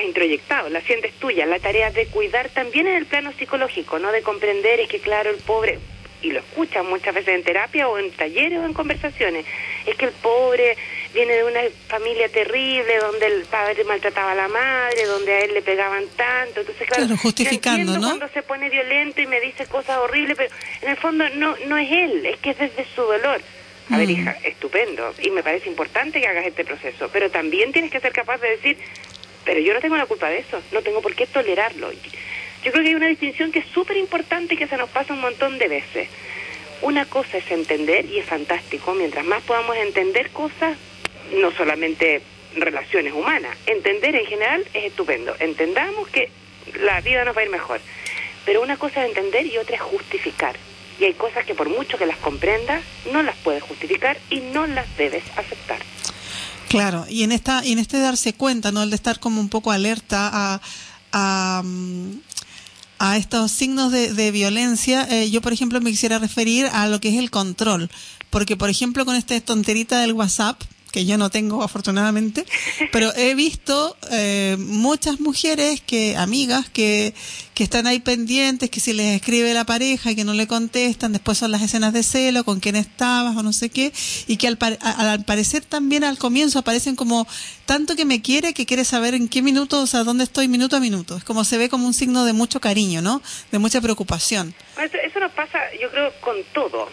introyectado, 0.05 0.69
la 0.69 0.81
sientes 0.83 1.15
tuya, 1.15 1.47
la 1.47 1.59
tarea 1.59 1.91
de 1.91 2.07
cuidar 2.07 2.49
también 2.51 2.87
en 2.87 2.95
el 2.95 3.07
plano 3.07 3.33
psicológico, 3.33 3.99
¿no? 3.99 4.13
De 4.13 4.23
comprender 4.23 4.79
es 4.79 4.89
que, 4.89 5.01
claro, 5.01 5.31
el 5.31 5.39
pobre, 5.39 5.81
y 6.23 6.31
lo 6.31 6.39
escuchan 6.39 6.87
muchas 6.87 7.13
veces 7.13 7.35
en 7.35 7.43
terapia 7.43 7.89
o 7.89 7.99
en 7.99 8.13
talleres 8.13 8.61
o 8.61 8.65
en 8.65 8.73
conversaciones, 8.73 9.45
es 9.85 9.97
que 9.97 10.05
el 10.05 10.13
pobre 10.13 10.77
viene 11.15 11.35
de 11.35 11.45
una 11.45 11.61
familia 11.87 12.29
terrible 12.29 12.99
donde 12.99 13.27
el 13.27 13.45
padre 13.45 13.85
maltrataba 13.85 14.33
a 14.33 14.35
la 14.35 14.49
madre, 14.49 15.07
donde 15.07 15.33
a 15.33 15.39
él 15.41 15.55
le 15.55 15.63
pegaban 15.63 16.05
tanto, 16.17 16.61
entonces 16.61 16.87
claro, 16.89 17.17
justificando, 17.17 17.93
¿no? 17.95 18.01
Cuando 18.01 18.29
se 18.29 18.43
pone 18.43 18.69
violento 18.69 19.23
y 19.23 19.27
me 19.27 19.41
dice 19.41 19.67
cosas 19.67 19.99
horribles, 19.99 20.37
pero 20.37 20.53
en 20.83 20.89
el 20.91 20.97
fondo 20.97 21.29
no 21.31 21.57
no 21.67 21.79
es 21.79 21.91
él, 21.91 22.27
es 22.27 22.39
que 22.39 22.51
es 22.51 22.59
desde 22.59 22.85
su 22.95 23.03
dolor. 23.03 23.41
A 23.91 23.99
ver, 23.99 24.09
mm. 24.09 24.11
hija, 24.11 24.37
estupendo, 24.45 25.15
y 25.23 25.31
me 25.31 25.43
parece 25.43 25.69
importante 25.69 26.21
que 26.21 26.27
hagas 26.27 26.47
este 26.47 26.65
proceso, 26.65 27.09
pero 27.13 27.31
también 27.31 27.73
tienes 27.73 27.91
que 27.91 28.01
ser 28.01 28.13
capaz 28.13 28.39
de 28.41 28.51
decir, 28.51 28.79
pero 29.45 29.61
yo 29.61 29.73
no 29.73 29.81
tengo 29.81 29.97
la 29.97 30.07
culpa 30.07 30.29
de 30.29 30.39
eso, 30.39 30.61
no 30.73 30.83
tengo 30.83 31.01
por 31.01 31.15
qué 31.15 31.27
tolerarlo. 31.27 31.93
Yo 31.93 32.73
creo 32.73 32.83
que 32.83 32.89
hay 32.89 32.95
una 32.95 33.09
distinción 33.09 33.53
que 33.53 33.59
es 33.61 33.67
súper 33.67 33.99
importante 33.99 34.55
y 34.55 34.57
que 34.57 34.67
se 34.67 34.79
nos 34.79 34.89
pasa 34.89 35.13
un 35.13 35.21
montón 35.21 35.59
de 35.59 35.69
veces. 35.69 36.09
Una 36.81 37.05
cosa 37.05 37.37
es 37.37 37.51
entender, 37.51 38.07
y 38.07 38.19
es 38.19 38.27
fantástico, 38.27 38.95
mientras 38.95 39.25
más 39.25 39.43
podamos 39.43 39.77
entender 39.77 40.31
cosas, 40.31 40.77
no 41.33 41.51
solamente 41.53 42.23
relaciones 42.57 43.13
humanas, 43.13 43.57
entender 43.67 44.15
en 44.15 44.27
general 44.27 44.65
es 44.75 44.85
estupendo. 44.85 45.35
Entendamos 45.41 46.09
que 46.09 46.31
la 46.83 47.01
vida 47.01 47.25
nos 47.25 47.37
va 47.37 47.41
a 47.41 47.45
ir 47.45 47.51
mejor. 47.51 47.81
Pero 48.45 48.63
una 48.63 48.77
cosa 48.77 49.03
es 49.03 49.09
entender 49.09 49.47
y 49.47 49.57
otra 49.59 49.77
es 49.77 49.83
justificar. 49.83 50.57
Y 51.01 51.05
hay 51.05 51.15
cosas 51.15 51.45
que 51.45 51.55
por 51.55 51.69
mucho 51.69 51.99
que 51.99 52.07
las 52.07 52.19
comprendas, 52.19 52.83
no 53.13 53.23
las 53.23 53.37
puedes 53.39 53.63
justificar 53.63 54.19
y 54.31 54.41
no 54.41 54.67
las 54.67 54.97
debes 54.97 55.25
aceptar. 55.37 55.79
Claro, 56.69 57.05
y 57.09 57.23
en 57.23 57.33
esta 57.33 57.65
y 57.65 57.73
en 57.73 57.79
este 57.79 57.99
darse 57.99 58.33
cuenta, 58.33 58.73
¿no? 58.73 58.83
El 58.83 58.91
de 58.91 58.97
estar 58.97 59.21
como 59.21 59.41
un 59.41 59.49
poco 59.49 59.71
alerta 59.71 60.31
a, 60.33 60.61
a, 61.13 61.63
estos 63.17 63.53
signos 63.53 63.93
de, 63.93 64.31
violencia, 64.33 65.07
eh, 65.11 65.31
yo 65.31 65.41
por 65.41 65.53
ejemplo 65.53 65.81
me 65.81 65.91
quisiera 65.91 66.19
referir 66.19 66.67
a 66.73 66.89
lo 66.89 67.01
que 67.01 67.11
es 67.11 67.17
el 67.17 67.31
control, 67.31 67.91
porque 68.31 68.57
por 68.57 68.71
ejemplo 68.71 69.05
con 69.05 69.15
esta 69.15 69.39
tonterita 69.41 70.01
del 70.01 70.15
WhatsApp, 70.15 70.61
que 70.95 71.05
yo 71.05 71.19
no 71.19 71.29
tengo 71.29 71.65
afortunadamente, 71.65 72.47
pero 72.93 73.13
he 73.17 73.35
visto 73.35 73.97
eh, 74.13 74.55
muchas 74.61 75.19
mujeres 75.19 75.81
que, 75.81 76.17
amigas, 76.17 76.71
que, 76.71 77.15
que 77.53 77.65
están 77.65 77.89
ahí 77.89 77.99
pendientes, 77.99 78.71
que 78.71 78.79
si 78.79 78.93
les 78.93 79.17
escribe 79.17 79.53
la 79.55 79.65
pareja 79.65 80.13
y 80.13 80.15
que 80.15 80.23
no 80.23 80.35
le 80.35 80.47
contestan, 80.47 81.11
después 81.11 81.37
son 81.37 81.51
las 81.51 81.63
escenas 81.63 81.93
de 81.93 82.05
celo, 82.05 82.45
con 82.45 82.61
quién 82.61 82.77
estabas 82.77 83.37
o 83.37 83.43
no 83.43 83.53
sé 83.53 83.71
qué, 83.71 83.93
y 84.29 84.37
que 84.37 84.47
al, 84.47 84.57
al 84.81 85.25
parecer 85.25 85.65
también 85.65 86.05
al 86.05 86.17
comienzo 86.17 86.61
aparecen 86.61 86.95
como 86.95 87.27
tanto 87.67 87.97
que 87.97 88.05
me 88.05 88.23
quiere 88.23 88.55
que 88.55 88.65
quiere 88.65 88.85
saber 88.85 89.15
en 89.15 89.29
qué 89.29 89.43
minuto, 89.43 89.81
o 89.81 89.89
sea, 89.89 90.05
dónde 90.05 90.23
estoy 90.23 90.47
minuto 90.47 90.77
a 90.77 90.81
minuto. 90.81 91.17
Es 91.17 91.25
como 91.25 91.43
se 91.43 91.59
ve 91.59 91.69
como 91.69 91.89
un 91.89 91.95
signo 91.95 92.25
de 92.25 92.35
mucho 92.35 92.61
cariño, 92.61 93.03
¿no? 93.03 93.21
De 93.51 93.59
mucha 93.59 93.81
preocupación. 93.81 94.55
Eso, 94.81 94.97
eso 95.05 95.19
nos 95.19 95.33
pasa, 95.33 95.59
yo 95.81 95.91
creo, 95.91 96.13
con 96.21 96.37
todo. 96.53 96.89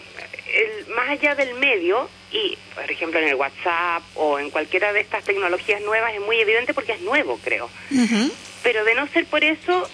El, 0.52 0.92
más 0.92 1.08
allá 1.08 1.36
del 1.36 1.54
medio, 1.54 2.10
y, 2.32 2.56
por 2.74 2.90
ejemplo, 2.90 3.20
en 3.20 3.28
el 3.28 3.34
WhatsApp 3.34 4.02
o 4.14 4.38
en 4.38 4.50
cualquiera 4.50 4.92
de 4.92 5.00
estas 5.00 5.24
tecnologías 5.24 5.82
nuevas 5.82 6.14
es 6.14 6.20
muy 6.20 6.38
evidente 6.38 6.72
porque 6.72 6.92
es 6.92 7.00
nuevo, 7.02 7.38
creo. 7.42 7.68
Pero 8.62 8.84
de 8.84 8.94
no 8.94 9.06
ser 9.08 9.26
por 9.26 9.44
eso, 9.44 9.88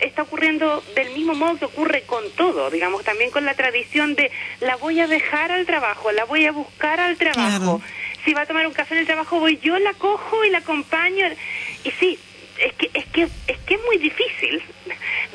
está 0.00 0.22
ocurriendo 0.22 0.82
del 0.94 1.10
mismo 1.10 1.34
modo 1.34 1.58
que 1.58 1.64
ocurre 1.64 2.02
con 2.02 2.30
todo, 2.32 2.70
digamos, 2.70 3.04
también 3.04 3.30
con 3.30 3.44
la 3.44 3.54
tradición 3.54 4.14
de 4.14 4.30
la 4.60 4.76
voy 4.76 5.00
a 5.00 5.06
dejar 5.06 5.52
al 5.52 5.66
trabajo, 5.66 6.12
la 6.12 6.24
voy 6.24 6.46
a 6.46 6.52
buscar 6.52 7.00
al 7.00 7.16
trabajo. 7.16 7.82
Si 8.24 8.32
va 8.32 8.42
a 8.42 8.46
tomar 8.46 8.66
un 8.66 8.72
café 8.72 8.94
en 8.94 9.00
el 9.00 9.06
trabajo, 9.06 9.38
voy 9.38 9.58
yo, 9.58 9.78
la 9.78 9.94
cojo 9.94 10.44
y 10.44 10.50
la 10.50 10.58
acompaño. 10.58 11.26
Y 11.84 11.90
sí, 11.92 12.18
es 12.58 12.72
que 12.74 12.90
es 12.94 13.06
que 13.06 13.22
es 13.22 13.58
que 13.66 13.74
es 13.74 13.80
muy 13.84 13.98
difícil 13.98 14.62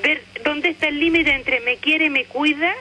ver 0.02 0.24
dónde 0.44 0.70
está 0.70 0.88
el 0.88 1.00
límite 1.00 1.32
entre 1.32 1.60
me 1.60 1.78
quiere, 1.78 2.10
me 2.10 2.26
cuida 2.26 2.74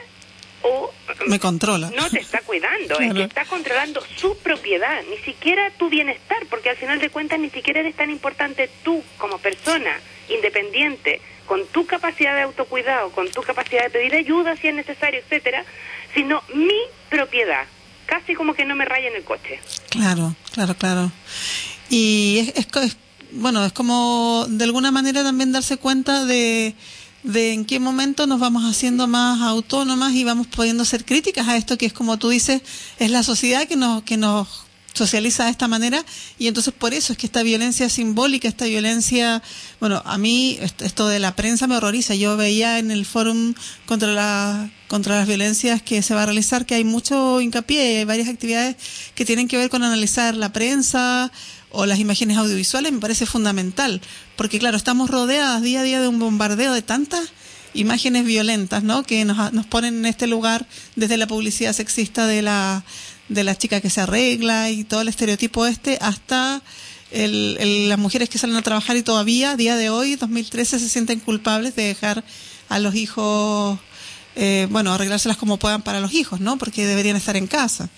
o 0.63 0.91
me 1.27 1.39
controla. 1.39 1.91
No 1.95 2.09
te 2.09 2.19
está 2.19 2.41
cuidando, 2.41 2.99
es 2.99 3.13
que 3.13 3.23
está 3.23 3.45
controlando 3.45 4.01
su 4.17 4.37
propiedad, 4.37 5.01
ni 5.09 5.17
siquiera 5.17 5.71
tu 5.77 5.89
bienestar, 5.89 6.45
porque 6.49 6.69
al 6.69 6.77
final 6.77 6.99
de 6.99 7.09
cuentas 7.09 7.39
ni 7.39 7.49
siquiera 7.49 7.79
eres 7.79 7.95
tan 7.95 8.09
importante 8.09 8.69
tú 8.83 9.03
como 9.17 9.37
persona 9.37 9.99
independiente, 10.29 11.21
con 11.45 11.65
tu 11.67 11.85
capacidad 11.85 12.35
de 12.35 12.41
autocuidado, 12.41 13.11
con 13.11 13.29
tu 13.29 13.41
capacidad 13.41 13.83
de 13.83 13.89
pedir 13.89 14.15
ayuda 14.15 14.55
si 14.55 14.67
es 14.67 14.75
necesario, 14.75 15.19
etcétera, 15.19 15.65
sino 16.13 16.41
mi 16.53 16.79
propiedad, 17.09 17.65
casi 18.05 18.35
como 18.35 18.53
que 18.53 18.65
no 18.65 18.75
me 18.75 18.85
raya 18.85 19.07
en 19.07 19.15
el 19.15 19.23
coche. 19.23 19.59
Claro, 19.89 20.35
claro, 20.53 20.75
claro. 20.75 21.11
Y 21.89 22.53
es, 22.55 22.65
es 22.65 22.97
bueno, 23.31 23.65
es 23.65 23.73
como 23.73 24.45
de 24.49 24.63
alguna 24.63 24.91
manera 24.91 25.23
también 25.23 25.51
darse 25.51 25.77
cuenta 25.77 26.25
de 26.25 26.75
de 27.23 27.53
en 27.53 27.65
qué 27.65 27.79
momento 27.79 28.27
nos 28.27 28.39
vamos 28.39 28.63
haciendo 28.63 29.07
más 29.07 29.41
autónomas 29.41 30.13
y 30.13 30.23
vamos 30.23 30.47
pudiendo 30.47 30.85
ser 30.85 31.05
críticas 31.05 31.47
a 31.47 31.57
esto 31.57 31.77
que 31.77 31.85
es 31.85 31.93
como 31.93 32.17
tú 32.17 32.29
dices, 32.29 32.61
es 32.99 33.11
la 33.11 33.23
sociedad 33.23 33.67
que 33.67 33.75
nos, 33.75 34.03
que 34.03 34.17
nos 34.17 34.65
socializa 34.93 35.45
de 35.45 35.51
esta 35.51 35.67
manera 35.67 36.03
y 36.37 36.47
entonces 36.47 36.73
por 36.73 36.93
eso 36.93 37.13
es 37.13 37.19
que 37.19 37.25
esta 37.25 37.43
violencia 37.43 37.89
simbólica, 37.89 38.47
esta 38.47 38.65
violencia, 38.65 39.41
bueno, 39.79 40.01
a 40.05 40.17
mí 40.17 40.59
esto 40.79 41.07
de 41.07 41.19
la 41.19 41.35
prensa 41.35 41.67
me 41.67 41.77
horroriza. 41.77 42.15
Yo 42.15 42.37
veía 42.37 42.79
en 42.79 42.91
el 42.91 43.05
fórum 43.05 43.53
contra 43.85 44.11
la 44.11 44.69
contra 44.87 45.15
las 45.15 45.27
violencias 45.27 45.81
que 45.81 46.01
se 46.01 46.13
va 46.13 46.23
a 46.23 46.25
realizar 46.25 46.65
que 46.65 46.75
hay 46.75 46.83
mucho 46.83 47.39
hincapié, 47.39 47.99
hay 47.99 48.05
varias 48.05 48.27
actividades 48.27 48.75
que 49.15 49.23
tienen 49.23 49.47
que 49.47 49.55
ver 49.55 49.69
con 49.69 49.83
analizar 49.83 50.35
la 50.35 50.51
prensa, 50.51 51.31
o 51.71 51.85
las 51.85 51.99
imágenes 51.99 52.37
audiovisuales 52.37 52.91
me 52.91 52.99
parece 52.99 53.25
fundamental, 53.25 54.01
porque 54.35 54.59
claro, 54.59 54.77
estamos 54.77 55.09
rodeadas 55.09 55.61
día 55.61 55.81
a 55.81 55.83
día 55.83 56.01
de 56.01 56.07
un 56.07 56.19
bombardeo 56.19 56.73
de 56.73 56.81
tantas 56.81 57.31
imágenes 57.73 58.25
violentas, 58.25 58.83
¿no? 58.83 59.03
Que 59.03 59.23
nos, 59.25 59.53
nos 59.53 59.65
ponen 59.65 59.99
en 59.99 60.05
este 60.05 60.27
lugar 60.27 60.65
desde 60.95 61.17
la 61.17 61.27
publicidad 61.27 61.73
sexista 61.73 62.27
de 62.27 62.41
la, 62.41 62.83
de 63.29 63.43
la 63.43 63.55
chica 63.55 63.81
que 63.81 63.89
se 63.89 64.01
arregla 64.01 64.69
y 64.69 64.83
todo 64.83 65.01
el 65.01 65.07
estereotipo 65.07 65.65
este 65.65 65.97
hasta 66.01 66.61
el, 67.11 67.89
las 67.89 67.99
mujeres 67.99 68.29
que 68.29 68.37
salen 68.37 68.55
a 68.55 68.61
trabajar 68.61 68.95
y 68.95 69.03
todavía, 69.03 69.55
día 69.55 69.75
de 69.75 69.89
hoy, 69.89 70.15
2013, 70.15 70.79
se 70.79 70.89
sienten 70.89 71.19
culpables 71.19 71.75
de 71.75 71.83
dejar 71.83 72.23
a 72.69 72.79
los 72.79 72.95
hijos, 72.95 73.79
eh, 74.35 74.67
bueno, 74.69 74.93
arreglárselas 74.93 75.37
como 75.37 75.57
puedan 75.57 75.81
para 75.81 75.99
los 75.99 76.13
hijos, 76.13 76.39
¿no? 76.39 76.57
Porque 76.57 76.85
deberían 76.85 77.17
estar 77.17 77.35
en 77.35 77.47
casa, 77.47 77.89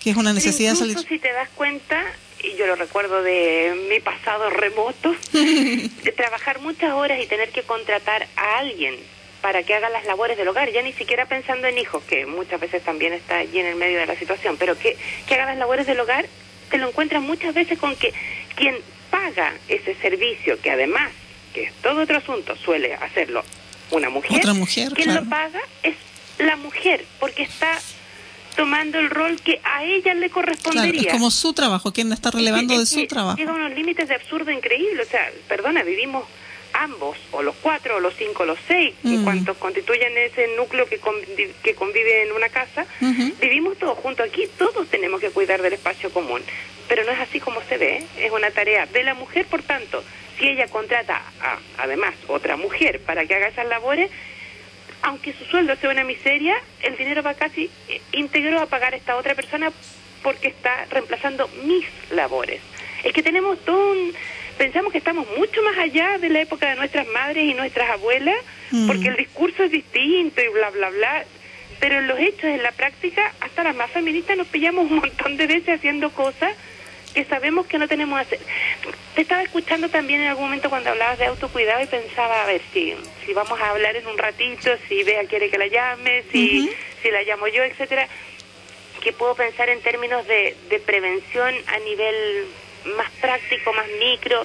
que 0.00 0.10
es 0.10 0.16
una 0.16 0.32
necesidad 0.32 0.74
salir. 0.74 0.98
si 0.98 1.18
te 1.18 1.32
das 1.32 1.48
cuenta, 1.54 2.00
y 2.42 2.56
yo 2.56 2.66
lo 2.66 2.76
recuerdo 2.76 3.22
de 3.22 3.86
mi 3.88 4.00
pasado 4.00 4.50
remoto, 4.50 5.14
de 5.32 6.12
trabajar 6.16 6.60
muchas 6.60 6.92
horas 6.92 7.20
y 7.22 7.26
tener 7.26 7.50
que 7.50 7.62
contratar 7.62 8.26
a 8.36 8.58
alguien 8.58 8.94
para 9.40 9.62
que 9.62 9.74
haga 9.74 9.88
las 9.88 10.04
labores 10.04 10.36
del 10.36 10.48
hogar, 10.48 10.70
ya 10.70 10.82
ni 10.82 10.92
siquiera 10.92 11.26
pensando 11.26 11.66
en 11.66 11.78
hijos, 11.78 12.02
que 12.04 12.26
muchas 12.26 12.60
veces 12.60 12.82
también 12.82 13.12
está 13.12 13.38
allí 13.38 13.58
en 13.58 13.66
el 13.66 13.76
medio 13.76 13.98
de 13.98 14.06
la 14.06 14.16
situación, 14.16 14.56
pero 14.58 14.78
que, 14.78 14.96
que 15.26 15.34
haga 15.34 15.46
las 15.46 15.58
labores 15.58 15.86
del 15.86 15.98
hogar, 15.98 16.26
te 16.70 16.78
lo 16.78 16.88
encuentras 16.88 17.22
muchas 17.22 17.54
veces 17.54 17.78
con 17.78 17.96
que 17.96 18.12
quien 18.54 18.76
paga 19.10 19.54
ese 19.68 19.94
servicio, 19.96 20.60
que 20.60 20.70
además, 20.70 21.10
que 21.54 21.64
es 21.64 21.72
todo 21.82 22.02
otro 22.02 22.18
asunto, 22.18 22.54
suele 22.56 22.94
hacerlo 22.94 23.42
una 23.90 24.08
mujer, 24.08 24.38
Otra 24.38 24.54
mujer 24.54 24.92
quien 24.92 25.14
lo 25.14 25.24
paga 25.24 25.60
es 25.82 25.96
la 26.38 26.56
mujer, 26.56 27.04
porque 27.18 27.42
está 27.42 27.78
tomando 28.56 28.98
el 28.98 29.10
rol 29.10 29.40
que 29.40 29.60
a 29.64 29.84
ella 29.84 30.14
le 30.14 30.30
correspondería. 30.30 31.02
es 31.02 31.06
como 31.08 31.30
su 31.30 31.52
trabajo, 31.52 31.92
quien 31.92 32.12
está 32.12 32.30
relevando 32.30 32.78
de 32.78 32.86
su 32.86 33.06
trabajo. 33.06 33.36
Llega 33.36 33.52
a 33.52 33.54
unos 33.54 33.72
límites 33.72 34.08
de 34.08 34.14
absurdo 34.14 34.50
increíble. 34.50 35.02
O 35.02 35.06
sea, 35.06 35.30
perdona, 35.48 35.82
vivimos 35.82 36.24
ambos, 36.72 37.16
o 37.32 37.42
los 37.42 37.54
cuatro, 37.56 37.96
o 37.96 38.00
los 38.00 38.14
cinco, 38.14 38.44
o 38.44 38.46
los 38.46 38.58
seis, 38.66 38.94
en 39.04 39.20
mm. 39.20 39.24
cuanto 39.24 39.54
constituyen 39.54 40.16
ese 40.18 40.48
núcleo 40.56 40.86
que, 40.86 41.00
que 41.62 41.74
convive 41.74 42.22
en 42.22 42.32
una 42.32 42.48
casa, 42.48 42.86
vivimos 43.40 43.76
todos 43.78 43.98
juntos 43.98 44.26
aquí, 44.28 44.48
todos 44.56 44.88
tenemos 44.88 45.20
que 45.20 45.30
cuidar 45.30 45.62
del 45.62 45.72
espacio 45.72 46.10
común. 46.10 46.42
Pero 46.88 47.04
no 47.04 47.12
es 47.12 47.20
así 47.20 47.38
como 47.40 47.60
se 47.68 47.76
ve, 47.76 48.04
es 48.18 48.32
una 48.32 48.50
tarea 48.50 48.86
de 48.86 49.04
la 49.04 49.14
mujer, 49.14 49.46
por 49.46 49.62
tanto, 49.62 50.02
si 50.38 50.48
ella 50.48 50.68
contrata 50.68 51.22
a, 51.40 51.58
además, 51.78 52.14
otra 52.28 52.56
mujer 52.56 53.00
para 53.00 53.26
que 53.26 53.34
haga 53.34 53.48
esas 53.48 53.66
labores, 53.66 54.10
aunque 55.02 55.32
su 55.32 55.44
sueldo 55.44 55.76
sea 55.76 55.90
una 55.90 56.04
miseria, 56.04 56.56
el 56.82 56.96
dinero 56.96 57.22
va 57.22 57.34
casi 57.34 57.70
íntegro 58.12 58.60
a 58.60 58.66
pagar 58.66 58.94
a 58.94 58.96
esta 58.96 59.16
otra 59.16 59.34
persona 59.34 59.72
porque 60.22 60.48
está 60.48 60.86
reemplazando 60.90 61.48
mis 61.64 61.86
labores. 62.10 62.60
Es 63.04 63.12
que 63.12 63.22
tenemos 63.22 63.58
todo 63.64 63.92
un... 63.92 64.12
Pensamos 64.58 64.92
que 64.92 64.98
estamos 64.98 65.26
mucho 65.38 65.62
más 65.62 65.78
allá 65.78 66.18
de 66.18 66.28
la 66.28 66.42
época 66.42 66.68
de 66.68 66.76
nuestras 66.76 67.06
madres 67.08 67.44
y 67.44 67.54
nuestras 67.54 67.88
abuelas, 67.90 68.36
mm. 68.70 68.86
porque 68.86 69.08
el 69.08 69.16
discurso 69.16 69.64
es 69.64 69.70
distinto 69.70 70.42
y 70.42 70.48
bla, 70.48 70.68
bla, 70.70 70.90
bla. 70.90 71.24
Pero 71.78 71.98
en 71.98 72.06
los 72.06 72.18
hechos, 72.18 72.44
en 72.44 72.62
la 72.62 72.72
práctica, 72.72 73.32
hasta 73.40 73.64
las 73.64 73.74
más 73.74 73.90
feministas 73.90 74.36
nos 74.36 74.46
pillamos 74.48 74.90
un 74.90 74.98
montón 74.98 75.38
de 75.38 75.46
veces 75.46 75.78
haciendo 75.78 76.10
cosas 76.10 76.54
que 77.14 77.24
sabemos 77.24 77.66
que 77.66 77.78
no 77.78 77.88
tenemos 77.88 78.18
que 78.18 78.36
hacer. 78.36 78.46
Te 79.14 79.22
estaba 79.22 79.42
escuchando 79.42 79.88
también 79.88 80.20
en 80.22 80.28
algún 80.28 80.44
momento 80.44 80.70
cuando 80.70 80.90
hablabas 80.90 81.18
de 81.18 81.26
autocuidado 81.26 81.82
y 81.82 81.86
pensaba, 81.86 82.42
a 82.42 82.46
ver, 82.46 82.60
si, 82.72 82.94
si 83.24 83.32
vamos 83.32 83.60
a 83.60 83.70
hablar 83.70 83.96
en 83.96 84.06
un 84.06 84.18
ratito, 84.18 84.70
si 84.88 85.02
Bea 85.02 85.24
quiere 85.24 85.50
que 85.50 85.58
la 85.58 85.66
llame, 85.66 86.24
si, 86.30 86.70
si 87.02 87.10
la 87.10 87.22
llamo 87.22 87.48
yo, 87.48 87.62
etcétera, 87.62 88.08
que 89.02 89.12
puedo 89.12 89.34
pensar 89.34 89.68
en 89.68 89.80
términos 89.80 90.26
de, 90.26 90.56
de 90.68 90.78
prevención 90.78 91.54
a 91.66 91.78
nivel 91.80 92.46
más 92.96 93.10
práctico, 93.20 93.72
más 93.72 93.86
micro. 93.98 94.42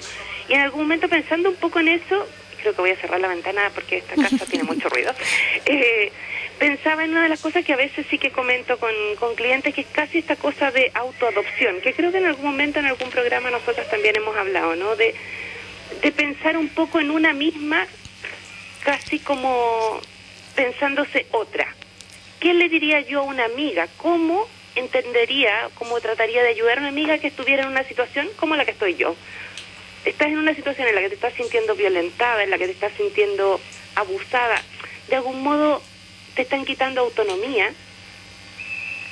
Y 0.48 0.54
en 0.54 0.60
algún 0.60 0.82
momento 0.82 1.08
pensando 1.08 1.50
un 1.50 1.56
poco 1.56 1.80
en 1.80 1.88
eso, 1.88 2.26
creo 2.60 2.74
que 2.74 2.80
voy 2.80 2.90
a 2.90 2.96
cerrar 2.96 3.20
la 3.20 3.28
ventana 3.28 3.70
porque 3.74 3.98
esta 3.98 4.16
casa 4.16 4.44
tiene 4.46 4.64
mucho 4.64 4.88
ruido. 4.88 5.14
Eh, 5.66 6.12
pensaba 6.58 7.04
en 7.04 7.10
una 7.10 7.24
de 7.24 7.28
las 7.28 7.40
cosas 7.40 7.64
que 7.64 7.72
a 7.72 7.76
veces 7.76 8.06
sí 8.08 8.18
que 8.18 8.30
comento 8.30 8.78
con, 8.78 8.92
con 9.18 9.34
clientes, 9.34 9.74
que 9.74 9.82
es 9.82 9.86
casi 9.88 10.18
esta 10.18 10.36
cosa 10.36 10.70
de 10.70 10.90
autoadopción, 10.94 11.80
que 11.80 11.92
creo 11.92 12.10
que 12.12 12.18
en 12.18 12.26
algún 12.26 12.46
momento 12.46 12.78
en 12.78 12.86
algún 12.86 13.10
programa 13.10 13.50
nosotros 13.50 13.88
también 13.88 14.16
hemos 14.16 14.36
hablado, 14.36 14.74
¿no? 14.76 14.96
De, 14.96 15.14
de 16.02 16.12
pensar 16.12 16.56
un 16.56 16.68
poco 16.68 17.00
en 17.00 17.10
una 17.10 17.32
misma, 17.32 17.86
casi 18.84 19.18
como 19.18 20.00
pensándose 20.54 21.26
otra. 21.32 21.74
¿Qué 22.40 22.54
le 22.54 22.68
diría 22.68 23.00
yo 23.00 23.20
a 23.20 23.24
una 23.24 23.44
amiga? 23.44 23.88
¿Cómo 23.96 24.48
entendería, 24.74 25.68
cómo 25.74 26.00
trataría 26.00 26.42
de 26.42 26.50
ayudar 26.50 26.78
a 26.78 26.80
una 26.80 26.90
amiga 26.90 27.18
que 27.18 27.28
estuviera 27.28 27.62
en 27.62 27.68
una 27.68 27.84
situación 27.84 28.28
como 28.36 28.56
la 28.56 28.64
que 28.64 28.70
estoy 28.70 28.94
yo? 28.94 29.14
Estás 30.04 30.28
en 30.28 30.38
una 30.38 30.54
situación 30.54 30.86
en 30.86 30.94
la 30.94 31.00
que 31.00 31.08
te 31.08 31.14
estás 31.16 31.34
sintiendo 31.34 31.74
violentada, 31.74 32.44
en 32.44 32.50
la 32.50 32.58
que 32.58 32.66
te 32.66 32.72
estás 32.72 32.92
sintiendo 32.96 33.60
abusada. 33.96 34.62
De 35.08 35.16
algún 35.16 35.42
modo 35.42 35.82
te 36.36 36.42
están 36.42 36.64
quitando 36.64 37.00
autonomía 37.00 37.72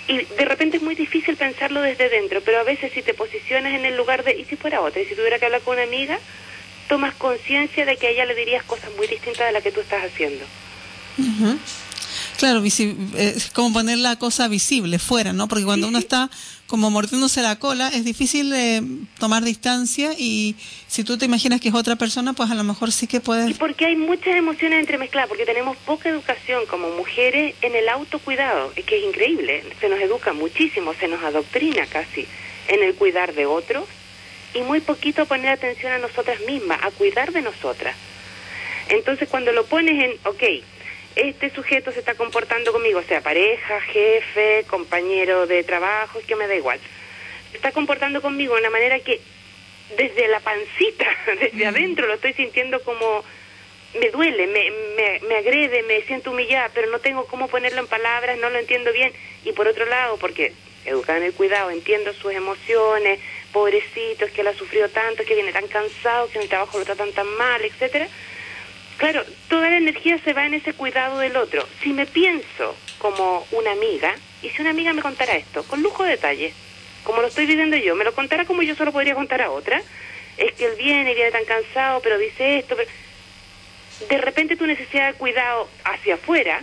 y 0.07 0.19
de 0.19 0.45
repente 0.45 0.77
es 0.77 0.83
muy 0.83 0.95
difícil 0.95 1.37
pensarlo 1.37 1.81
desde 1.81 2.11
dentro, 2.11 2.43
pero 2.43 2.61
a 2.61 2.63
veces 2.63 2.93
si 2.93 3.03
te 3.03 3.15
posicionas 3.15 3.73
en 3.73 3.87
el 3.87 3.97
lugar 3.97 4.23
de, 4.23 4.37
¿y 4.37 4.45
si 4.45 4.57
fuera 4.57 4.83
otra? 4.83 5.01
¿Y 5.01 5.07
si 5.07 5.15
tuviera 5.15 5.39
que 5.39 5.47
hablar 5.47 5.63
con 5.63 5.75
una 5.75 5.85
amiga? 5.85 6.19
Tomas 6.89 7.15
conciencia 7.15 7.87
de 7.87 7.97
que 7.97 8.09
a 8.09 8.11
ella 8.11 8.27
le 8.27 8.35
dirías 8.35 8.63
cosas 8.65 8.91
muy 8.97 9.07
distintas 9.07 9.47
de 9.47 9.53
las 9.53 9.63
que 9.63 9.73
tú 9.73 9.81
estás 9.81 10.05
haciendo. 10.05 10.45
Claro, 12.39 12.63
es 12.65 13.51
como 13.53 13.73
poner 13.73 13.99
la 13.99 14.17
cosa 14.17 14.49
visible 14.49 14.99
fuera, 14.99 15.33
¿no? 15.33 15.47
Porque 15.47 15.65
cuando 15.65 15.89
uno 15.89 15.99
está 15.99 16.31
como 16.67 16.91
mordiéndose 16.91 17.43
la 17.43 17.59
cola, 17.59 17.89
es 17.89 18.05
difícil 18.05 18.53
eh, 18.53 18.83
tomar 19.19 19.45
distancia 19.45 20.13
y 20.19 20.57
si 20.89 21.05
tú 21.05 21.17
te 21.17 21.27
imaginas 21.27 21.61
que 21.61 21.69
es 21.69 21.75
otra 21.75 21.97
persona, 21.97 22.33
pues 22.33 22.51
a 22.51 22.55
lo 22.55 22.65
mejor 22.65 22.91
sí 22.91 23.07
que 23.07 23.21
puedes... 23.21 23.51
Y 23.51 23.55
porque 23.55 23.87
hay 23.87 23.97
muchas 23.97 24.35
emociones 24.35 24.81
entremezcladas, 24.81 25.29
porque 25.29 25.47
tenemos 25.47 25.77
poca 25.77 26.09
educación 26.09 26.67
como 26.67 26.91
mujeres 26.91 27.55
en 27.63 27.77
el 27.77 27.89
autocuidado, 27.89 28.73
que 28.73 28.99
es 28.99 29.05
increíble, 29.05 29.63
se 29.81 29.89
nos 29.89 30.01
educa 30.01 30.33
muchísimo, 30.33 30.95
se 30.95 31.07
nos 31.07 31.23
adoctrina 31.23 31.87
casi 31.87 32.27
en 32.69 32.83
el 32.83 32.95
cuidar 32.95 33.35
de 33.35 33.47
otros 33.47 33.85
y 34.55 34.63
muy 34.63 34.81
poquito 34.81 35.27
poner 35.27 35.51
atención 35.51 35.93
a 35.93 35.99
nosotras 35.99 36.41
mismas, 36.47 36.81
a 36.83 36.91
cuidar 36.91 37.33
de 37.33 37.43
nosotras. 37.43 37.95
Entonces 38.89 39.29
cuando 39.29 39.53
lo 39.53 39.65
pones 39.67 40.03
en, 40.03 40.13
ok, 40.25 40.43
este 41.17 41.51
sujeto 41.51 41.93
se 41.93 42.01
está 42.01 42.15
comportando 42.15 42.73
conmigo, 42.73 43.03
sea 43.03 43.21
pareja, 43.21 43.81
jefe, 43.81 44.65
compañero 44.69 45.47
de 45.47 45.63
trabajo, 45.63 46.19
es 46.19 46.27
que 46.27 46.37
me 46.37 46.47
da 46.47 46.55
igual. 46.55 46.81
Se 47.51 47.57
está 47.57 47.73
comportando 47.73 48.21
conmigo 48.21 48.55
de 48.55 48.61
una 48.61 48.71
manera 48.71 48.99
que 49.01 49.21
desde 49.97 50.29
la 50.29 50.41
pancita, 50.41 51.07
desde 51.41 51.67
adentro, 51.67 52.07
lo 52.07 52.15
estoy 52.15 52.33
sintiendo 52.33 52.83
como 52.83 53.25
me 53.99 54.11
duele, 54.11 54.49
me, 54.49 54.71
me, 54.97 55.21
me 55.29 55.37
agrede, 55.37 55.83
me 55.85 56.03
siento 56.03 56.33
humillada, 56.33 56.69
pero 56.75 56.91
no 56.91 56.99
tengo 56.99 57.27
cómo 57.27 57.47
ponerlo 57.47 57.81
en 57.81 57.87
palabras, 57.87 58.39
no 58.39 58.51
lo 58.51 58.59
entiendo 58.59 58.93
bien. 58.93 59.13
Y 59.45 59.53
por 59.53 59.69
otro 59.69 59.87
lado, 59.87 60.17
porque 60.17 60.53
educada 60.85 61.19
en 61.19 61.25
el 61.25 61.33
cuidado, 61.33 61.71
entiendo 61.71 62.13
sus 62.13 62.33
emociones, 62.33 63.21
pobrecito, 63.53 64.25
es 64.25 64.33
que 64.33 64.41
él 64.41 64.49
ha 64.49 64.55
sufrido 64.55 64.89
tanto, 64.89 65.23
es 65.23 65.29
que 65.29 65.35
viene 65.35 65.53
tan 65.53 65.69
cansado, 65.69 66.29
que 66.29 66.39
en 66.39 66.43
el 66.43 66.49
trabajo 66.49 66.79
lo 66.79 66.85
tratan 66.85 67.13
tan 67.13 67.29
mal, 67.37 67.65
etcétera. 67.65 68.09
Claro, 68.97 69.25
toda 69.49 69.71
la 69.71 69.77
energía 69.77 70.19
se 70.19 70.33
va 70.33 70.47
en 70.47 70.55
ese 70.55 70.73
cuidado 70.73 71.19
del 71.19 71.37
otro. 71.37 71.67
Si 71.83 71.93
me 71.93 72.07
pienso 72.07 72.77
como 72.99 73.47
una 73.51 73.73
amiga, 73.73 74.15
y 74.43 74.51
si 74.51 74.61
una 74.61 74.71
amiga 74.71 74.93
me 74.93 75.03
contara 75.03 75.37
esto, 75.37 75.65
con 75.65 75.83
lujo 75.83 76.05
de 76.05 76.11
detalle, 76.11 76.53
como 77.03 77.21
lo 77.21 77.29
estoy 77.29 77.47
viviendo 77.47 77.77
yo, 77.77 77.95
me 77.95 78.05
lo 78.05 78.15
contara 78.15 78.45
como 78.45 78.63
yo 78.63 78.75
solo 78.75 78.93
podría 78.93 79.15
contar 79.15 79.43
a 79.43 79.51
otra, 79.51 79.83
es 80.37 80.53
que 80.55 80.67
él 80.67 80.77
viene 80.77 81.13
y 81.13 81.15
viene 81.15 81.31
tan 81.31 81.45
cansado, 81.45 82.01
pero 82.01 82.19
dice 82.19 82.59
esto, 82.59 82.77
de 84.09 84.19
repente 84.19 84.57
tu 84.57 84.67
necesidad 84.67 85.13
de 85.13 85.19
cuidado 85.19 85.69
hacia 85.85 86.15
afuera 86.15 86.63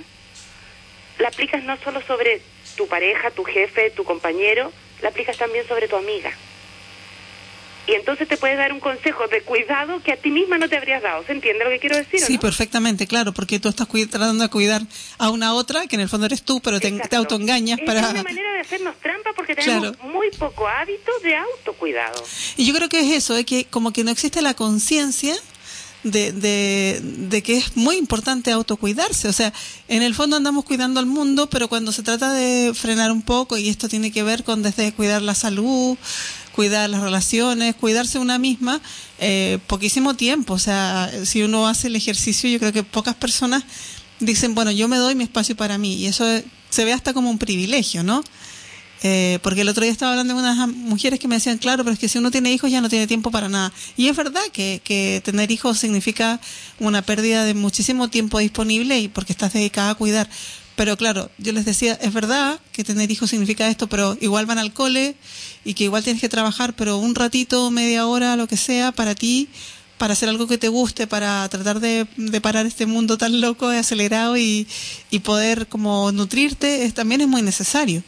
la 1.19 1.27
aplicas 1.27 1.63
no 1.63 1.77
solo 1.77 2.01
sobre 2.01 2.41
tu 2.75 2.88
pareja, 2.88 3.32
tu 3.32 3.43
jefe, 3.43 3.91
tu 3.91 4.03
compañero, 4.03 4.71
la 5.01 5.09
aplicas 5.09 5.38
también 5.38 5.67
sobre 5.67 5.88
tu 5.88 5.95
amiga. 5.95 6.32
Y 7.88 7.93
entonces 7.93 8.27
te 8.27 8.38
puede 8.38 8.55
dar 8.55 8.73
un 8.73 8.79
consejo 8.79 9.27
de 9.27 9.41
cuidado 9.41 10.01
que 10.03 10.11
a 10.11 10.17
ti 10.17 10.29
misma 10.29 10.57
no 10.57 10.69
te 10.69 10.77
habrías 10.77 11.01
dado. 11.01 11.23
¿Se 11.25 11.32
entiende 11.32 11.63
lo 11.63 11.71
que 11.71 11.79
quiero 11.79 11.97
decir? 11.97 12.19
Sí, 12.19 12.38
perfectamente, 12.38 13.07
claro, 13.07 13.34
porque 13.34 13.59
tú 13.59 13.69
estás 13.69 13.88
tratando 13.88 14.43
de 14.43 14.49
cuidar 14.49 14.84
a 15.17 15.29
una 15.29 15.53
otra, 15.53 15.88
que 15.88 15.95
en 15.95 16.01
el 16.01 16.09
fondo 16.09 16.27
eres 16.27 16.43
tú, 16.43 16.61
pero 16.61 16.79
te, 16.79 16.91
te 16.91 17.15
autoengañas 17.15 17.79
es 17.79 17.86
para... 17.86 18.01
Es 18.01 18.09
una 18.11 18.23
manera 18.23 18.53
de 18.53 18.59
hacernos 18.59 18.95
trampa 18.99 19.32
porque 19.36 19.55
tenemos 19.55 19.97
muy 20.03 20.29
poco 20.32 20.67
hábito 20.67 21.11
de 21.23 21.36
autocuidado. 21.36 22.23
Y 22.55 22.65
yo 22.65 22.75
creo 22.75 22.88
que 22.88 22.99
es 22.99 23.11
eso, 23.11 23.36
es 23.36 23.45
que 23.45 23.65
como 23.65 23.91
que 23.91 24.03
no 24.03 24.11
existe 24.11 24.41
la 24.41 24.53
conciencia 24.53 25.36
de, 26.03 26.32
de, 26.32 26.99
de, 27.01 27.43
que 27.43 27.57
es 27.57 27.75
muy 27.77 27.97
importante 27.97 28.51
autocuidarse. 28.51 29.27
O 29.27 29.34
sea, 29.34 29.53
en 29.88 30.01
el 30.01 30.15
fondo 30.15 30.36
andamos 30.36 30.65
cuidando 30.65 30.99
al 30.99 31.05
mundo, 31.05 31.49
pero 31.49 31.67
cuando 31.67 31.91
se 31.91 32.03
trata 32.03 32.34
de 32.34 32.73
frenar 32.73 33.11
un 33.11 33.21
poco, 33.21 33.57
y 33.57 33.69
esto 33.69 33.88
tiene 33.88 34.11
que 34.11 34.23
ver 34.23 34.43
con 34.43 34.63
desde 34.63 34.93
cuidar 34.93 35.21
la 35.21 35.36
salud, 35.36 35.97
cuidar 36.52 36.89
las 36.89 37.02
relaciones, 37.02 37.76
cuidarse 37.76 38.20
una 38.20 38.38
misma, 38.38 38.82
eh, 39.20 39.60
poquísimo 39.68 40.16
tiempo. 40.16 40.54
O 40.54 40.60
sea, 40.60 41.12
si 41.24 41.43
uno 41.43 41.68
hace 41.68 41.88
el 41.88 41.95
ejercicio, 41.95 42.49
yo 42.49 42.60
creo 42.60 42.74
que 42.74 42.84
pocas 42.84 43.16
personas 43.16 43.64
dicen, 44.20 44.56
bueno, 44.56 44.72
yo 44.72 44.88
me 44.88 44.97
doy 44.97 45.16
mi 45.16 45.24
espacio 45.24 45.56
para 45.56 45.78
mí. 45.78 45.95
Y 45.95 46.08
eso 46.08 46.26
se 46.70 46.86
ve 46.86 46.93
hasta 46.93 47.14
como 47.14 47.30
un 47.30 47.38
privilegio, 47.38 48.04
¿no? 48.04 48.24
Eh, 49.04 49.39
porque 49.41 49.62
el 49.62 49.70
otro 49.70 49.84
día 49.84 49.91
estaba 49.91 50.12
hablando 50.12 50.36
de 50.36 50.39
unas 50.39 50.68
mujeres 50.68 51.20
que 51.20 51.28
me 51.28 51.36
decían, 51.36 51.58
claro, 51.58 51.84
pero 51.84 51.93
es 51.93 51.99
que 51.99 52.08
si 52.08 52.20
uno 52.20 52.30
tiene 52.30 52.54
hijos 52.54 52.70
ya 52.70 52.82
no 52.82 52.89
tiene 52.89 53.08
tiempo 53.08 53.32
para 53.32 53.49
nada. 53.49 53.74
Y 53.97 54.08
es 54.10 54.16
verdad 54.16 54.43
que, 54.54 54.82
que 54.84 55.22
tener 55.26 55.49
hijos 55.49 55.80
significa 55.80 56.39
una 56.80 57.02
pérdida 57.02 57.43
de 57.43 57.56
muchísimo 57.56 58.10
tiempo 58.10 58.38
disponible 58.38 58.99
y 58.99 59.08
porque 59.08 59.34
estás 59.34 59.54
dedicada 59.54 59.91
a 59.91 59.95
cuidar. 59.95 60.30
Pero 60.82 60.97
claro, 60.97 61.29
yo 61.38 61.53
les 61.53 61.63
decía, 61.63 61.95
es 62.01 62.11
verdad 62.11 62.59
que 62.71 62.84
tener 62.84 63.11
hijos 63.11 63.29
significa 63.29 63.67
esto, 63.67 63.86
pero 63.86 64.17
igual 64.19 64.47
van 64.47 64.57
al 64.57 64.73
cole 64.73 65.13
y 65.63 65.75
que 65.75 65.84
igual 65.84 66.03
tienes 66.03 66.19
que 66.19 66.27
trabajar, 66.27 66.73
pero 66.75 66.97
un 66.97 67.13
ratito, 67.13 67.69
media 67.69 68.07
hora, 68.07 68.36
lo 68.36 68.47
que 68.47 68.57
sea, 68.57 68.91
para 68.91 69.13
ti, 69.13 69.47
para 69.99 70.13
hacer 70.13 70.27
algo 70.27 70.47
que 70.47 70.57
te 70.57 70.69
guste, 70.69 71.05
para 71.05 71.47
tratar 71.49 71.82
de, 71.82 72.07
de 72.17 72.41
parar 72.41 72.65
este 72.65 72.88
mundo 72.88 73.19
tan 73.19 73.41
loco 73.41 73.71
y 73.71 73.77
acelerado 73.77 74.38
y, 74.38 74.67
poder 75.23 75.67
como 75.67 76.11
nutrirte, 76.11 76.84
es, 76.84 76.95
también 76.95 77.21
es 77.21 77.27
muy 77.27 77.43
necesario 77.43 78.01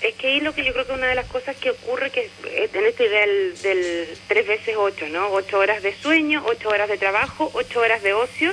es 0.00 0.14
que 0.16 0.26
ahí 0.26 0.40
lo 0.40 0.54
que 0.54 0.62
yo 0.62 0.74
creo 0.74 0.86
que 0.86 0.92
una 0.92 1.06
de 1.06 1.14
las 1.14 1.26
cosas 1.28 1.56
que 1.56 1.70
ocurre 1.70 2.10
que 2.10 2.28
en 2.44 2.84
esta 2.84 3.04
idea 3.04 3.20
del, 3.20 3.62
del 3.62 4.08
tres 4.28 4.46
veces 4.46 4.74
ocho, 4.76 5.06
¿no? 5.08 5.28
Ocho 5.28 5.58
horas 5.58 5.82
de 5.82 5.94
sueño, 5.94 6.44
ocho 6.46 6.68
horas 6.68 6.90
de 6.90 6.98
trabajo, 6.98 7.50
ocho 7.54 7.80
horas 7.80 8.02
de 8.02 8.12
ocio, 8.12 8.52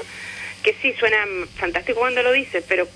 que 0.63 0.75
sí 0.81 0.93
suena 0.99 1.17
fantástico 1.55 1.99
cuando 1.99 2.21
lo 2.23 2.31
dices, 2.31 2.63
pero 2.67 2.87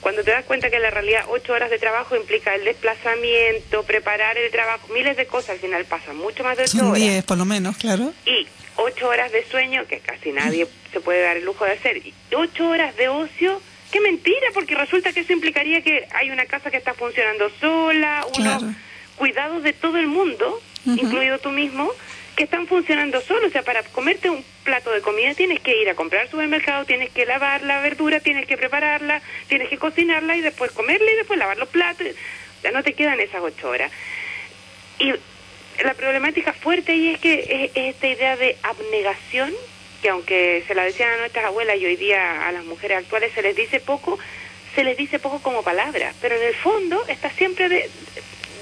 cuando 0.00 0.22
te 0.24 0.30
das 0.30 0.44
cuenta 0.44 0.70
que 0.70 0.76
en 0.76 0.82
la 0.82 0.90
realidad 0.90 1.24
ocho 1.28 1.52
horas 1.52 1.70
de 1.70 1.78
trabajo 1.78 2.16
implica 2.16 2.54
el 2.54 2.64
desplazamiento, 2.64 3.82
preparar 3.84 4.38
el 4.38 4.50
trabajo, 4.50 4.88
miles 4.92 5.16
de 5.16 5.26
cosas 5.26 5.50
al 5.50 5.58
final 5.58 5.84
pasan, 5.84 6.16
mucho 6.16 6.42
más 6.42 6.56
de 6.56 6.64
ocho 6.64 6.92
diez 6.92 7.24
por 7.24 7.38
lo 7.38 7.44
menos, 7.44 7.76
claro. 7.76 8.12
Y 8.26 8.46
ocho 8.76 9.08
horas 9.08 9.30
de 9.32 9.44
sueño, 9.44 9.86
que 9.86 10.00
casi 10.00 10.32
nadie 10.32 10.66
se 10.92 11.00
puede 11.00 11.22
dar 11.22 11.36
el 11.36 11.44
lujo 11.44 11.64
de 11.64 11.72
hacer, 11.72 11.98
y 11.98 12.14
ocho 12.34 12.68
horas 12.68 12.96
de 12.96 13.08
ocio 13.08 13.60
Qué 13.92 14.00
mentira, 14.00 14.46
porque 14.54 14.74
resulta 14.74 15.12
que 15.12 15.20
eso 15.20 15.34
implicaría 15.34 15.82
que 15.82 16.08
hay 16.14 16.30
una 16.30 16.46
casa 16.46 16.70
que 16.70 16.78
está 16.78 16.94
funcionando 16.94 17.50
sola, 17.60 18.26
unos 18.38 18.64
cuidados 19.16 19.62
de 19.62 19.74
todo 19.74 19.98
el 19.98 20.06
mundo, 20.06 20.62
incluido 20.86 21.38
tú 21.38 21.50
mismo, 21.50 21.92
están 22.44 22.66
funcionando 22.66 23.20
solos. 23.20 23.48
O 23.48 23.50
sea, 23.50 23.62
para 23.62 23.82
comerte 23.82 24.30
un 24.30 24.44
plato 24.64 24.90
de 24.90 25.00
comida 25.00 25.34
tienes 25.34 25.60
que 25.60 25.80
ir 25.80 25.88
a 25.88 25.94
comprar 25.94 26.22
al 26.22 26.30
supermercado, 26.30 26.84
tienes 26.84 27.10
que 27.10 27.26
lavar 27.26 27.62
la 27.62 27.80
verdura, 27.80 28.20
tienes 28.20 28.46
que 28.46 28.56
prepararla, 28.56 29.20
tienes 29.48 29.68
que 29.68 29.78
cocinarla 29.78 30.36
y 30.36 30.40
después 30.40 30.70
comerla 30.72 31.10
y 31.10 31.16
después 31.16 31.38
lavar 31.38 31.58
los 31.58 31.68
platos. 31.68 32.06
Ya 32.62 32.70
no 32.70 32.82
te 32.82 32.94
quedan 32.94 33.20
esas 33.20 33.42
ocho 33.42 33.68
horas. 33.68 33.90
Y 34.98 35.12
la 35.82 35.94
problemática 35.94 36.52
fuerte 36.52 36.92
ahí 36.92 37.14
es 37.14 37.20
que 37.20 37.70
es 37.74 37.94
esta 37.94 38.06
idea 38.06 38.36
de 38.36 38.56
abnegación 38.62 39.52
que 40.02 40.08
aunque 40.08 40.64
se 40.66 40.74
la 40.74 40.84
decían 40.84 41.12
a 41.12 41.18
nuestras 41.18 41.44
abuelas 41.44 41.78
y 41.78 41.86
hoy 41.86 41.96
día 41.96 42.48
a 42.48 42.52
las 42.52 42.64
mujeres 42.64 42.98
actuales 42.98 43.32
se 43.32 43.42
les 43.42 43.54
dice 43.54 43.78
poco, 43.78 44.18
se 44.74 44.82
les 44.82 44.96
dice 44.96 45.20
poco 45.20 45.40
como 45.40 45.62
palabra, 45.62 46.12
pero 46.20 46.34
en 46.34 46.42
el 46.42 46.54
fondo 46.54 47.06
está 47.06 47.30
siempre 47.30 47.68
de, 47.68 47.88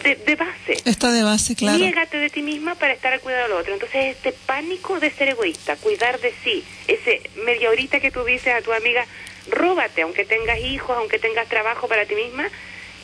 de, 0.02 0.36
base. 0.36 0.82
Está 0.84 1.10
de 1.10 1.22
base, 1.22 1.54
claro. 1.54 1.78
Niégate 1.78 2.18
de 2.18 2.30
ti 2.30 2.42
misma 2.42 2.74
para 2.74 2.92
estar 2.92 3.12
al 3.12 3.20
cuidado 3.20 3.44
del 3.44 3.52
otro. 3.52 3.72
Entonces, 3.72 4.16
este 4.16 4.32
pánico 4.32 4.98
de 5.00 5.10
ser 5.10 5.28
egoísta, 5.28 5.76
cuidar 5.76 6.20
de 6.20 6.32
sí, 6.42 6.64
ese 6.88 7.22
media 7.44 7.70
horita 7.70 8.00
que 8.00 8.10
tú 8.10 8.24
dices 8.24 8.54
a 8.54 8.62
tu 8.62 8.72
amiga, 8.72 9.06
róbate, 9.50 10.02
aunque 10.02 10.24
tengas 10.24 10.58
hijos, 10.60 10.96
aunque 10.96 11.18
tengas 11.18 11.48
trabajo 11.48 11.88
para 11.88 12.06
ti 12.06 12.14
misma, 12.14 12.48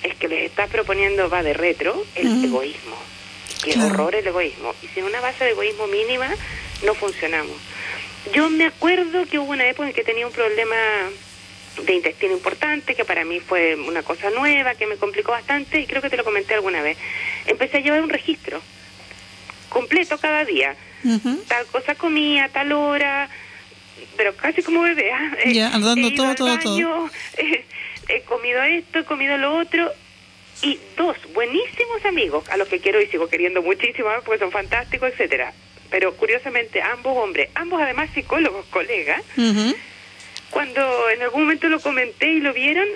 es 0.03 0.15
que 0.17 0.29
les 0.29 0.47
estás 0.47 0.69
proponiendo, 0.71 1.29
va 1.29 1.43
de 1.43 1.55
retro, 1.55 2.05
el 2.15 2.45
egoísmo. 2.45 2.97
Qué 3.63 3.79
horror 3.79 4.15
el 4.15 4.27
egoísmo. 4.27 4.75
Y 4.83 4.89
sin 4.89 5.05
una 5.05 5.21
base 5.21 5.45
de 5.45 5.51
egoísmo 5.51 5.87
mínima, 5.87 6.29
no 6.85 6.95
funcionamos. 6.95 7.57
Yo 8.33 8.51
me 8.51 8.67
acuerdo 8.67 9.25
que 9.27 9.39
hubo 9.39 9.53
una 9.53 9.67
época 9.67 9.89
en 9.89 9.95
que 9.95 10.05
tenía 10.05 10.27
un 10.27 10.33
problema 10.33 10.77
de 11.85 11.95
intestino 11.95 12.33
importante, 12.33 12.95
que 12.95 13.05
para 13.05 13.25
mí 13.25 13.41
fue 13.41 13.77
una 13.77 14.03
cosa 14.03 14.31
nueva, 14.31 14.75
que 14.75 14.87
me 14.87 14.97
complicó 14.97 15.33
bastante 15.33 15.81
y 15.81 15.87
creo 15.87 16.03
que 16.03 16.11
te 16.11 16.17
lo 16.17 16.25
comenté 16.25 16.55
alguna 16.55 16.83
vez. 16.83 16.97
Empecé 17.47 17.79
a 17.79 17.81
llevar 17.81 18.03
un 18.03 18.09
registro 18.09 18.61
completo 19.69 20.19
cada 20.19 20.45
día. 20.45 20.75
Tal 21.47 21.67
cosa 21.67 21.95
comía, 21.95 22.49
tal 22.49 22.73
hora, 22.73 23.29
pero 24.17 24.35
casi 24.35 24.63
como 24.63 24.83
bebé. 24.83 25.13
¿ah? 25.13 25.37
Ya, 25.47 25.69
andando 25.69 26.13
todo, 26.15 26.35
todo, 26.35 26.59
todo. 26.59 27.11
he 28.09 28.21
comido 28.23 28.63
esto, 28.63 29.01
he 29.01 29.05
comido 29.05 29.37
lo 29.37 29.57
otro. 29.59 29.93
Y 30.63 30.79
dos 30.97 31.17
buenísimos 31.35 32.05
amigos, 32.07 32.49
a 32.49 32.57
los 32.57 32.67
que 32.67 32.81
quiero 32.81 33.01
y 33.01 33.07
sigo 33.09 33.29
queriendo 33.29 33.61
muchísimo, 33.63 34.09
¿ah? 34.09 34.23
porque 34.25 34.41
son 34.41 34.51
fantásticos, 34.51 35.11
etcétera 35.13 35.53
pero 35.91 36.15
curiosamente 36.15 36.83
ambos 36.83 37.17
hombres, 37.17 37.49
ambos 37.55 37.81
además 37.81 38.11
psicólogos, 38.15 38.67
colegas, 38.67 39.23
cuando 40.57 41.11
en 41.11 41.21
algún 41.21 41.43
momento 41.43 41.69
lo 41.69 41.79
comenté 41.81 42.33
y 42.33 42.41
lo 42.41 42.55
vieron, 42.55 42.89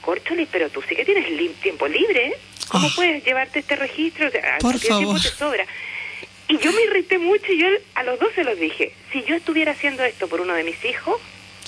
Córcholi, 0.00 0.46
pero 0.50 0.70
tú 0.70 0.80
sí 0.88 0.96
que 0.96 1.04
tienes 1.04 1.26
tiempo 1.60 1.86
libre, 1.86 2.32
¿cómo 2.68 2.88
ah. 2.88 2.92
puedes 2.96 3.22
llevarte 3.22 3.58
este 3.58 3.76
registro? 3.76 4.30
Por 4.60 4.78
favor. 4.78 4.98
Tiempo 4.98 5.20
te 5.20 5.28
sobra. 5.28 5.66
Y 6.48 6.56
yo 6.56 6.72
me 6.72 6.82
irrité 6.84 7.18
mucho 7.18 7.52
y 7.52 7.58
yo 7.58 7.66
a 7.96 8.02
los 8.02 8.18
dos 8.18 8.30
se 8.34 8.44
los 8.44 8.58
dije, 8.58 8.94
si 9.12 9.22
yo 9.24 9.34
estuviera 9.34 9.72
haciendo 9.72 10.02
esto 10.04 10.26
por 10.26 10.40
uno 10.40 10.54
de 10.54 10.64
mis 10.64 10.82
hijos, 10.86 11.20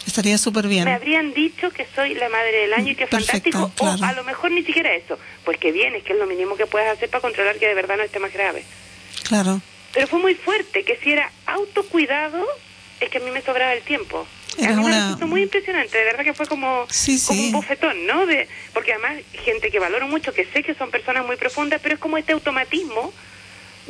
Estaría 0.06 0.38
súper 0.38 0.66
bien. 0.66 0.84
Me 0.84 0.94
habrían 0.94 1.34
dicho 1.34 1.70
que 1.70 1.86
soy 1.94 2.14
la 2.14 2.30
madre 2.30 2.62
del 2.62 2.72
año 2.72 2.92
y 2.92 2.94
que 2.94 3.04
es 3.04 3.10
fantástico, 3.10 3.70
o 3.78 3.86
a 4.02 4.12
lo 4.14 4.24
mejor 4.24 4.50
ni 4.50 4.64
siquiera 4.64 4.94
eso. 4.94 5.18
Pues 5.44 5.58
que 5.58 5.72
bien, 5.72 5.94
es 5.94 6.04
que 6.04 6.14
es 6.14 6.18
lo 6.18 6.26
mínimo 6.26 6.56
que 6.56 6.64
puedes 6.64 6.88
hacer 6.88 7.10
para 7.10 7.20
controlar 7.20 7.56
que 7.58 7.68
de 7.68 7.74
verdad 7.74 7.98
no 7.98 8.02
esté 8.02 8.18
más 8.18 8.32
grave. 8.32 8.64
Claro. 9.24 9.60
Pero 9.92 10.06
fue 10.06 10.20
muy 10.20 10.34
fuerte, 10.34 10.84
que 10.84 10.96
si 10.96 11.12
era 11.12 11.30
autocuidado, 11.44 12.46
es 12.98 13.10
que 13.10 13.18
a 13.18 13.20
mí 13.20 13.30
me 13.30 13.42
sobraba 13.42 13.74
el 13.74 13.82
tiempo. 13.82 14.26
Era 14.58 14.80
una... 14.80 15.16
me 15.16 15.26
muy 15.26 15.42
impresionante, 15.42 15.96
de 15.96 16.04
verdad 16.04 16.24
que 16.24 16.34
fue 16.34 16.46
como, 16.46 16.86
como 17.26 17.42
un 17.42 17.52
bofetón, 17.52 18.06
¿no? 18.06 18.26
De, 18.26 18.48
porque 18.72 18.92
además 18.92 19.18
gente 19.32 19.70
que 19.70 19.78
valoro 19.78 20.08
mucho, 20.08 20.32
que 20.32 20.46
sé 20.46 20.62
que 20.62 20.74
son 20.74 20.90
personas 20.90 21.26
muy 21.26 21.36
profundas, 21.36 21.80
pero 21.82 21.94
es 21.94 22.00
como 22.00 22.18
este 22.18 22.32
automatismo 22.32 23.12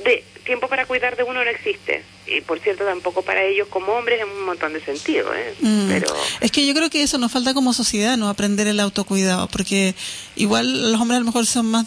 de 0.04 0.24
tiempo 0.44 0.68
para 0.68 0.86
cuidar 0.86 1.16
de 1.16 1.22
uno 1.22 1.44
no 1.44 1.50
existe. 1.50 2.02
Y 2.26 2.40
por 2.40 2.58
cierto, 2.60 2.84
tampoco 2.84 3.22
para 3.22 3.42
ellos 3.44 3.68
como 3.68 3.92
hombres 3.92 4.20
en 4.20 4.28
un 4.28 4.44
montón 4.44 4.72
de 4.72 4.80
sentido. 4.80 5.32
¿eh? 5.34 5.54
Mm. 5.60 5.88
Pero... 5.88 6.06
Es 6.40 6.50
que 6.50 6.66
yo 6.66 6.74
creo 6.74 6.90
que 6.90 7.02
eso 7.02 7.18
nos 7.18 7.32
falta 7.32 7.54
como 7.54 7.72
sociedad, 7.72 8.16
no 8.16 8.28
aprender 8.28 8.66
el 8.66 8.80
autocuidado, 8.80 9.48
porque 9.48 9.94
igual 10.36 10.92
los 10.92 11.00
hombres 11.00 11.16
a 11.16 11.20
lo 11.20 11.26
mejor 11.26 11.46
son 11.46 11.66
más 11.66 11.84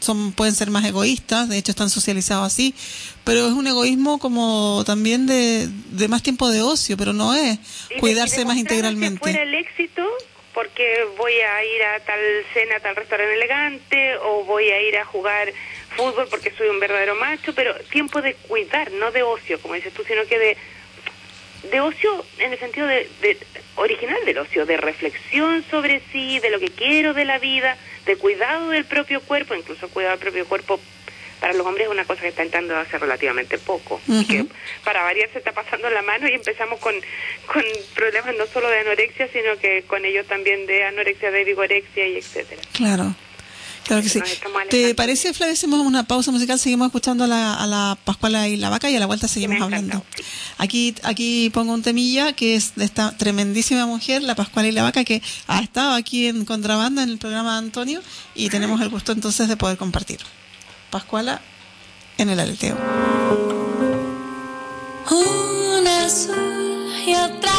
son 0.00 0.32
pueden 0.32 0.54
ser 0.54 0.70
más 0.70 0.84
egoístas, 0.84 1.48
de 1.48 1.58
hecho 1.58 1.72
están 1.72 1.90
socializados 1.90 2.46
así, 2.46 2.74
pero 3.24 3.46
es 3.46 3.52
un 3.52 3.66
egoísmo 3.66 4.18
como 4.18 4.82
también 4.84 5.26
de, 5.26 5.68
de 5.90 6.08
más 6.08 6.22
tiempo 6.22 6.48
de 6.48 6.62
ocio, 6.62 6.96
pero 6.96 7.12
no 7.12 7.34
es 7.34 7.58
cuidarse 8.00 8.44
más 8.44 8.56
integralmente. 8.56 9.20
Que 9.20 9.30
fuera 9.30 9.42
el 9.42 9.54
éxito 9.54 10.02
porque 10.54 11.06
voy 11.16 11.32
a 11.32 11.64
ir 11.64 11.82
a 11.82 12.00
tal 12.00 12.20
cena, 12.52 12.76
a 12.76 12.80
tal 12.80 12.96
restaurante 12.96 13.34
elegante, 13.34 14.16
o 14.18 14.44
voy 14.44 14.68
a 14.68 14.82
ir 14.82 14.96
a 14.98 15.04
jugar 15.04 15.52
fútbol 15.96 16.26
porque 16.30 16.50
soy 16.52 16.68
un 16.68 16.80
verdadero 16.80 17.14
macho, 17.16 17.54
pero 17.54 17.74
tiempo 17.90 18.20
de 18.20 18.34
cuidar, 18.34 18.90
no 18.92 19.10
de 19.10 19.22
ocio, 19.22 19.60
como 19.60 19.74
dices 19.74 19.92
tú, 19.92 20.02
sino 20.04 20.24
que 20.26 20.38
de, 20.38 20.56
de 21.70 21.80
ocio 21.80 22.24
en 22.38 22.52
el 22.52 22.58
sentido 22.58 22.86
de, 22.86 23.08
original 23.76 24.24
del 24.24 24.38
ocio, 24.38 24.66
de 24.66 24.76
reflexión 24.76 25.64
sobre 25.70 26.02
sí, 26.12 26.38
de 26.40 26.50
lo 26.50 26.58
que 26.58 26.68
quiero 26.68 27.14
de 27.14 27.24
la 27.24 27.38
vida, 27.38 27.76
de 28.06 28.16
cuidado 28.16 28.70
del 28.70 28.84
propio 28.84 29.20
cuerpo, 29.20 29.54
incluso 29.54 29.88
cuidado 29.88 30.16
del 30.16 30.20
propio 30.20 30.46
cuerpo 30.46 30.80
para 31.42 31.54
los 31.54 31.66
hombres 31.66 31.86
es 31.86 31.92
una 31.92 32.04
cosa 32.04 32.22
que 32.22 32.28
está 32.28 32.44
entrando 32.44 32.76
hace 32.76 32.98
relativamente 32.98 33.58
poco. 33.58 34.00
y 34.06 34.24
que 34.24 34.46
para 34.84 35.02
variar 35.02 35.28
se 35.32 35.38
está 35.38 35.50
pasando 35.50 35.90
la 35.90 36.00
mano 36.02 36.28
y 36.28 36.34
empezamos 36.34 36.78
con, 36.78 36.94
con 37.46 37.64
problemas 37.96 38.36
no 38.36 38.46
solo 38.46 38.68
de 38.68 38.78
anorexia, 38.78 39.26
sino 39.32 39.56
que 39.58 39.82
con 39.82 40.04
ellos 40.04 40.24
también 40.28 40.66
de 40.66 40.84
anorexia, 40.84 41.32
de 41.32 41.42
vigorexia 41.42 42.06
y 42.06 42.18
etcétera. 42.18 42.62
Claro. 42.72 43.16
Claro 43.84 44.02
que 44.02 44.08
sí. 44.08 44.20
¿Te 44.70 44.94
parece, 44.94 45.34
Flavia, 45.34 45.54
hacemos 45.54 45.80
una 45.80 46.04
pausa 46.04 46.30
musical? 46.30 46.58
Seguimos 46.58 46.86
escuchando 46.86 47.24
a 47.24 47.26
la, 47.26 47.54
a 47.54 47.66
la 47.66 47.98
Pascuala 48.04 48.48
y 48.48 48.56
la 48.56 48.70
Vaca 48.70 48.88
y 48.90 48.96
a 48.96 49.00
la 49.00 49.06
vuelta 49.06 49.28
seguimos 49.28 49.60
hablando. 49.60 50.04
Aquí 50.58 50.94
aquí 51.02 51.50
pongo 51.50 51.72
un 51.72 51.82
temilla 51.82 52.32
que 52.32 52.54
es 52.54 52.74
de 52.76 52.84
esta 52.84 53.16
tremendísima 53.16 53.86
mujer, 53.86 54.22
la 54.22 54.34
Pascuala 54.34 54.68
y 54.68 54.72
la 54.72 54.82
Vaca, 54.82 55.04
que 55.04 55.22
ha 55.46 55.60
estado 55.60 55.94
aquí 55.94 56.26
en 56.26 56.44
Contrabanda 56.44 57.02
en 57.02 57.10
el 57.10 57.18
programa 57.18 57.52
de 57.52 57.58
Antonio 57.58 58.02
y 58.34 58.48
tenemos 58.50 58.80
el 58.80 58.88
gusto 58.88 59.12
entonces 59.12 59.48
de 59.48 59.56
poder 59.56 59.76
compartir. 59.76 60.20
Pascuala 60.90 61.40
en 62.18 62.30
el 62.30 62.40
aleteo. 62.40 62.76
Una 65.10 66.04
azul 66.04 66.92
y 67.06 67.14
otra 67.14 67.51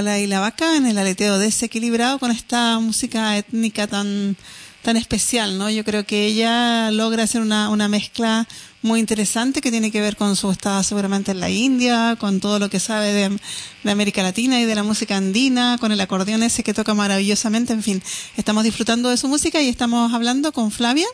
Pascuala 0.00 0.18
y 0.18 0.26
la 0.26 0.40
Vaca 0.40 0.78
en 0.78 0.86
el 0.86 0.96
aleteo 0.96 1.38
desequilibrado 1.38 2.18
con 2.18 2.30
esta 2.30 2.78
música 2.78 3.36
étnica 3.36 3.86
tan, 3.86 4.34
tan 4.80 4.96
especial, 4.96 5.58
¿no? 5.58 5.68
Yo 5.68 5.84
creo 5.84 6.06
que 6.06 6.24
ella 6.24 6.90
logra 6.90 7.24
hacer 7.24 7.42
una, 7.42 7.68
una 7.68 7.86
mezcla 7.86 8.48
muy 8.80 8.98
interesante 8.98 9.60
que 9.60 9.70
tiene 9.70 9.90
que 9.90 10.00
ver 10.00 10.16
con 10.16 10.36
su 10.36 10.50
estado 10.50 10.82
seguramente 10.84 11.32
en 11.32 11.40
la 11.40 11.50
India, 11.50 12.16
con 12.18 12.40
todo 12.40 12.58
lo 12.58 12.70
que 12.70 12.80
sabe 12.80 13.12
de, 13.12 13.38
de 13.84 13.90
América 13.90 14.22
Latina 14.22 14.58
y 14.58 14.64
de 14.64 14.74
la 14.74 14.84
música 14.84 15.18
andina, 15.18 15.76
con 15.78 15.92
el 15.92 16.00
acordeón 16.00 16.42
ese 16.42 16.62
que 16.62 16.72
toca 16.72 16.94
maravillosamente, 16.94 17.74
en 17.74 17.82
fin, 17.82 18.02
estamos 18.38 18.64
disfrutando 18.64 19.10
de 19.10 19.18
su 19.18 19.28
música 19.28 19.60
y 19.60 19.68
estamos 19.68 20.14
hablando 20.14 20.52
con 20.52 20.70
Flavia. 20.70 21.08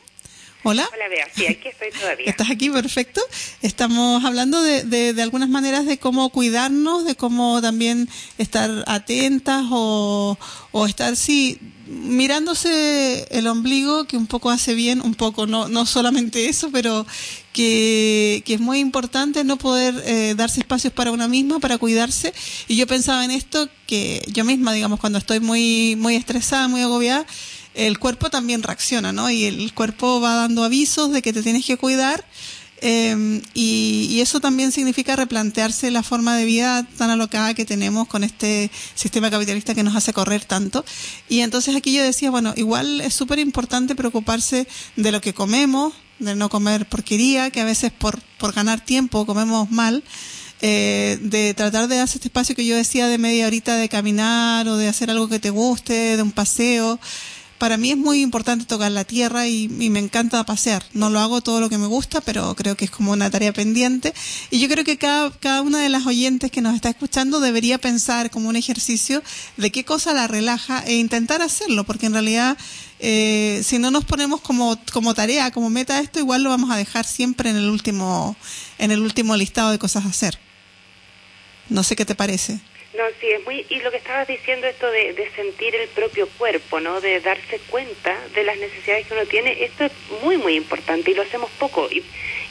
Hola. 0.68 0.90
Hola, 0.92 1.08
Bea. 1.08 1.28
Sí, 1.32 1.46
aquí 1.46 1.68
estoy 1.68 1.92
todavía. 1.92 2.26
Estás 2.26 2.50
aquí, 2.50 2.70
perfecto. 2.70 3.20
Estamos 3.62 4.24
hablando 4.24 4.60
de, 4.60 4.82
de, 4.82 5.12
de, 5.12 5.22
algunas 5.22 5.48
maneras 5.48 5.86
de 5.86 5.96
cómo 5.98 6.28
cuidarnos, 6.30 7.04
de 7.04 7.14
cómo 7.14 7.62
también 7.62 8.08
estar 8.36 8.82
atentas 8.88 9.64
o, 9.70 10.36
o 10.72 10.86
estar, 10.86 11.14
sí, 11.14 11.60
mirándose 11.86 13.28
el 13.30 13.46
ombligo, 13.46 14.06
que 14.06 14.16
un 14.16 14.26
poco 14.26 14.50
hace 14.50 14.74
bien, 14.74 15.00
un 15.00 15.14
poco, 15.14 15.46
no, 15.46 15.68
no 15.68 15.86
solamente 15.86 16.48
eso, 16.48 16.70
pero 16.72 17.06
que, 17.52 18.42
que 18.44 18.54
es 18.54 18.60
muy 18.60 18.80
importante 18.80 19.44
no 19.44 19.58
poder 19.58 19.94
eh, 20.04 20.34
darse 20.36 20.58
espacios 20.58 20.92
para 20.92 21.12
una 21.12 21.28
misma, 21.28 21.60
para 21.60 21.78
cuidarse. 21.78 22.34
Y 22.66 22.74
yo 22.74 22.88
pensaba 22.88 23.24
en 23.24 23.30
esto, 23.30 23.68
que 23.86 24.20
yo 24.32 24.44
misma, 24.44 24.72
digamos, 24.72 24.98
cuando 24.98 25.20
estoy 25.20 25.38
muy, 25.38 25.94
muy 25.96 26.16
estresada, 26.16 26.66
muy 26.66 26.82
agobiada, 26.82 27.24
el 27.76 27.98
cuerpo 27.98 28.30
también 28.30 28.62
reacciona, 28.62 29.12
¿no? 29.12 29.30
Y 29.30 29.44
el 29.44 29.72
cuerpo 29.74 30.20
va 30.20 30.34
dando 30.34 30.64
avisos 30.64 31.12
de 31.12 31.22
que 31.22 31.32
te 31.32 31.42
tienes 31.42 31.64
que 31.64 31.76
cuidar. 31.76 32.24
Eh, 32.82 33.40
y, 33.54 34.08
y, 34.10 34.20
eso 34.20 34.38
también 34.38 34.70
significa 34.70 35.16
replantearse 35.16 35.90
la 35.90 36.02
forma 36.02 36.36
de 36.36 36.44
vida 36.44 36.86
tan 36.98 37.08
alocada 37.08 37.54
que 37.54 37.64
tenemos 37.64 38.06
con 38.06 38.22
este 38.22 38.70
sistema 38.94 39.30
capitalista 39.30 39.74
que 39.74 39.82
nos 39.82 39.96
hace 39.96 40.12
correr 40.12 40.44
tanto. 40.44 40.84
Y 41.28 41.40
entonces 41.40 41.74
aquí 41.74 41.94
yo 41.94 42.02
decía, 42.02 42.30
bueno, 42.30 42.52
igual 42.56 43.00
es 43.00 43.14
súper 43.14 43.38
importante 43.38 43.94
preocuparse 43.94 44.68
de 44.96 45.12
lo 45.12 45.20
que 45.20 45.32
comemos, 45.32 45.94
de 46.18 46.34
no 46.34 46.50
comer 46.50 46.86
porquería, 46.86 47.50
que 47.50 47.60
a 47.60 47.64
veces 47.64 47.92
por, 47.92 48.20
por 48.38 48.52
ganar 48.52 48.84
tiempo 48.84 49.24
comemos 49.26 49.70
mal. 49.70 50.04
Eh, 50.62 51.18
de 51.20 51.52
tratar 51.52 51.86
de 51.86 52.00
hacer 52.00 52.16
este 52.16 52.28
espacio 52.28 52.56
que 52.56 52.64
yo 52.64 52.76
decía 52.76 53.08
de 53.08 53.18
media 53.18 53.46
horita 53.46 53.76
de 53.76 53.90
caminar 53.90 54.66
o 54.68 54.78
de 54.78 54.88
hacer 54.88 55.10
algo 55.10 55.28
que 55.28 55.38
te 55.38 55.50
guste, 55.50 56.16
de 56.16 56.22
un 56.22 56.32
paseo 56.32 56.98
para 57.58 57.76
mí 57.76 57.90
es 57.90 57.96
muy 57.96 58.20
importante 58.20 58.64
tocar 58.64 58.90
la 58.92 59.04
tierra 59.04 59.46
y, 59.48 59.68
me 59.68 59.98
encanta 59.98 60.44
pasear. 60.44 60.84
No 60.92 61.10
lo 61.10 61.20
hago 61.20 61.40
todo 61.40 61.60
lo 61.60 61.68
que 61.68 61.78
me 61.78 61.86
gusta, 61.86 62.20
pero 62.20 62.54
creo 62.54 62.76
que 62.76 62.84
es 62.84 62.90
como 62.90 63.12
una 63.12 63.30
tarea 63.30 63.52
pendiente. 63.52 64.12
Y 64.50 64.58
yo 64.60 64.68
creo 64.68 64.84
que 64.84 64.98
cada, 64.98 65.30
cada 65.30 65.62
una 65.62 65.80
de 65.80 65.88
las 65.88 66.06
oyentes 66.06 66.50
que 66.50 66.60
nos 66.60 66.74
está 66.74 66.88
escuchando 66.88 67.40
debería 67.40 67.78
pensar 67.78 68.30
como 68.30 68.48
un 68.48 68.56
ejercicio 68.56 69.22
de 69.56 69.70
qué 69.70 69.84
cosa 69.84 70.12
la 70.12 70.26
relaja 70.26 70.82
e 70.86 70.94
intentar 70.96 71.42
hacerlo, 71.42 71.84
porque 71.84 72.06
en 72.06 72.12
realidad 72.12 72.58
eh, 72.98 73.62
si 73.64 73.78
no 73.78 73.90
nos 73.90 74.04
ponemos 74.04 74.40
como, 74.40 74.78
como 74.92 75.14
tarea, 75.14 75.50
como 75.50 75.70
meta 75.70 76.00
esto, 76.00 76.18
igual 76.18 76.42
lo 76.42 76.50
vamos 76.50 76.70
a 76.70 76.76
dejar 76.76 77.04
siempre 77.04 77.50
en 77.50 77.56
el 77.56 77.68
último, 77.68 78.36
en 78.78 78.90
el 78.90 79.00
último 79.00 79.36
listado 79.36 79.70
de 79.70 79.78
cosas 79.78 80.04
a 80.04 80.08
hacer. 80.08 80.38
No 81.68 81.82
sé 81.82 81.96
qué 81.96 82.04
te 82.04 82.14
parece. 82.14 82.60
No, 82.96 83.04
sí, 83.20 83.30
es 83.30 83.44
muy... 83.44 83.66
Y 83.68 83.80
lo 83.80 83.90
que 83.90 83.98
estabas 83.98 84.26
diciendo, 84.26 84.66
esto 84.66 84.90
de, 84.90 85.12
de, 85.12 85.30
sentir 85.32 85.74
el 85.74 85.88
propio 85.88 86.26
cuerpo, 86.38 86.80
¿no? 86.80 87.00
De 87.00 87.20
darse 87.20 87.58
cuenta 87.68 88.16
de 88.34 88.42
las 88.42 88.56
necesidades 88.56 89.06
que 89.06 89.12
uno 89.12 89.26
tiene, 89.26 89.64
esto 89.64 89.84
es 89.84 89.92
muy, 90.22 90.38
muy 90.38 90.54
importante 90.54 91.10
y 91.10 91.14
lo 91.14 91.22
hacemos 91.22 91.50
poco. 91.58 91.88
Y, 91.90 92.02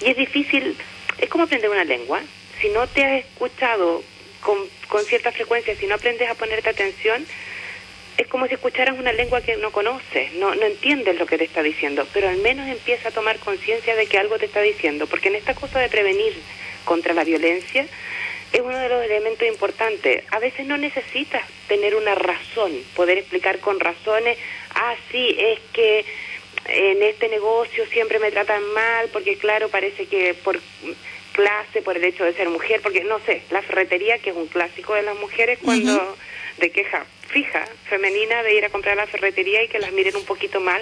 y 0.02 0.10
es 0.12 0.18
difícil, 0.18 0.78
es 1.18 1.30
como 1.30 1.46
aprender 1.46 1.70
una 1.70 1.84
lengua. 1.84 2.22
Si 2.62 2.70
no 2.70 2.86
te 2.88 3.04
has 3.04 3.26
escuchado 3.26 4.04
con, 4.42 4.58
con 4.88 5.04
cierta 5.06 5.32
frecuencia, 5.32 5.76
si 5.76 5.88
no 5.88 5.96
aprendes 5.96 6.30
a 6.30 6.36
ponerte 6.36 6.70
atención, 6.70 7.26
es 8.18 8.28
como 8.28 8.48
si 8.48 8.54
escucharas 8.54 8.98
una 8.98 9.12
lengua 9.12 9.42
que 9.42 9.58
no 9.58 9.72
conoces, 9.72 10.32
no, 10.34 10.54
no 10.56 10.66
entiendes 10.66 11.18
lo 11.18 11.26
que 11.26 11.38
te 11.38 11.44
está 11.44 11.64
diciendo, 11.64 12.08
pero 12.14 12.30
al 12.30 12.38
menos 12.38 12.68
empieza 12.70 13.10
a 13.10 13.12
tomar 13.12 13.40
conciencia 13.40 13.96
de 13.96 14.06
que 14.06 14.18
algo 14.18 14.38
te 14.38 14.46
está 14.46 14.62
diciendo, 14.62 15.06
porque 15.08 15.28
en 15.28 15.36
esta 15.36 15.54
cosa 15.54 15.80
de 15.80 15.90
prevenir 15.90 16.34
contra 16.86 17.14
la 17.14 17.26
violencia, 17.26 17.86
es 18.56 18.62
uno 18.62 18.78
de 18.78 18.88
los 18.88 19.04
elementos 19.04 19.46
importantes. 19.48 20.24
A 20.32 20.40
veces 20.40 20.66
no 20.66 20.78
necesitas 20.78 21.44
tener 21.68 21.94
una 21.96 22.16
razón, 22.16 22.72
poder 22.96 23.18
explicar 23.18 23.60
con 23.60 23.82
razones, 23.82 24.38
ah, 24.74 24.96
sí, 25.12 25.36
es 25.38 25.60
que 25.74 26.06
en 26.70 27.04
este 27.04 27.28
negocio 27.28 27.86
siempre 27.88 28.18
me 28.18 28.32
tratan 28.32 28.64
mal, 28.74 29.10
porque 29.12 29.38
claro, 29.38 29.68
parece 29.68 30.06
que 30.06 30.34
por 30.36 30.60
clase, 31.34 31.82
por 31.82 31.98
el 31.98 32.06
hecho 32.06 32.24
de 32.24 32.34
ser 32.34 32.48
mujer, 32.50 32.80
porque 32.82 33.04
no 33.04 33.20
sé, 33.26 33.42
la 33.52 33.62
ferretería, 33.62 34.20
que 34.20 34.30
es 34.30 34.36
un 34.38 34.48
clásico 34.48 34.94
de 34.94 35.04
las 35.04 35.18
mujeres, 35.18 35.60
cuando 35.62 35.94
uh 35.94 35.98
-huh. 35.98 36.16
de 36.60 36.72
queja 36.72 37.06
fija, 37.28 37.66
femenina, 37.90 38.42
de 38.44 38.56
ir 38.56 38.64
a 38.64 38.70
comprar 38.70 38.94
a 38.98 39.04
la 39.04 39.08
ferretería 39.08 39.64
y 39.64 39.68
que 39.68 39.80
las 39.80 39.92
miren 39.92 40.16
un 40.16 40.24
poquito 40.24 40.62
mal. 40.62 40.82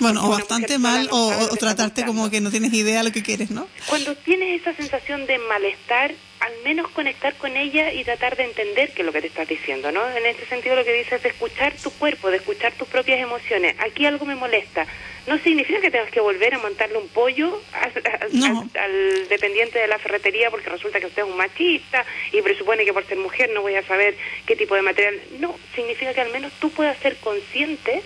Bueno, 0.00 0.24
o 0.26 0.30
bastante 0.30 0.78
mal, 0.78 1.08
o, 1.10 1.28
o 1.50 1.56
tratarte 1.56 2.04
como 2.04 2.30
que 2.30 2.40
no 2.40 2.50
tienes 2.50 2.72
idea 2.72 2.98
de 2.98 3.04
lo 3.04 3.12
que 3.12 3.22
quieres, 3.22 3.50
¿no? 3.50 3.68
Cuando 3.86 4.14
tienes 4.16 4.60
esa 4.60 4.74
sensación 4.74 5.26
de 5.26 5.38
malestar, 5.38 6.14
al 6.40 6.52
menos 6.64 6.88
conectar 6.90 7.34
con 7.36 7.56
ella 7.56 7.92
y 7.92 8.04
tratar 8.04 8.36
de 8.36 8.44
entender 8.44 8.92
qué 8.92 9.02
es 9.02 9.06
lo 9.06 9.12
que 9.12 9.20
te 9.20 9.26
estás 9.26 9.48
diciendo, 9.48 9.90
¿no? 9.90 10.08
En 10.10 10.24
este 10.26 10.46
sentido 10.46 10.76
lo 10.76 10.84
que 10.84 10.92
dices 10.92 11.14
es 11.14 11.22
de 11.24 11.28
escuchar 11.30 11.74
tu 11.82 11.90
cuerpo, 11.90 12.30
de 12.30 12.36
escuchar 12.36 12.72
tus 12.74 12.86
propias 12.88 13.20
emociones. 13.20 13.74
Aquí 13.80 14.06
algo 14.06 14.24
me 14.24 14.34
molesta. 14.34 14.86
No 15.26 15.36
significa 15.38 15.80
que 15.80 15.90
tengas 15.90 16.10
que 16.10 16.20
volver 16.20 16.54
a 16.54 16.58
montarle 16.58 16.96
un 16.96 17.08
pollo 17.08 17.60
al, 17.72 17.92
no. 18.32 18.68
al, 18.74 18.80
al 18.82 19.28
dependiente 19.28 19.78
de 19.78 19.86
la 19.86 19.98
ferretería 19.98 20.50
porque 20.50 20.70
resulta 20.70 21.00
que 21.00 21.06
usted 21.06 21.22
es 21.22 21.28
un 21.28 21.36
machista 21.36 22.04
y 22.32 22.40
presupone 22.40 22.84
que 22.84 22.92
por 22.92 23.06
ser 23.06 23.18
mujer 23.18 23.50
no 23.52 23.60
voy 23.60 23.74
a 23.74 23.86
saber 23.86 24.16
qué 24.46 24.56
tipo 24.56 24.74
de 24.74 24.82
material. 24.82 25.20
No, 25.38 25.54
significa 25.74 26.14
que 26.14 26.20
al 26.20 26.32
menos 26.32 26.52
tú 26.60 26.70
puedas 26.70 26.96
ser 26.98 27.16
consciente 27.16 28.02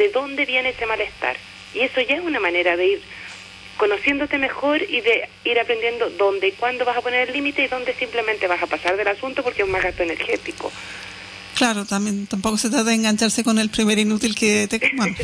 de 0.00 0.08
dónde 0.08 0.46
viene 0.46 0.70
ese 0.70 0.86
malestar. 0.86 1.36
Y 1.74 1.80
eso 1.80 2.00
ya 2.00 2.16
es 2.16 2.22
una 2.22 2.40
manera 2.40 2.74
de 2.74 2.86
ir 2.86 3.02
conociéndote 3.76 4.38
mejor 4.38 4.80
y 4.82 5.02
de 5.02 5.28
ir 5.44 5.60
aprendiendo 5.60 6.08
dónde 6.08 6.48
y 6.48 6.52
cuándo 6.52 6.86
vas 6.86 6.96
a 6.96 7.02
poner 7.02 7.28
el 7.28 7.34
límite 7.34 7.64
y 7.64 7.68
dónde 7.68 7.94
simplemente 7.94 8.46
vas 8.46 8.62
a 8.62 8.66
pasar 8.66 8.96
del 8.96 9.08
asunto 9.08 9.42
porque 9.42 9.60
es 9.60 9.66
un 9.66 9.72
más 9.72 9.82
gasto 9.82 10.02
energético. 10.02 10.72
Claro, 11.54 11.84
también 11.84 12.26
tampoco 12.26 12.56
se 12.56 12.70
trata 12.70 12.84
de 12.84 12.94
engancharse 12.94 13.44
con 13.44 13.58
el 13.58 13.68
primer 13.68 13.98
inútil 13.98 14.34
que 14.34 14.66
te... 14.68 14.80
Bueno, 14.96 15.14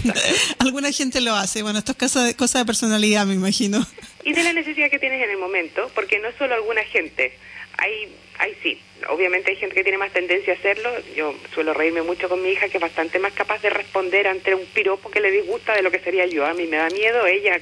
alguna 0.59 0.93
gente 0.93 1.23
lo 1.23 1.35
hace. 1.35 1.63
Bueno, 1.63 1.79
esto 1.79 1.93
es 1.93 1.99
cosa 1.99 2.25
de, 2.25 2.35
cosa 2.35 2.59
de 2.59 2.67
personalidad, 2.67 3.25
me 3.25 3.35
imagino. 3.35 3.87
Y 4.25 4.35
de 4.35 4.45
la 4.45 4.53
necesidad 4.53 4.91
que 4.91 4.99
tienes 4.99 5.25
en 5.25 5.31
el 5.31 5.39
momento, 5.39 5.91
porque 5.95 6.19
no 6.19 6.29
es 6.29 6.35
solo 6.37 6.55
alguna 6.55 6.85
gente. 6.85 7.33
Hay, 7.79 8.13
hay 8.39 8.55
sí, 8.63 8.79
obviamente 9.11 9.51
hay 9.51 9.57
gente 9.57 9.75
que 9.75 9.83
tiene 9.83 9.99
más 9.99 10.13
tendencia 10.13 10.55
a 10.55 10.57
hacerlo. 10.57 10.91
Yo 11.15 11.35
suelo 11.55 11.75
reírme 11.75 12.03
mucho 12.03 12.29
con 12.29 12.43
mi 12.43 12.51
hija, 12.51 12.69
que 12.69 12.79
es 12.79 12.83
bastante 12.83 13.19
más 13.19 13.33
capaz 13.33 13.63
de 13.63 13.71
responder 13.71 14.27
ante 14.29 14.55
un 14.55 14.65
piropo 14.67 15.11
que 15.11 15.21
le 15.21 15.31
disgusta 15.31 15.75
de 15.75 15.83
lo 15.83 15.91
que 15.91 16.01
sería 16.01 16.27
yo. 16.27 16.47
A 16.47 16.55
mí 16.55 16.67
me 16.67 16.77
da 16.77 16.89
miedo, 16.91 17.27
ella 17.27 17.61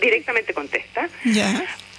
directamente 0.00 0.54
contesta. 0.54 1.08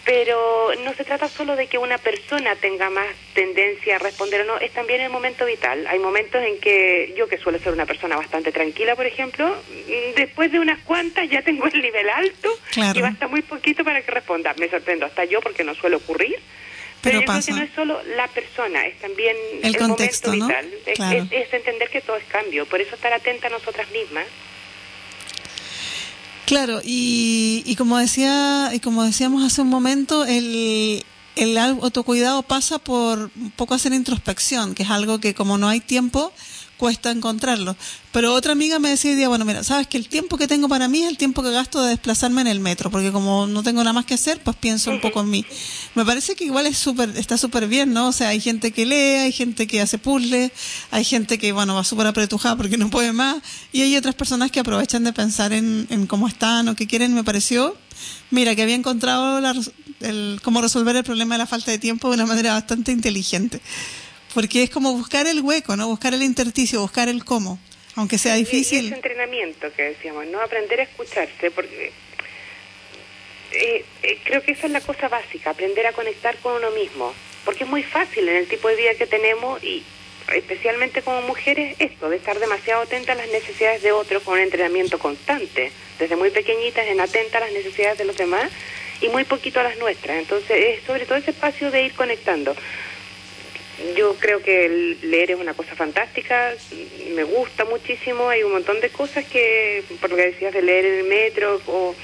Pero 0.06 0.72
no 0.86 0.94
se 0.94 1.04
trata 1.04 1.28
solo 1.28 1.58
de 1.58 1.68
que 1.68 1.78
una 1.78 1.98
persona 1.98 2.56
tenga 2.56 2.90
más 2.90 3.08
tendencia 3.34 3.98
a 3.98 4.00
responder 4.00 4.42
o 4.42 4.46
no, 4.46 4.58
es 4.58 4.72
también 4.72 5.02
el 5.02 5.10
momento 5.10 5.46
vital. 5.46 5.86
Hay 5.88 6.00
momentos 6.00 6.42
en 6.42 6.62
que 6.62 7.14
yo, 7.18 7.28
que 7.28 7.38
suelo 7.38 7.60
ser 7.60 7.74
una 7.74 7.86
persona 7.86 8.16
bastante 8.16 8.54
tranquila, 8.54 8.96
por 8.96 9.06
ejemplo, 9.06 9.54
después 10.16 10.50
de 10.54 10.62
unas 10.62 10.80
cuantas 10.84 11.30
ya 11.30 11.42
tengo 11.42 11.68
el 11.68 11.82
nivel 11.82 12.10
alto 12.10 12.50
claro. 12.72 12.98
y 12.98 13.02
basta 13.02 13.28
muy 13.28 13.42
poquito 13.42 13.84
para 13.84 14.02
que 14.02 14.12
responda. 14.12 14.56
Me 14.58 14.70
sorprendo 14.70 15.06
hasta 15.06 15.26
yo 15.26 15.42
porque 15.42 15.66
no 15.66 15.76
suele 15.76 15.98
ocurrir. 15.98 16.40
Pero, 17.02 17.20
pero 17.20 17.22
yo 17.22 17.26
pasa. 17.26 17.52
creo 17.52 17.56
que 17.56 17.62
no 17.62 17.68
es 17.68 17.76
solo 17.76 18.16
la 18.16 18.28
persona, 18.28 18.86
es 18.86 19.00
también 19.00 19.36
el, 19.62 19.66
el 19.66 19.78
contexto, 19.78 20.30
momento 20.34 20.54
¿no? 20.54 20.62
vital. 20.62 20.96
Claro. 20.96 21.28
es, 21.32 21.48
es 21.48 21.54
entender 21.54 21.90
que 21.90 22.02
todo 22.02 22.18
es 22.18 22.26
cambio. 22.26 22.66
Por 22.66 22.82
eso 22.82 22.96
estar 22.96 23.14
atenta 23.14 23.48
a 23.48 23.52
nosotras 23.52 23.90
mismas 23.92 24.26
Claro, 26.48 26.80
y, 26.82 27.62
y 27.66 27.76
como 27.76 27.98
decía, 27.98 28.72
y 28.74 28.80
como 28.80 29.04
decíamos 29.04 29.44
hace 29.44 29.62
un 29.62 29.68
momento, 29.68 30.24
el, 30.24 31.04
el 31.36 31.58
autocuidado 31.58 32.42
pasa 32.42 32.80
por 32.80 33.32
un 33.36 33.52
poco 33.52 33.74
hacer 33.74 33.92
introspección, 33.92 34.74
que 34.74 34.84
es 34.84 34.90
algo 34.90 35.20
que 35.20 35.34
como 35.34 35.58
no 35.58 35.68
hay 35.68 35.82
tiempo, 35.82 36.32
cuesta 36.78 37.12
encontrarlo. 37.12 37.76
Pero 38.14 38.34
otra 38.34 38.54
amiga 38.54 38.80
me 38.80 38.90
decía 38.90 39.28
bueno, 39.28 39.46
mira, 39.46 39.64
sabes 39.64 39.88
que 39.88 39.98
el 39.98 40.08
tiempo 40.08 40.38
que 40.38 40.48
tengo 40.48 40.70
para 40.70 40.88
mí 40.88 41.04
es 41.04 41.10
el 41.10 41.18
tiempo 41.18 41.44
que 41.44 41.52
gasto 41.52 41.84
de 41.84 41.90
desplazarme 41.90 42.42
en 42.42 42.48
el 42.48 42.60
metro, 42.60 42.90
porque 42.90 43.12
como 43.12 43.48
no 43.48 43.64
tengo 43.64 43.82
nada 43.84 43.94
más 43.94 44.06
que 44.06 44.14
hacer, 44.14 44.40
pues 44.44 44.56
pienso 44.56 44.92
un 44.92 45.02
poco 45.02 45.22
en 45.22 45.30
mí. 45.30 45.46
Me 45.96 46.06
parece 46.06 46.36
que 46.36 46.46
igual 46.46 46.66
es 46.66 46.78
súper, 46.78 47.10
está 47.18 47.38
súper 47.38 47.68
bien, 47.68 47.94
¿no? 47.94 48.08
O 48.08 48.12
sea, 48.12 48.30
hay 48.30 48.40
gente 48.40 48.72
que 48.72 48.86
lee, 48.86 49.24
hay 49.26 49.32
gente 49.32 49.68
que 49.68 49.82
hace 49.82 49.98
puzzles, 49.98 50.52
hay 50.92 51.04
gente 51.04 51.38
que, 51.38 51.52
bueno, 51.52 51.76
va 51.76 51.84
súper 51.84 52.08
apretujada 52.08 52.56
porque 52.56 52.78
no 52.78 52.90
puede 52.90 53.12
más, 53.12 53.38
y 53.72 53.82
hay 53.82 53.98
otras 53.98 54.16
personas 54.16 54.52
que 54.52 54.60
aprovechan 54.60 55.04
de 55.04 55.14
pensar 55.14 55.54
en, 55.54 55.88
en 55.90 56.08
cómo 56.08 56.28
están 56.28 56.68
o 56.70 56.76
qué 56.76 56.88
quieren. 56.88 57.14
Me 57.14 57.24
pareció, 57.24 57.76
mira, 58.32 58.56
que 58.56 58.64
había 58.64 58.76
encontrado 58.76 59.42
la, 59.42 59.54
el, 60.02 60.40
cómo 60.44 60.62
resolver 60.62 60.96
el 60.96 61.04
problema 61.04 61.36
de 61.36 61.40
la 61.40 61.48
falta 61.48 61.72
de 61.72 61.78
tiempo 61.78 62.10
de 62.10 62.16
una 62.16 62.26
manera 62.26 62.54
bastante 62.54 62.92
inteligente 62.92 63.62
porque 64.38 64.62
es 64.62 64.70
como 64.70 64.94
buscar 64.94 65.26
el 65.26 65.42
hueco, 65.42 65.76
¿no? 65.76 65.88
Buscar 65.88 66.14
el 66.14 66.22
intersticio, 66.22 66.80
buscar 66.82 67.10
el 67.10 67.26
cómo, 67.26 67.58
aunque 67.96 68.20
sea 68.20 68.36
difícil. 68.36 68.84
Y 68.84 68.88
ese 68.90 68.96
entrenamiento 68.98 69.74
que 69.76 69.82
decíamos, 69.82 70.28
¿no? 70.28 70.40
Aprender 70.40 70.80
a 70.80 70.84
escucharse, 70.84 71.50
porque 71.50 71.92
eh, 73.52 73.84
eh, 74.04 74.20
creo 74.24 74.44
que 74.44 74.52
esa 74.52 74.68
es 74.68 74.74
la 74.74 74.82
cosa 74.82 75.08
básica, 75.08 75.50
aprender 75.50 75.88
a 75.88 75.92
conectar 75.92 76.38
con 76.38 76.54
uno 76.54 76.70
mismo, 76.70 77.16
porque 77.46 77.64
es 77.64 77.70
muy 77.72 77.82
fácil 77.82 78.30
en 78.30 78.36
el 78.36 78.48
tipo 78.48 78.68
de 78.68 78.76
vida 78.76 78.94
que 78.94 79.08
tenemos 79.08 79.64
y 79.64 79.82
especialmente 80.36 81.02
como 81.02 81.24
mujeres, 81.24 81.76
esto 81.80 82.08
de 82.08 82.18
estar 82.18 82.38
demasiado 82.38 82.84
atenta 82.84 83.14
a 83.14 83.16
las 83.16 83.30
necesidades 83.30 83.82
de 83.82 83.92
otros 83.92 84.22
con 84.22 84.36
un 84.36 84.42
entrenamiento 84.42 85.00
constante, 85.00 85.72
desde 85.98 86.16
muy 86.16 86.30
pequeñitas 86.30 86.86
en 86.86 87.02
atenta 87.02 87.40
a 87.40 87.42
las 87.42 87.54
necesidades 87.54 87.98
de 87.98 88.06
los 88.06 88.18
demás 88.18 88.52
y 89.02 89.10
muy 89.10 89.24
poquito 89.24 89.62
a 89.62 89.64
las 89.64 89.80
nuestras. 89.80 90.20
Entonces, 90.20 90.78
es 90.78 90.84
sobre 90.86 91.08
todo 91.08 91.18
ese 91.18 91.32
espacio 91.32 91.72
de 91.72 91.86
ir 91.86 91.94
conectando 91.94 92.56
yo 93.96 94.16
creo 94.16 94.42
que 94.42 94.98
leer 95.04 95.32
es 95.32 95.40
una 95.40 95.54
cosa 95.54 95.76
fantástica, 95.76 96.54
me 97.14 97.24
gusta 97.24 97.66
muchísimo, 97.66 98.30
hay 98.30 98.44
un 98.44 98.52
montón 98.52 98.80
de 98.82 98.90
cosas 98.90 99.26
que, 99.26 99.84
por 100.02 100.10
lo 100.10 100.16
que 100.16 100.28
decías 100.28 100.54
de 100.54 100.62
leer 100.62 100.86
en 100.86 101.00
el 101.00 101.04
metro, 101.06 101.62
o, 101.68 101.96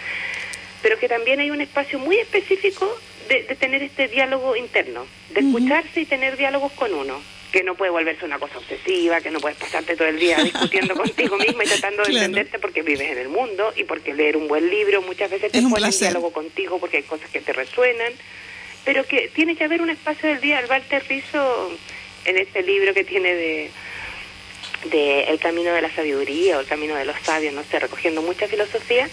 pero 0.81 0.99
que 0.99 1.07
también 1.07 1.39
hay 1.39 1.49
un 1.49 1.61
espacio 1.61 1.97
muy 1.97 2.17
específico 2.17 2.87
de, 3.27 3.43
tener 3.55 3.81
este 3.81 4.07
diálogo 4.07 4.55
interno, 4.55 5.05
de 5.33 5.39
escucharse 5.39 6.01
y 6.01 6.05
tener 6.05 6.37
diálogos 6.37 6.71
con 6.73 6.93
uno, 6.93 7.19
que 7.51 7.63
no 7.63 7.75
puede 7.75 7.91
volverse 7.91 8.25
una 8.25 8.37
cosa 8.37 8.57
obsesiva, 8.59 9.21
que 9.21 9.31
no 9.31 9.39
puedes 9.39 9.57
pasarte 9.57 9.95
todo 9.95 10.07
el 10.07 10.19
día 10.19 10.37
discutiendo 10.43 10.95
contigo 10.95 11.37
misma 11.37 11.63
y 11.63 11.67
tratando 11.67 12.03
de 12.03 12.11
entenderte 12.11 12.59
porque 12.59 12.83
vives 12.83 13.09
en 13.09 13.17
el 13.17 13.29
mundo 13.29 13.73
y 13.75 13.83
porque 13.83 14.13
leer 14.13 14.37
un 14.37 14.47
buen 14.47 14.69
libro 14.69 15.01
muchas 15.01 15.31
veces 15.31 15.51
te 15.51 15.61
pone 15.61 15.87
en 15.87 15.91
diálogo 15.91 16.31
contigo 16.31 16.79
porque 16.79 16.97
hay 16.97 17.03
cosas 17.03 17.29
que 17.31 17.41
te 17.41 17.53
resuenan 17.53 18.13
pero 18.85 19.05
que 19.05 19.29
tiene 19.33 19.55
que 19.55 19.63
haber 19.63 19.81
un 19.81 19.89
espacio 19.89 20.29
del 20.29 20.41
día. 20.41 20.59
El 20.59 20.69
Walter 20.69 21.03
Rizzo, 21.07 21.77
en 22.25 22.37
este 22.37 22.63
libro 22.63 22.93
que 22.93 23.03
tiene 23.03 23.33
de, 23.33 23.71
de 24.91 25.23
El 25.25 25.39
Camino 25.39 25.71
de 25.73 25.81
la 25.81 25.93
Sabiduría 25.93 26.57
o 26.57 26.61
El 26.61 26.67
Camino 26.67 26.95
de 26.95 27.05
los 27.05 27.15
Sabios, 27.21 27.53
no 27.53 27.63
sé, 27.63 27.79
recogiendo 27.79 28.21
mucha 28.21 28.47
filosofía, 28.47 29.09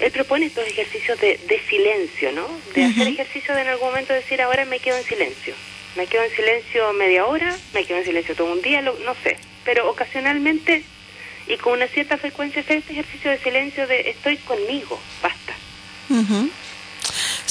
él 0.00 0.10
propone 0.10 0.46
estos 0.46 0.66
ejercicios 0.66 1.20
de, 1.20 1.38
de 1.46 1.60
silencio, 1.68 2.32
¿no? 2.32 2.48
De 2.74 2.84
hacer 2.84 3.06
ejercicio 3.08 3.54
de 3.54 3.62
en 3.62 3.68
algún 3.68 3.88
momento 3.88 4.12
decir, 4.12 4.40
ahora 4.42 4.64
me 4.64 4.80
quedo 4.80 4.96
en 4.96 5.04
silencio. 5.04 5.54
Me 5.96 6.06
quedo 6.06 6.22
en 6.22 6.30
silencio 6.30 6.92
media 6.94 7.26
hora, 7.26 7.54
me 7.74 7.84
quedo 7.84 7.98
en 7.98 8.04
silencio 8.04 8.34
todo 8.34 8.50
un 8.50 8.62
día, 8.62 8.80
no 8.80 9.14
sé. 9.22 9.36
Pero 9.64 9.90
ocasionalmente 9.90 10.82
y 11.46 11.56
con 11.56 11.74
una 11.74 11.86
cierta 11.88 12.16
frecuencia 12.16 12.62
hacer 12.62 12.78
este 12.78 12.92
ejercicio 12.92 13.30
de 13.30 13.38
silencio 13.38 13.86
de 13.86 14.10
estoy 14.10 14.36
conmigo, 14.38 14.98
basta. 15.22 15.54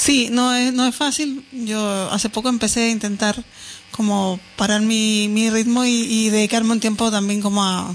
Sí, 0.02 0.30
no 0.32 0.52
es, 0.52 0.72
no 0.74 0.84
es 0.84 0.96
fácil. 0.96 1.46
Yo 1.52 2.10
hace 2.10 2.28
poco 2.28 2.48
empecé 2.48 2.82
a 2.82 2.88
intentar 2.88 3.40
como 3.92 4.40
parar 4.56 4.80
mi, 4.80 5.28
mi 5.28 5.48
ritmo 5.48 5.84
y, 5.84 6.28
dedicarme 6.28 6.72
un 6.72 6.80
tiempo 6.80 7.08
también 7.12 7.40
como 7.40 7.62
a, 7.62 7.94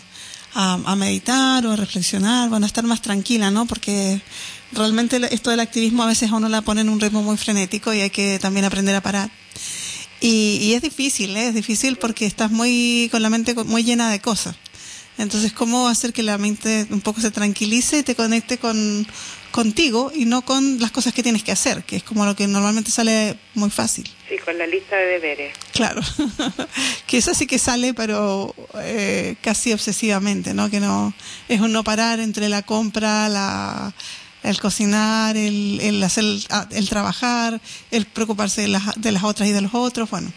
a, 0.54 0.96
meditar 0.96 1.66
o 1.66 1.74
a 1.74 1.76
reflexionar, 1.76 2.48
bueno, 2.48 2.66
a 2.66 2.68
estar 2.68 2.86
más 2.86 3.02
tranquila, 3.02 3.52
¿no? 3.52 3.66
Porque 3.66 4.22
realmente 4.72 5.20
esto 5.36 5.50
del 5.50 5.60
activismo 5.60 6.04
a 6.04 6.08
veces 6.08 6.32
a 6.32 6.36
uno 6.36 6.48
la 6.48 6.62
pone 6.62 6.80
en 6.80 6.88
un 6.88 7.02
ritmo 7.02 7.24
muy 7.24 7.36
frenético 7.36 7.94
y 7.94 8.00
hay 8.00 8.10
que 8.10 8.40
también 8.40 8.64
aprender 8.64 8.96
a 8.96 9.02
parar. 9.02 9.30
Y, 10.22 10.60
y 10.62 10.76
es 10.76 10.82
difícil, 10.82 11.36
¿eh? 11.36 11.50
es 11.50 11.56
difícil 11.56 11.98
porque 11.98 12.26
estás 12.26 12.52
muy 12.52 13.10
con 13.12 13.22
la 13.22 13.30
mente 13.30 13.54
muy 13.54 13.84
llena 13.84 14.10
de 14.10 14.22
cosas. 14.22 14.56
Entonces, 15.18 15.52
¿cómo 15.52 15.88
hacer 15.88 16.14
que 16.14 16.22
la 16.24 16.38
mente 16.38 16.88
un 16.92 17.02
poco 17.02 17.22
se 17.22 17.32
tranquilice 17.32 18.00
y 18.00 18.04
te 18.04 18.16
conecte 18.16 18.60
con, 18.60 19.06
contigo 19.58 20.12
y 20.14 20.26
no 20.26 20.44
con 20.44 20.80
las 20.80 20.92
cosas 20.92 21.16
que 21.16 21.24
tienes 21.24 21.42
que 21.42 21.52
hacer, 21.52 21.82
que 21.84 21.96
es 21.96 22.04
como 22.04 22.28
lo 22.28 22.36
que 22.36 22.46
normalmente 22.46 22.92
sale 22.92 23.40
muy 23.56 23.72
fácil. 23.72 24.08
Sí, 24.30 24.38
con 24.38 24.56
la 24.56 24.68
lista 24.68 24.96
de 24.96 25.06
deberes. 25.08 25.58
Claro, 25.74 26.00
que 27.08 27.18
eso 27.18 27.34
sí 27.34 27.48
que 27.48 27.58
sale, 27.58 27.96
pero 27.96 28.54
eh, 28.84 29.34
casi 29.42 29.74
obsesivamente, 29.74 30.54
¿no? 30.54 30.70
Que 30.70 30.80
no 30.80 31.12
es 31.50 31.60
un 31.60 31.72
no 31.72 31.84
parar 31.84 32.20
entre 32.20 32.50
la 32.50 32.62
compra, 32.62 33.30
la 33.30 33.96
el 34.44 34.60
cocinar, 34.60 35.36
el, 35.36 35.80
el 35.82 36.04
hacer, 36.04 36.26
ah, 36.52 36.70
el 36.72 36.88
trabajar, 36.88 37.60
el 37.90 38.06
preocuparse 38.06 38.62
de 38.62 38.68
las, 38.68 38.84
de 38.96 39.12
las 39.12 39.24
otras 39.24 39.50
y 39.50 39.54
de 39.54 39.62
los 39.62 39.74
otros, 39.74 40.08
bueno, 40.12 40.32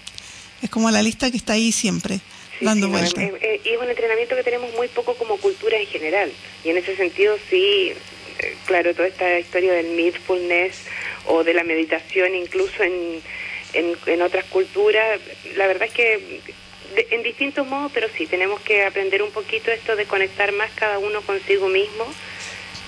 es 0.62 0.70
como 0.70 0.90
la 0.90 1.02
lista 1.02 1.30
que 1.30 1.36
está 1.36 1.52
ahí 1.52 1.72
siempre. 1.72 2.20
dando 2.62 2.88
vueltas. 2.88 3.22
y 3.22 3.68
es 3.68 3.78
un 3.78 3.90
entrenamiento 3.90 4.34
que 4.34 4.44
tenemos 4.44 4.72
muy 4.76 4.88
poco 4.88 5.14
como 5.14 5.36
cultura 5.36 5.76
en 5.78 5.86
general. 5.88 6.32
Y 6.64 6.70
en 6.70 6.78
ese 6.78 6.96
sentido 6.96 7.36
sí 7.50 7.92
claro, 8.66 8.94
toda 8.94 9.08
esta 9.08 9.38
historia 9.38 9.72
del 9.72 9.88
mindfulness 9.88 10.84
o 11.26 11.44
de 11.44 11.54
la 11.54 11.64
meditación 11.64 12.34
incluso 12.34 12.82
en, 12.82 13.22
en, 13.72 14.22
otras 14.22 14.44
culturas, 14.46 15.20
la 15.56 15.66
verdad 15.66 15.88
es 15.88 15.94
que 15.94 16.40
en 17.10 17.22
distintos 17.22 17.66
modos, 17.66 17.92
pero 17.94 18.08
sí, 18.16 18.26
tenemos 18.26 18.60
que 18.60 18.84
aprender 18.84 19.22
un 19.22 19.30
poquito 19.30 19.70
esto 19.70 19.94
de 19.94 20.06
conectar 20.06 20.52
más 20.52 20.70
cada 20.72 20.98
uno 20.98 21.20
consigo 21.22 21.68
mismo, 21.68 22.04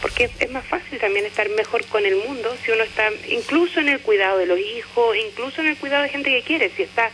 porque 0.01 0.29
es 0.41 0.51
más 0.51 0.67
fácil 0.67 0.99
también 0.99 1.25
estar 1.25 1.49
mejor 1.51 1.87
con 1.87 2.05
el 2.05 2.17
mundo 2.17 2.55
si 2.65 2.73
uno 2.73 2.83
está 2.83 3.09
incluso 3.29 3.79
en 3.79 3.89
el 3.89 4.01
cuidado 4.01 4.39
de 4.39 4.47
los 4.47 4.59
hijos, 4.59 5.17
incluso 5.17 5.61
en 5.61 5.69
el 5.69 5.77
cuidado 5.77 6.03
de 6.03 6.09
gente 6.09 6.31
que 6.31 6.43
quiere, 6.43 6.71
si 6.77 6.83
estás 6.83 7.13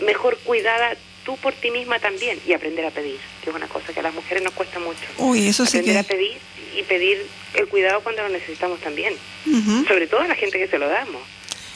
mejor 0.00 0.36
cuidada 0.38 0.96
tú 1.24 1.36
por 1.36 1.52
ti 1.52 1.70
misma 1.70 2.00
también 2.00 2.40
y 2.46 2.52
aprender 2.52 2.84
a 2.86 2.90
pedir, 2.90 3.18
que 3.44 3.50
es 3.50 3.56
una 3.56 3.68
cosa 3.68 3.92
que 3.92 4.00
a 4.00 4.02
las 4.02 4.14
mujeres 4.14 4.42
nos 4.42 4.52
cuesta 4.54 4.80
mucho. 4.80 5.04
Uy, 5.18 5.46
eso 5.46 5.64
sí 5.66 5.78
aprender 5.78 5.98
a 5.98 6.02
pedir 6.02 6.38
y 6.78 6.82
pedir 6.84 7.26
el 7.54 7.68
cuidado 7.68 8.00
cuando 8.02 8.22
lo 8.22 8.28
necesitamos 8.28 8.80
también. 8.80 9.14
Sobre 9.86 10.06
todo 10.06 10.20
a 10.20 10.28
la 10.28 10.34
gente 10.34 10.58
que 10.58 10.68
se 10.68 10.78
lo 10.78 10.88
damos. 10.88 11.22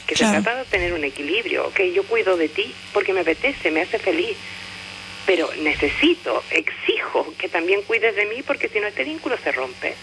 Que 0.06 0.16
se 0.16 0.24
trata 0.24 0.56
de 0.56 0.64
tener 0.64 0.92
un 0.92 1.04
equilibrio. 1.04 1.66
Ok, 1.68 1.80
yo 1.94 2.04
cuido 2.04 2.36
de 2.36 2.48
ti 2.48 2.74
porque 2.92 3.12
me 3.12 3.20
apetece, 3.20 3.70
me 3.70 3.82
hace 3.82 3.98
feliz. 3.98 4.36
Pero 5.26 5.48
necesito, 5.62 6.42
exijo 6.50 7.32
que 7.38 7.48
también 7.48 7.82
cuides 7.82 8.14
de 8.16 8.26
mí 8.26 8.42
porque 8.42 8.68
si 8.68 8.80
no 8.80 8.88
este 8.88 9.04
vínculo 9.04 9.36
se 9.42 9.52
rompe. 9.52 9.94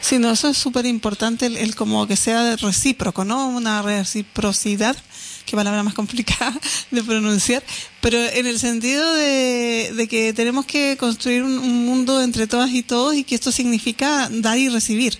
Sí, 0.00 0.18
no, 0.18 0.32
eso 0.32 0.48
es 0.48 0.58
súper 0.58 0.86
importante, 0.86 1.46
el, 1.46 1.56
el, 1.56 1.74
como 1.76 2.06
que 2.06 2.16
sea 2.16 2.56
recíproco, 2.56 3.24
¿no? 3.24 3.48
Una 3.48 3.82
reciprocidad 3.82 4.96
qué 5.44 5.56
palabra 5.56 5.82
más 5.82 5.94
complicada 5.94 6.52
de 6.90 7.02
pronunciar, 7.02 7.62
pero 8.00 8.18
en 8.18 8.46
el 8.46 8.58
sentido 8.58 9.14
de, 9.14 10.06
que 10.08 10.32
tenemos 10.32 10.66
que 10.66 10.96
construir 10.98 11.42
un, 11.42 11.86
mundo 11.86 12.22
entre 12.22 12.46
todas 12.46 12.70
y 12.70 12.82
todos 12.82 13.14
y 13.14 13.24
que 13.24 13.34
esto 13.34 13.52
significa 13.52 14.28
dar 14.30 14.58
y 14.58 14.68
recibir. 14.68 15.18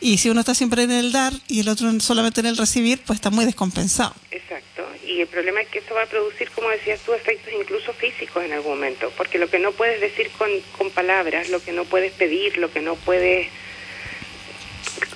Y 0.00 0.18
si 0.18 0.30
uno 0.30 0.40
está 0.40 0.54
siempre 0.54 0.82
en 0.82 0.90
el 0.90 1.12
dar 1.12 1.32
y 1.48 1.60
el 1.60 1.68
otro 1.68 1.88
solamente 2.00 2.40
en 2.40 2.46
el 2.46 2.56
recibir, 2.56 3.00
pues 3.06 3.18
está 3.18 3.30
muy 3.30 3.44
descompensado. 3.44 4.14
Exacto. 4.30 4.84
Y 5.06 5.20
el 5.20 5.28
problema 5.28 5.60
es 5.60 5.68
que 5.68 5.78
eso 5.78 5.94
va 5.94 6.02
a 6.02 6.06
producir, 6.06 6.50
como 6.50 6.68
decías 6.70 7.00
tú, 7.00 7.12
efectos 7.12 7.52
incluso 7.58 7.92
físicos 7.92 8.44
en 8.44 8.52
algún 8.52 8.74
momento. 8.74 9.12
Porque 9.16 9.38
lo 9.38 9.48
que 9.48 9.60
no 9.60 9.70
puedes 9.72 10.00
decir 10.00 10.30
con, 10.36 10.50
con 10.76 10.90
palabras, 10.90 11.50
lo 11.50 11.62
que 11.62 11.72
no 11.72 11.84
puedes 11.84 12.12
pedir, 12.12 12.58
lo 12.58 12.72
que 12.72 12.80
no 12.80 12.96
puedes 12.96 13.48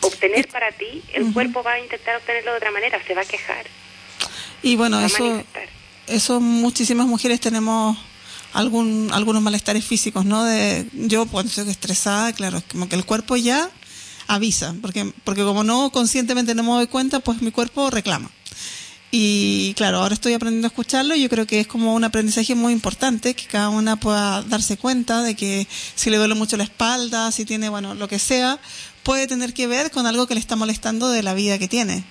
obtener 0.02 0.48
para 0.48 0.72
ti, 0.72 1.02
el 1.12 1.32
cuerpo 1.32 1.62
va 1.62 1.74
a 1.74 1.80
intentar 1.80 2.16
obtenerlo 2.16 2.52
de 2.52 2.56
otra 2.56 2.70
manera, 2.70 3.02
se 3.04 3.14
va 3.14 3.22
a 3.22 3.26
quejar. 3.26 3.66
Y 4.62 4.76
bueno, 4.76 5.00
eso, 5.00 5.42
eso 6.06 6.40
muchísimas 6.40 7.06
mujeres 7.06 7.40
tenemos 7.40 7.96
algún, 8.52 9.10
algunos 9.12 9.42
malestares 9.42 9.84
físicos, 9.84 10.24
¿no? 10.24 10.44
De, 10.44 10.88
yo 10.92 11.26
cuando 11.26 11.50
estoy 11.50 11.68
estresada, 11.68 12.32
claro, 12.32 12.58
es 12.58 12.64
como 12.64 12.88
que 12.88 12.96
el 12.96 13.04
cuerpo 13.04 13.36
ya 13.36 13.70
avisa, 14.26 14.74
porque, 14.80 15.12
porque 15.24 15.42
como 15.42 15.62
no 15.62 15.90
conscientemente 15.90 16.54
no 16.54 16.62
me 16.62 16.70
doy 16.70 16.86
cuenta, 16.86 17.20
pues 17.20 17.42
mi 17.42 17.50
cuerpo 17.50 17.90
reclama. 17.90 18.30
Y 19.12 19.72
claro, 19.74 19.98
ahora 19.98 20.14
estoy 20.14 20.34
aprendiendo 20.34 20.66
a 20.66 20.70
escucharlo 20.70 21.14
y 21.14 21.22
yo 21.22 21.28
creo 21.28 21.46
que 21.46 21.60
es 21.60 21.66
como 21.66 21.94
un 21.94 22.04
aprendizaje 22.04 22.54
muy 22.54 22.72
importante, 22.72 23.34
que 23.34 23.46
cada 23.46 23.68
una 23.68 23.96
pueda 23.96 24.42
darse 24.42 24.76
cuenta 24.76 25.22
de 25.22 25.36
que 25.36 25.68
si 25.94 26.10
le 26.10 26.16
duele 26.16 26.34
mucho 26.34 26.56
la 26.56 26.64
espalda, 26.64 27.30
si 27.30 27.44
tiene, 27.44 27.68
bueno, 27.68 27.94
lo 27.94 28.08
que 28.08 28.18
sea, 28.18 28.58
puede 29.04 29.26
tener 29.26 29.54
que 29.54 29.68
ver 29.68 29.90
con 29.90 30.06
algo 30.06 30.26
que 30.26 30.34
le 30.34 30.40
está 30.40 30.56
molestando 30.56 31.08
de 31.08 31.22
la 31.22 31.34
vida 31.34 31.58
que 31.58 31.68
tiene 31.68 32.04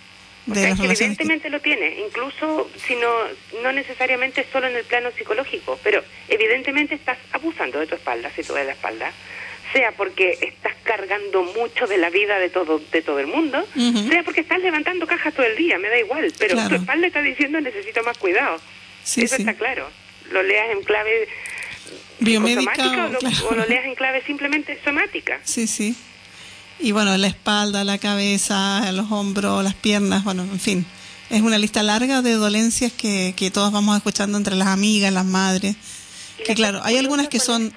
evidentemente 0.47 1.49
lo 1.49 1.59
tiene, 1.59 1.99
incluso 2.05 2.69
si 2.85 2.95
no, 2.95 3.09
no 3.63 3.72
necesariamente 3.72 4.45
solo 4.51 4.67
en 4.67 4.76
el 4.76 4.84
plano 4.84 5.09
psicológico, 5.17 5.80
pero 5.84 6.03
evidentemente 6.30 6.95
estás 6.95 7.17
abusando 7.31 7.80
de 7.80 7.88
tu 7.88 7.95
espalda, 7.95 8.30
si 8.35 8.43
tú 8.43 8.53
ves 8.53 8.65
la 8.65 8.73
espalda. 8.73 9.11
sea 9.73 9.91
porque 9.91 10.38
estás 10.41 10.73
cargando 10.84 11.43
mucho 11.43 11.85
de 11.88 11.97
la 11.97 12.09
vida 12.09 12.38
de 12.39 12.49
todo 12.49 12.80
de 12.91 13.01
todo 13.01 13.19
el 13.19 13.27
mundo, 13.27 13.65
sea 14.09 14.23
porque 14.23 14.41
estás 14.41 14.59
levantando 14.61 15.05
cajas 15.07 15.34
todo 15.34 15.45
el 15.45 15.57
día, 15.57 15.77
me 15.80 15.89
da 15.89 15.97
igual, 15.99 16.31
pero 16.39 16.53
Claro. 16.53 16.69
tu 16.69 16.76
espalda 16.76 17.07
está 17.07 17.22
diciendo 17.22 17.59
necesito 17.59 18.01
más 18.03 18.17
cuidado. 18.17 18.61
Sí, 19.03 19.23
Eso 19.23 19.35
sí. 19.35 19.41
está 19.41 19.55
claro. 19.55 19.89
Lo 20.31 20.41
leas 20.43 20.69
en 20.72 20.81
clave 20.84 21.27
Biomédica, 22.19 22.72
o 23.07 23.09
lo, 23.11 23.19
claro. 23.19 23.35
o 23.49 23.55
lo 23.55 23.65
leas 23.65 23.85
en 23.85 23.95
clave 23.95 24.22
simplemente 24.26 24.80
somática. 24.85 25.39
Sí, 25.43 25.67
sí. 25.67 25.95
Y 26.80 26.91
bueno, 26.91 27.15
la 27.18 27.27
espalda, 27.27 27.84
la 27.84 27.97
cabeza, 27.97 28.91
los 28.91 29.11
hombros, 29.11 29.64
las 29.64 29.76
piernas, 29.76 30.23
bueno, 30.23 30.43
en 30.43 30.60
fin. 30.60 30.85
Es 31.30 31.41
una 31.41 31.57
lista 31.57 31.81
larga 31.81 32.22
de 32.22 32.34
dolencias 32.34 32.91
que, 32.91 33.34
que 33.35 33.49
todos 33.49 33.72
vamos 33.72 33.97
escuchando 33.97 34.38
entre 34.38 34.56
las 34.56 34.68
amigas, 34.68 35.11
las 35.11 35.26
madres. 35.26 35.76
Que 36.38 36.49
la 36.49 36.56
claro, 36.56 36.81
hay 36.84 36.97
algunas 36.97 37.30
que 37.30 37.39
son... 37.39 37.65
¿Mm? 37.65 37.72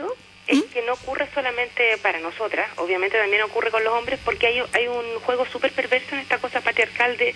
Es 0.48 0.64
que 0.72 0.82
no 0.82 0.94
ocurre 0.94 1.28
solamente 1.34 1.98
para 2.02 2.20
nosotras, 2.20 2.70
obviamente 2.76 3.18
también 3.18 3.42
ocurre 3.42 3.70
con 3.70 3.84
los 3.84 3.92
hombres 3.92 4.18
porque 4.24 4.46
hay, 4.46 4.62
hay 4.72 4.88
un 4.88 5.20
juego 5.20 5.44
súper 5.44 5.72
perverso 5.72 6.14
en 6.14 6.20
esta 6.20 6.38
cosa 6.38 6.62
patriarcal 6.62 7.18
de 7.18 7.34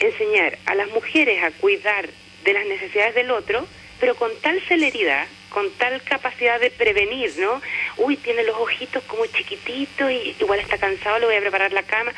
enseñar 0.00 0.58
a 0.64 0.74
las 0.74 0.88
mujeres 0.88 1.42
a 1.42 1.50
cuidar 1.50 2.08
de 2.42 2.52
las 2.54 2.64
necesidades 2.64 3.14
del 3.14 3.30
otro, 3.30 3.66
pero 4.00 4.14
con 4.14 4.30
tal 4.40 4.62
celeridad, 4.66 5.26
con 5.54 5.70
tal 5.78 6.02
capacidad 6.02 6.58
de 6.58 6.70
prevenir, 6.70 7.32
¿no? 7.38 7.62
Uy, 7.96 8.16
tiene 8.16 8.42
los 8.42 8.56
ojitos 8.56 9.04
como 9.04 9.24
chiquititos 9.26 10.10
y 10.10 10.34
igual 10.40 10.58
está 10.58 10.78
cansado, 10.78 11.20
le 11.20 11.26
voy 11.26 11.36
a 11.36 11.40
preparar 11.40 11.72
la 11.72 11.84
cama. 11.84 12.12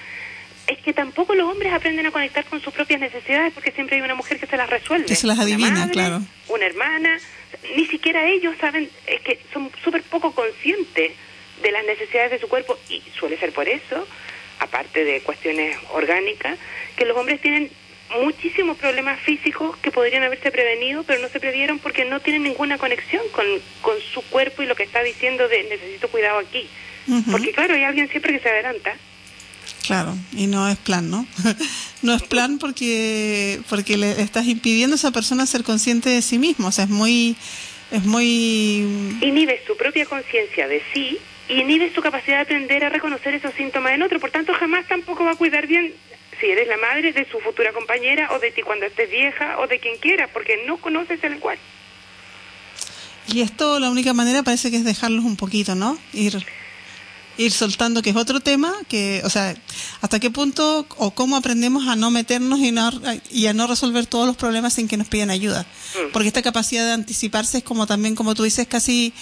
Es 0.67 0.79
que 0.79 0.95
tampoco 0.95 1.35
los 1.35 1.47
hombres 1.47 1.71
aprenden 1.75 2.07
a 2.07 2.11
conectar 2.11 2.47
con 2.47 2.63
sus 2.63 2.73
propias 2.73 2.99
necesidades 2.99 3.53
porque 3.53 3.73
siempre 3.73 3.97
hay 3.97 4.03
una 4.03 4.15
mujer 4.15 4.41
que 4.41 4.47
se 4.47 4.57
las 4.57 4.71
resuelve. 4.71 5.05
Que 5.05 5.15
se 5.15 5.27
las 5.27 5.37
Una 5.37 5.45
adivina, 5.45 5.71
madre, 5.71 5.93
claro. 5.93 6.23
Una 6.49 6.65
hermana, 6.65 7.19
ni 7.77 7.85
siquiera 7.85 8.27
ellos 8.27 8.57
saben, 8.59 8.89
es 9.07 9.21
que 9.21 9.39
son 9.53 9.71
súper 9.85 10.03
poco 10.05 10.33
conscientes 10.33 11.13
de 11.63 11.73
las 11.73 11.85
necesidades 11.85 12.31
de 12.31 12.39
su 12.39 12.49
cuerpo 12.49 12.79
y 12.89 13.03
suele 13.19 13.37
ser 13.37 13.53
por 13.53 13.69
eso, 13.69 14.09
aparte 14.61 15.05
de 15.05 15.21
cuestiones 15.21 15.77
orgánicas, 15.93 16.59
que 16.97 17.05
los 17.05 17.15
hombres 17.19 17.43
tienen 17.43 17.71
muchísimos 18.23 18.77
problemas 18.77 19.21
físicos 19.21 19.77
que 19.79 19.91
podrían 19.91 20.23
haberse 20.23 20.51
prevenido, 20.51 21.03
pero 21.03 21.21
no 21.21 21.29
se 21.29 21.41
previeron 21.41 21.79
porque 21.79 22.05
no 22.05 22.21
tienen 22.21 22.45
ninguna 22.45 22.79
conexión 22.79 23.23
con, 23.33 23.45
con 23.83 23.97
su 24.13 24.23
cuerpo 24.23 24.63
y 24.63 24.67
lo 24.67 24.75
que 24.75 24.85
está 24.85 25.03
diciendo 25.03 25.49
de 25.49 25.65
necesito 25.65 26.09
cuidado 26.09 26.39
aquí. 26.39 26.69
Porque 27.31 27.53
claro, 27.53 27.75
hay 27.75 27.85
alguien 27.85 28.09
siempre 28.09 28.33
que 28.33 28.41
se 28.41 28.49
adelanta. 28.49 28.97
Claro, 29.87 30.17
y 30.33 30.49
no 30.49 30.69
es 30.69 30.77
plan, 30.79 31.09
¿no? 31.09 31.27
no 32.03 32.15
es 32.15 32.23
plan 32.25 32.59
porque 32.59 33.61
porque 33.69 33.97
le 33.97 34.21
estás 34.21 34.47
impidiendo 34.47 34.95
a 34.95 34.99
esa 34.99 35.13
persona 35.13 35.47
ser 35.47 35.63
consciente 35.63 36.11
de 36.11 36.23
sí 36.23 36.39
mismo, 36.39 36.69
o 36.69 36.73
sea, 36.73 36.85
es 36.85 36.91
muy 36.91 37.37
es 37.93 38.05
muy 38.05 38.81
inhibe 39.21 39.63
su 39.65 39.77
propia 39.77 40.05
conciencia 40.07 40.67
de 40.67 40.83
sí 40.93 41.19
y 41.49 41.61
inhibe 41.61 41.95
su 41.95 42.01
capacidad 42.01 42.39
de 42.39 42.43
aprender 42.43 42.85
a 42.85 42.89
reconocer 42.89 43.35
esos 43.35 43.55
síntomas 43.55 43.93
en 43.93 44.03
otro. 44.03 44.19
Por 44.19 44.33
tanto, 44.33 44.53
jamás 44.55 44.89
tampoco 44.89 45.25
va 45.25 45.33
a 45.33 45.37
cuidar 45.37 45.69
bien 45.69 45.95
si 46.41 46.47
eres 46.47 46.69
la 46.69 46.77
madre 46.77 47.13
de 47.13 47.29
su 47.31 47.39
futura 47.41 47.73
compañera 47.73 48.33
o 48.33 48.39
de 48.39 48.51
ti 48.51 48.63
cuando 48.63 48.87
estés 48.87 49.11
vieja 49.11 49.59
o 49.59 49.67
de 49.67 49.79
quien 49.79 49.97
quiera, 49.99 50.29
porque 50.29 50.65
no 50.67 50.79
conoces 50.79 51.23
el 51.25 51.33
lenguaje. 51.33 51.61
y 53.29 53.41
esto 53.41 53.81
la 53.81 53.91
única 53.91 54.13
manera 54.13 54.43
parece 54.43 54.71
que 54.71 54.77
es 54.77 54.85
dejarlos 54.85 55.25
un 55.25 55.37
poquito, 55.37 55.75
¿no? 55.75 55.99
Ir 56.13 56.45
ir 57.39 57.53
soltando 57.53 58.03
que 58.03 58.11
es 58.11 58.17
otro 58.17 58.41
tema 58.41 58.73
que, 58.89 59.21
o 59.25 59.31
sea, 59.31 59.55
hasta 60.01 60.21
qué 60.21 60.31
punto 60.31 60.87
o 60.97 61.11
cómo 61.13 61.37
aprendemos 61.37 61.87
a 61.89 61.97
no 61.97 62.11
meternos 62.11 62.61
y 62.61 62.73
no 62.73 62.91
y 63.31 63.47
a 63.47 63.53
no 63.53 63.67
resolver 63.67 64.07
todos 64.07 64.27
los 64.27 64.37
problemas 64.37 64.75
sin 64.75 64.89
que 64.89 64.97
nos 64.97 65.09
pidan 65.09 65.31
ayuda. 65.31 65.67
Mm. 65.95 66.13
Porque 66.13 66.29
esta 66.29 66.43
capacidad 66.43 66.85
de 66.87 66.93
anticiparse 66.93 67.59
es 67.59 67.65
como 67.65 67.87
también 67.87 68.15
como 68.15 68.35
tú 68.35 68.45
dices 68.45 68.67
casi 68.67 69.13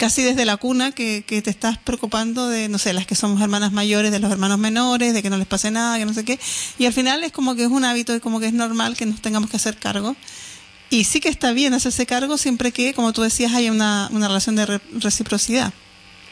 casi 0.00 0.22
desde 0.22 0.46
la 0.46 0.56
cuna 0.56 0.92
que, 0.92 1.24
que 1.26 1.42
te 1.42 1.50
estás 1.50 1.76
preocupando 1.76 2.48
de, 2.48 2.68
no 2.70 2.78
sé, 2.78 2.94
las 2.94 3.06
que 3.06 3.14
somos 3.14 3.40
hermanas 3.42 3.70
mayores, 3.70 4.10
de 4.10 4.18
los 4.18 4.32
hermanos 4.32 4.58
menores, 4.58 5.12
de 5.12 5.22
que 5.22 5.28
no 5.28 5.36
les 5.36 5.46
pase 5.46 5.70
nada, 5.70 5.98
que 5.98 6.06
no 6.06 6.14
sé 6.14 6.24
qué. 6.24 6.38
Y 6.78 6.86
al 6.86 6.94
final 6.94 7.22
es 7.22 7.32
como 7.32 7.54
que 7.54 7.64
es 7.64 7.68
un 7.68 7.84
hábito 7.84 8.16
y 8.16 8.20
como 8.20 8.40
que 8.40 8.46
es 8.46 8.54
normal 8.54 8.96
que 8.96 9.04
nos 9.04 9.20
tengamos 9.20 9.50
que 9.50 9.56
hacer 9.58 9.76
cargo. 9.76 10.16
Y 10.88 11.04
sí 11.04 11.20
que 11.20 11.28
está 11.28 11.52
bien 11.52 11.74
hacerse 11.74 12.06
cargo 12.06 12.38
siempre 12.38 12.72
que, 12.72 12.94
como 12.94 13.12
tú 13.12 13.20
decías, 13.20 13.52
haya 13.52 13.70
una, 13.70 14.08
una 14.10 14.26
relación 14.26 14.56
de 14.56 14.64
re- 14.66 14.80
reciprocidad. 14.94 15.72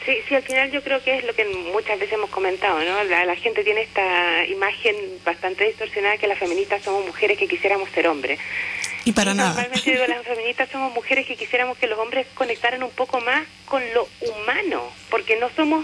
Sí, 0.05 0.13
sí, 0.27 0.33
al 0.33 0.41
final 0.43 0.71
yo 0.71 0.81
creo 0.81 1.03
que 1.03 1.17
es 1.19 1.23
lo 1.25 1.35
que 1.35 1.45
muchas 1.71 1.99
veces 1.99 2.13
hemos 2.15 2.31
comentado, 2.31 2.79
¿no? 2.79 3.03
La, 3.03 3.35
gente 3.35 3.63
tiene 3.63 3.81
esta 3.83 4.47
imagen 4.47 4.95
bastante 5.23 5.65
distorsionada 5.65 6.17
que 6.17 6.25
las 6.25 6.39
feministas 6.39 6.81
somos 6.83 7.05
mujeres 7.05 7.37
que 7.37 7.47
quisiéramos 7.47 7.87
ser 7.91 8.07
hombres. 8.07 8.39
Y 9.09 9.11
para 9.11 9.31
Y 9.31 9.35
nada. 9.37 9.49
Normalmente 9.49 9.91
digo, 9.91 10.05
las 10.05 10.23
feministas 10.23 10.69
somos 10.69 10.93
mujeres 10.93 11.25
que 11.25 11.35
quisiéramos 11.35 11.79
que 11.79 11.87
los 11.87 11.97
hombres 11.97 12.27
conectaran 12.35 12.83
un 12.83 12.91
poco 12.91 13.19
más 13.21 13.47
con 13.65 13.81
lo 13.95 14.07
humano, 14.21 14.83
porque 15.09 15.35
no 15.37 15.49
somos, 15.55 15.83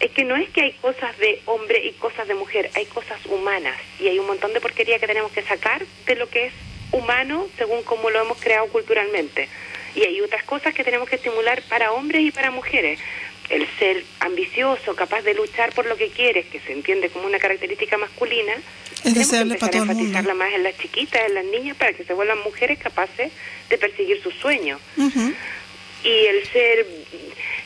es 0.00 0.10
que 0.10 0.24
no 0.24 0.34
es 0.34 0.50
que 0.50 0.62
hay 0.62 0.72
cosas 0.72 1.16
de 1.18 1.40
hombre 1.46 1.86
y 1.86 1.92
cosas 1.92 2.26
de 2.26 2.34
mujer, 2.34 2.68
hay 2.74 2.86
cosas 2.86 3.24
humanas 3.26 3.76
y 4.00 4.08
hay 4.08 4.18
un 4.18 4.26
montón 4.26 4.52
de 4.52 4.60
porquería 4.60 4.98
que 4.98 5.06
tenemos 5.06 5.30
que 5.30 5.42
sacar 5.42 5.84
de 6.06 6.16
lo 6.16 6.28
que 6.28 6.46
es 6.46 6.52
humano 6.90 7.46
según 7.56 7.84
como 7.84 8.10
lo 8.10 8.20
hemos 8.20 8.38
creado 8.40 8.66
culturalmente. 8.66 9.48
Y 9.94 10.02
hay 10.02 10.20
otras 10.20 10.42
cosas 10.42 10.74
que 10.74 10.82
tenemos 10.82 11.08
que 11.08 11.16
estimular 11.16 11.62
para 11.68 11.92
hombres 11.92 12.22
y 12.22 12.32
para 12.32 12.50
mujeres. 12.50 12.98
El 13.50 13.66
ser 13.78 14.04
ambicioso, 14.20 14.94
capaz 14.94 15.22
de 15.22 15.34
luchar 15.34 15.72
por 15.74 15.84
lo 15.86 15.96
que 15.96 16.08
quieres, 16.08 16.46
que 16.46 16.60
se 16.60 16.72
entiende 16.72 17.10
como 17.10 17.26
una 17.26 17.38
característica 17.38 17.98
masculina, 17.98 18.54
Es 19.04 19.14
deseable 19.14 19.54
empezar 19.54 19.58
para 19.58 19.72
todo 19.72 19.80
a 19.80 19.82
el 19.82 19.86
mundo. 19.88 20.02
enfatizarla 20.02 20.34
más 20.34 20.52
en 20.54 20.62
las 20.62 20.78
chiquitas, 20.78 21.22
en 21.26 21.34
las 21.34 21.44
niñas, 21.44 21.76
para 21.76 21.92
que 21.92 22.04
se 22.04 22.14
vuelvan 22.14 22.38
mujeres 22.44 22.78
capaces 22.78 23.32
de 23.68 23.78
perseguir 23.78 24.22
sus 24.22 24.34
sueños. 24.34 24.80
Y 26.04 26.26
el 26.26 26.46
ser, 26.46 26.86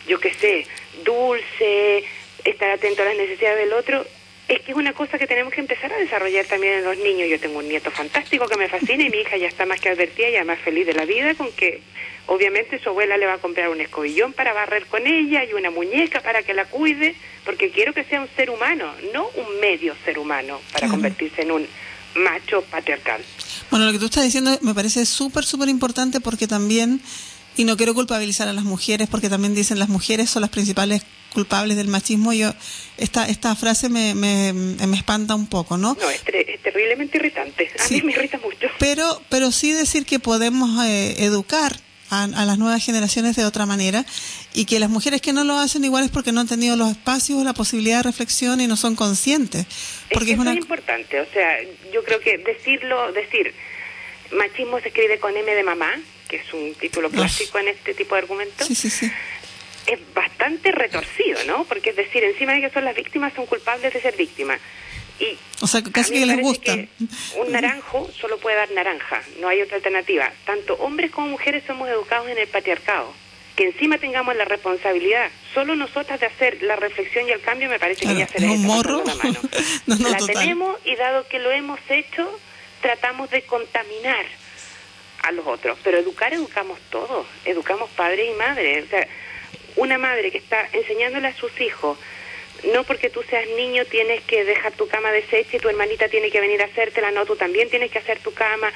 yo 0.08 0.18
qué 0.18 0.32
sé, 0.34 0.66
dulce, 1.04 2.04
estar 2.44 2.70
atento 2.70 3.02
a 3.02 3.04
las 3.06 3.16
necesidades 3.16 3.58
del 3.58 3.72
otro, 3.74 4.04
es 4.48 4.60
que 4.60 4.72
es 4.72 4.76
una 4.76 4.92
cosa 4.92 5.18
que 5.18 5.26
tenemos 5.26 5.52
que 5.52 5.60
empezar 5.60 5.92
a 5.92 5.96
desarrollar 5.96 6.44
también 6.44 6.74
en 6.74 6.84
los 6.84 6.98
niños. 6.98 7.28
Yo 7.28 7.40
tengo 7.40 7.58
un 7.58 7.68
nieto 7.68 7.90
fantástico 7.90 8.46
que 8.46 8.58
me 8.58 8.68
fascina 8.68 9.04
y 9.04 9.10
mi 9.10 9.18
hija 9.18 9.36
ya 9.36 9.48
está 9.48 9.64
más 9.64 9.80
que 9.80 9.88
advertida 9.88 10.28
y 10.28 10.36
además 10.36 10.58
feliz 10.60 10.86
de 10.86 10.92
la 10.92 11.04
vida 11.06 11.34
con 11.34 11.50
que 11.52 11.80
obviamente 12.26 12.78
su 12.82 12.90
abuela 12.90 13.16
le 13.16 13.26
va 13.26 13.34
a 13.34 13.38
comprar 13.38 13.68
un 13.70 13.80
escobillón 13.80 14.32
para 14.32 14.52
barrer 14.52 14.86
con 14.86 15.06
ella 15.06 15.44
y 15.44 15.54
una 15.54 15.70
muñeca 15.70 16.20
para 16.20 16.42
que 16.42 16.52
la 16.52 16.66
cuide, 16.66 17.14
porque 17.44 17.70
quiero 17.70 17.94
que 17.94 18.04
sea 18.04 18.20
un 18.20 18.28
ser 18.36 18.50
humano, 18.50 18.92
no 19.12 19.28
un 19.28 19.60
medio 19.60 19.94
ser 20.04 20.18
humano 20.18 20.60
para 20.72 20.88
convertirse 20.88 21.42
en 21.42 21.50
un 21.50 21.66
macho 22.14 22.62
patriarcal. 22.70 23.22
Bueno, 23.70 23.86
lo 23.86 23.92
que 23.92 23.98
tú 23.98 24.06
estás 24.06 24.24
diciendo 24.24 24.56
me 24.60 24.74
parece 24.74 25.06
súper, 25.06 25.44
súper 25.44 25.68
importante 25.68 26.20
porque 26.20 26.46
también, 26.46 27.00
y 27.56 27.64
no 27.64 27.76
quiero 27.76 27.94
culpabilizar 27.94 28.46
a 28.48 28.52
las 28.52 28.64
mujeres 28.64 29.08
porque 29.08 29.30
también 29.30 29.54
dicen 29.54 29.78
las 29.78 29.88
mujeres 29.88 30.30
son 30.30 30.42
las 30.42 30.50
principales 30.50 31.02
culpables 31.34 31.76
del 31.76 31.88
machismo. 31.88 32.32
Yo 32.32 32.54
esta 32.96 33.26
esta 33.28 33.54
frase 33.54 33.90
me, 33.90 34.14
me, 34.14 34.52
me 34.54 34.96
espanta 34.96 35.34
un 35.34 35.46
poco, 35.46 35.76
¿no? 35.76 35.96
No, 36.00 36.10
es, 36.10 36.22
es 36.26 36.62
terriblemente 36.62 37.18
irritante. 37.18 37.70
A 37.78 37.82
Sí. 37.86 37.96
mí 37.96 38.02
me 38.02 38.12
irrita 38.12 38.38
mucho. 38.38 38.68
Pero, 38.78 39.20
pero 39.28 39.52
sí 39.52 39.72
decir 39.72 40.06
que 40.06 40.18
podemos 40.18 40.82
eh, 40.86 41.16
educar 41.24 41.76
a, 42.10 42.24
a 42.24 42.44
las 42.44 42.58
nuevas 42.58 42.84
generaciones 42.84 43.34
de 43.36 43.44
otra 43.44 43.66
manera 43.66 44.04
y 44.54 44.66
que 44.66 44.78
las 44.78 44.88
mujeres 44.88 45.20
que 45.20 45.32
no 45.32 45.42
lo 45.44 45.58
hacen 45.58 45.84
igual 45.84 46.04
es 46.04 46.10
porque 46.10 46.32
no 46.32 46.40
han 46.40 46.48
tenido 46.48 46.76
los 46.76 46.90
espacios, 46.90 47.42
la 47.44 47.52
posibilidad 47.54 47.98
de 47.98 48.02
reflexión 48.04 48.60
y 48.60 48.66
no 48.66 48.76
son 48.76 48.94
conscientes. 48.94 49.66
Porque 50.12 50.26
es 50.26 50.30
es 50.32 50.36
que 50.36 50.40
una 50.40 50.52
es 50.52 50.58
importante, 50.58 51.20
o 51.20 51.26
sea, 51.32 51.58
yo 51.92 52.04
creo 52.04 52.20
que 52.20 52.38
decirlo, 52.38 53.10
decir, 53.12 53.52
machismo 54.32 54.78
se 54.80 54.88
escribe 54.88 55.18
con 55.18 55.36
M 55.36 55.54
de 55.54 55.62
mamá, 55.64 55.90
que 56.28 56.36
es 56.36 56.52
un 56.54 56.74
título 56.74 57.10
clásico 57.10 57.58
en 57.58 57.68
este 57.68 57.94
tipo 57.94 58.14
de 58.14 58.20
argumentos, 58.22 58.66
Sí, 58.66 58.74
sí, 58.74 58.90
sí. 58.90 59.10
Es 59.86 60.00
bastante 60.14 60.72
retorcido, 60.72 61.38
¿no? 61.46 61.64
Porque 61.64 61.90
es 61.90 61.96
decir, 61.96 62.22
encima 62.24 62.54
de 62.54 62.60
que 62.62 62.70
son 62.70 62.84
las 62.84 62.94
víctimas, 62.94 63.32
son 63.34 63.46
culpables 63.46 63.92
de 63.92 64.00
ser 64.00 64.16
víctimas. 64.16 64.60
Y 65.20 65.38
O 65.60 65.66
sea, 65.66 65.82
casi 65.82 66.14
que 66.14 66.26
les 66.26 66.40
gusta. 66.40 66.74
que 66.74 66.88
un 67.36 67.52
naranjo 67.52 68.10
solo 68.20 68.38
puede 68.38 68.56
dar 68.56 68.70
naranja, 68.72 69.22
no 69.40 69.48
hay 69.48 69.62
otra 69.62 69.76
alternativa. 69.76 70.32
Tanto 70.44 70.74
hombres 70.74 71.10
como 71.12 71.28
mujeres 71.28 71.62
somos 71.66 71.88
educados 71.88 72.28
en 72.28 72.38
el 72.38 72.48
patriarcado. 72.48 73.12
Que 73.54 73.64
encima 73.66 73.98
tengamos 73.98 74.34
la 74.34 74.44
responsabilidad, 74.44 75.30
solo 75.54 75.76
nosotras 75.76 76.18
de 76.18 76.26
hacer 76.26 76.60
la 76.62 76.74
reflexión 76.74 77.28
y 77.28 77.30
el 77.30 77.40
cambio, 77.40 77.68
me 77.68 77.78
parece 77.78 78.00
Claro, 78.00 78.16
que 78.16 78.20
ya 78.24 78.28
se 78.28 78.36
es 78.38 78.42
les 78.42 78.50
un 78.50 78.66
morro. 78.66 79.04
la 79.06 79.14
mano. 79.14 79.38
No, 79.86 79.96
no, 79.96 80.08
la 80.08 80.16
total. 80.18 80.34
tenemos 80.36 80.76
y 80.84 80.96
dado 80.96 81.28
que 81.28 81.38
lo 81.38 81.52
hemos 81.52 81.78
hecho, 81.88 82.40
tratamos 82.82 83.30
de 83.30 83.42
contaminar 83.42 84.24
a 85.22 85.30
los 85.30 85.46
otros. 85.46 85.78
Pero 85.84 85.98
educar, 85.98 86.34
educamos 86.34 86.80
todos. 86.90 87.26
Educamos 87.44 87.88
padres 87.90 88.28
y 88.28 88.36
madres. 88.36 88.86
O 88.86 88.88
sea, 88.88 89.06
una 89.76 89.98
madre 89.98 90.30
que 90.30 90.38
está 90.38 90.68
enseñándole 90.72 91.28
a 91.28 91.34
sus 91.36 91.60
hijos, 91.60 91.98
no 92.72 92.84
porque 92.84 93.10
tú 93.10 93.22
seas 93.24 93.46
niño 93.56 93.84
tienes 93.84 94.22
que 94.22 94.44
dejar 94.44 94.72
tu 94.72 94.88
cama 94.88 95.12
deshecha 95.12 95.56
y 95.56 95.60
tu 95.60 95.68
hermanita 95.68 96.08
tiene 96.08 96.30
que 96.30 96.40
venir 96.40 96.62
a 96.62 96.66
hacértela, 96.66 97.10
no, 97.10 97.26
tú 97.26 97.36
también 97.36 97.68
tienes 97.68 97.90
que 97.90 97.98
hacer 97.98 98.20
tu 98.20 98.32
cama, 98.32 98.72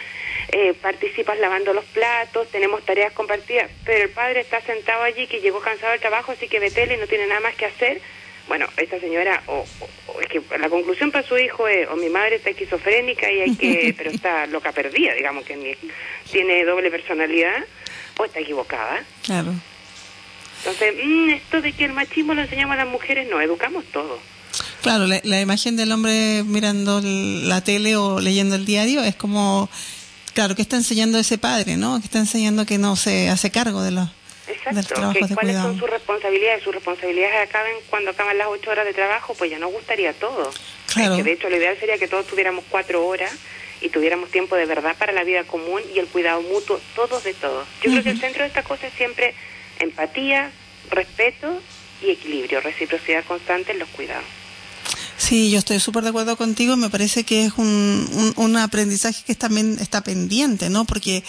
eh, 0.53 0.75
participas 0.75 1.39
lavando 1.39 1.73
los 1.73 1.85
platos, 1.87 2.49
tenemos 2.51 2.85
tareas 2.85 3.13
compartidas, 3.13 3.71
pero 3.85 4.05
el 4.05 4.11
padre 4.11 4.41
está 4.41 4.61
sentado 4.63 5.03
allí 5.05 5.27
que 5.27 5.41
llegó 5.41 5.61
cansado 5.61 5.93
del 5.93 6.01
trabajo, 6.01 6.33
así 6.33 6.49
que 6.49 6.59
vete 6.61 6.93
y 6.93 6.97
no 6.99 7.07
tiene 7.07 7.27
nada 7.27 7.41
más 7.41 7.55
que 7.55 7.67
hacer. 7.67 8.01
Bueno, 8.49 8.67
esta 8.79 8.99
señora, 8.99 9.43
o, 9.47 9.59
o- 9.81 10.13
o 10.15 10.21
es 10.23 10.27
que 10.29 10.41
la 10.59 10.71
conclusión 10.71 11.11
para 11.13 11.27
su 11.27 11.37
hijo 11.39 11.69
es, 11.69 11.87
o 11.89 11.97
mi 11.97 12.09
madre 12.09 12.37
está 12.37 12.49
esquizofrénica 12.51 13.31
y 13.31 13.41
hay 13.43 13.57
que, 13.57 13.95
pero 13.97 14.11
está 14.11 14.47
loca 14.47 14.73
perdida, 14.73 15.13
digamos 15.15 15.45
que 15.45 15.77
tiene 16.33 16.65
doble 16.65 16.91
personalidad, 16.91 17.63
o 18.19 18.25
está 18.25 18.41
equivocada. 18.41 19.05
Claro. 19.25 19.53
Entonces, 20.69 20.95
mm, 21.03 21.31
esto 21.31 21.61
de 21.63 21.73
que 21.73 21.85
el 21.87 21.93
machismo 21.93 22.35
lo 22.35 22.43
enseñamos 22.43 22.75
a 22.75 22.85
las 22.85 22.89
mujeres, 22.89 23.27
no, 23.31 23.41
educamos 23.41 23.85
todo. 23.87 24.19
Claro, 24.83 25.07
la, 25.07 25.21
la 25.25 25.41
imagen 25.41 25.77
del 25.77 25.91
hombre 25.93 26.43
mirando 26.45 27.01
la 27.03 27.63
tele 27.63 27.97
o 27.97 28.21
leyendo 28.21 28.55
el 28.55 28.65
diario 28.65 29.03
es 29.03 29.15
como, 29.17 29.69
claro, 30.35 30.55
que 30.55 30.63
está 30.63 30.77
enseñando 30.77 31.19
ese 31.19 31.39
padre, 31.39 31.77
¿no? 31.77 31.99
Que 32.01 32.05
está 32.07 32.19
enseñando 32.19 32.67
que 32.67 32.79
no 32.79 32.97
se 32.97 33.29
hace 33.29 33.51
cargo 33.51 33.83
de 33.83 33.93
los, 33.93 34.07
de 34.07 34.13
los 34.55 34.57
Exacto, 34.59 34.81
que 34.89 34.95
trabajos 34.95 35.29
de 35.29 35.35
cuáles 35.35 35.53
cuidado. 35.53 35.69
son 35.71 35.79
sus 35.81 35.91
responsabilidades. 35.91 36.63
Sus 36.63 36.75
responsabilidades 36.75 37.49
acaben 37.49 37.75
cuando 37.91 38.11
acaban 38.11 38.39
las 38.39 38.49
ocho 38.49 38.71
horas 38.71 38.85
de 38.85 38.93
trabajo, 38.95 39.35
pues 39.35 39.51
ya 39.51 39.59
no 39.59 39.69
gustaría 39.69 40.13
todo. 40.13 40.51
Claro. 40.93 41.15
Es 41.15 41.19
que 41.19 41.25
de 41.25 41.33
hecho 41.33 41.49
lo 41.51 41.57
ideal 41.57 41.77
sería 41.79 41.99
que 41.99 42.09
todos 42.09 42.27
tuviéramos 42.27 42.65
cuatro 42.69 43.07
horas 43.07 43.33
y 43.81 43.89
tuviéramos 43.91 44.31
tiempo 44.31 44.57
de 44.57 44.67
verdad 44.67 44.97
para 44.99 45.13
la 45.13 45.25
vida 45.25 45.45
común 45.45 45.83
y 45.95 45.99
el 45.99 46.07
cuidado 46.07 46.43
mutuo, 46.43 46.81
todos 46.95 47.25
de 47.25 47.35
todos. 47.35 47.67
Yo 47.83 47.91
creo 47.91 48.03
que 48.03 48.11
el 48.11 48.21
centro 48.21 48.43
de 48.43 48.49
esta 48.49 48.63
cosa 48.63 48.87
es 48.87 48.93
siempre 48.95 49.35
empatía, 49.81 50.51
respeto 50.91 51.61
y 52.03 52.11
equilibrio, 52.11 52.61
reciprocidad 52.61 53.25
constante 53.25 53.73
en 53.73 53.79
los 53.81 53.89
cuidados. 53.91 54.25
Sí, 55.17 55.51
yo 55.51 55.59
estoy 55.59 55.81
súper 55.81 56.05
de 56.05 56.11
acuerdo 56.11 56.37
contigo. 56.37 56.77
Me 56.77 56.91
parece 56.91 57.25
que 57.25 57.45
es 57.47 57.53
un, 57.57 57.67
un, 57.67 58.33
un 58.37 58.57
aprendizaje 58.57 59.23
que 59.27 59.35
también 59.35 59.77
está 59.81 60.03
pendiente, 60.03 60.71
¿no? 60.71 60.85
Porque 60.85 61.25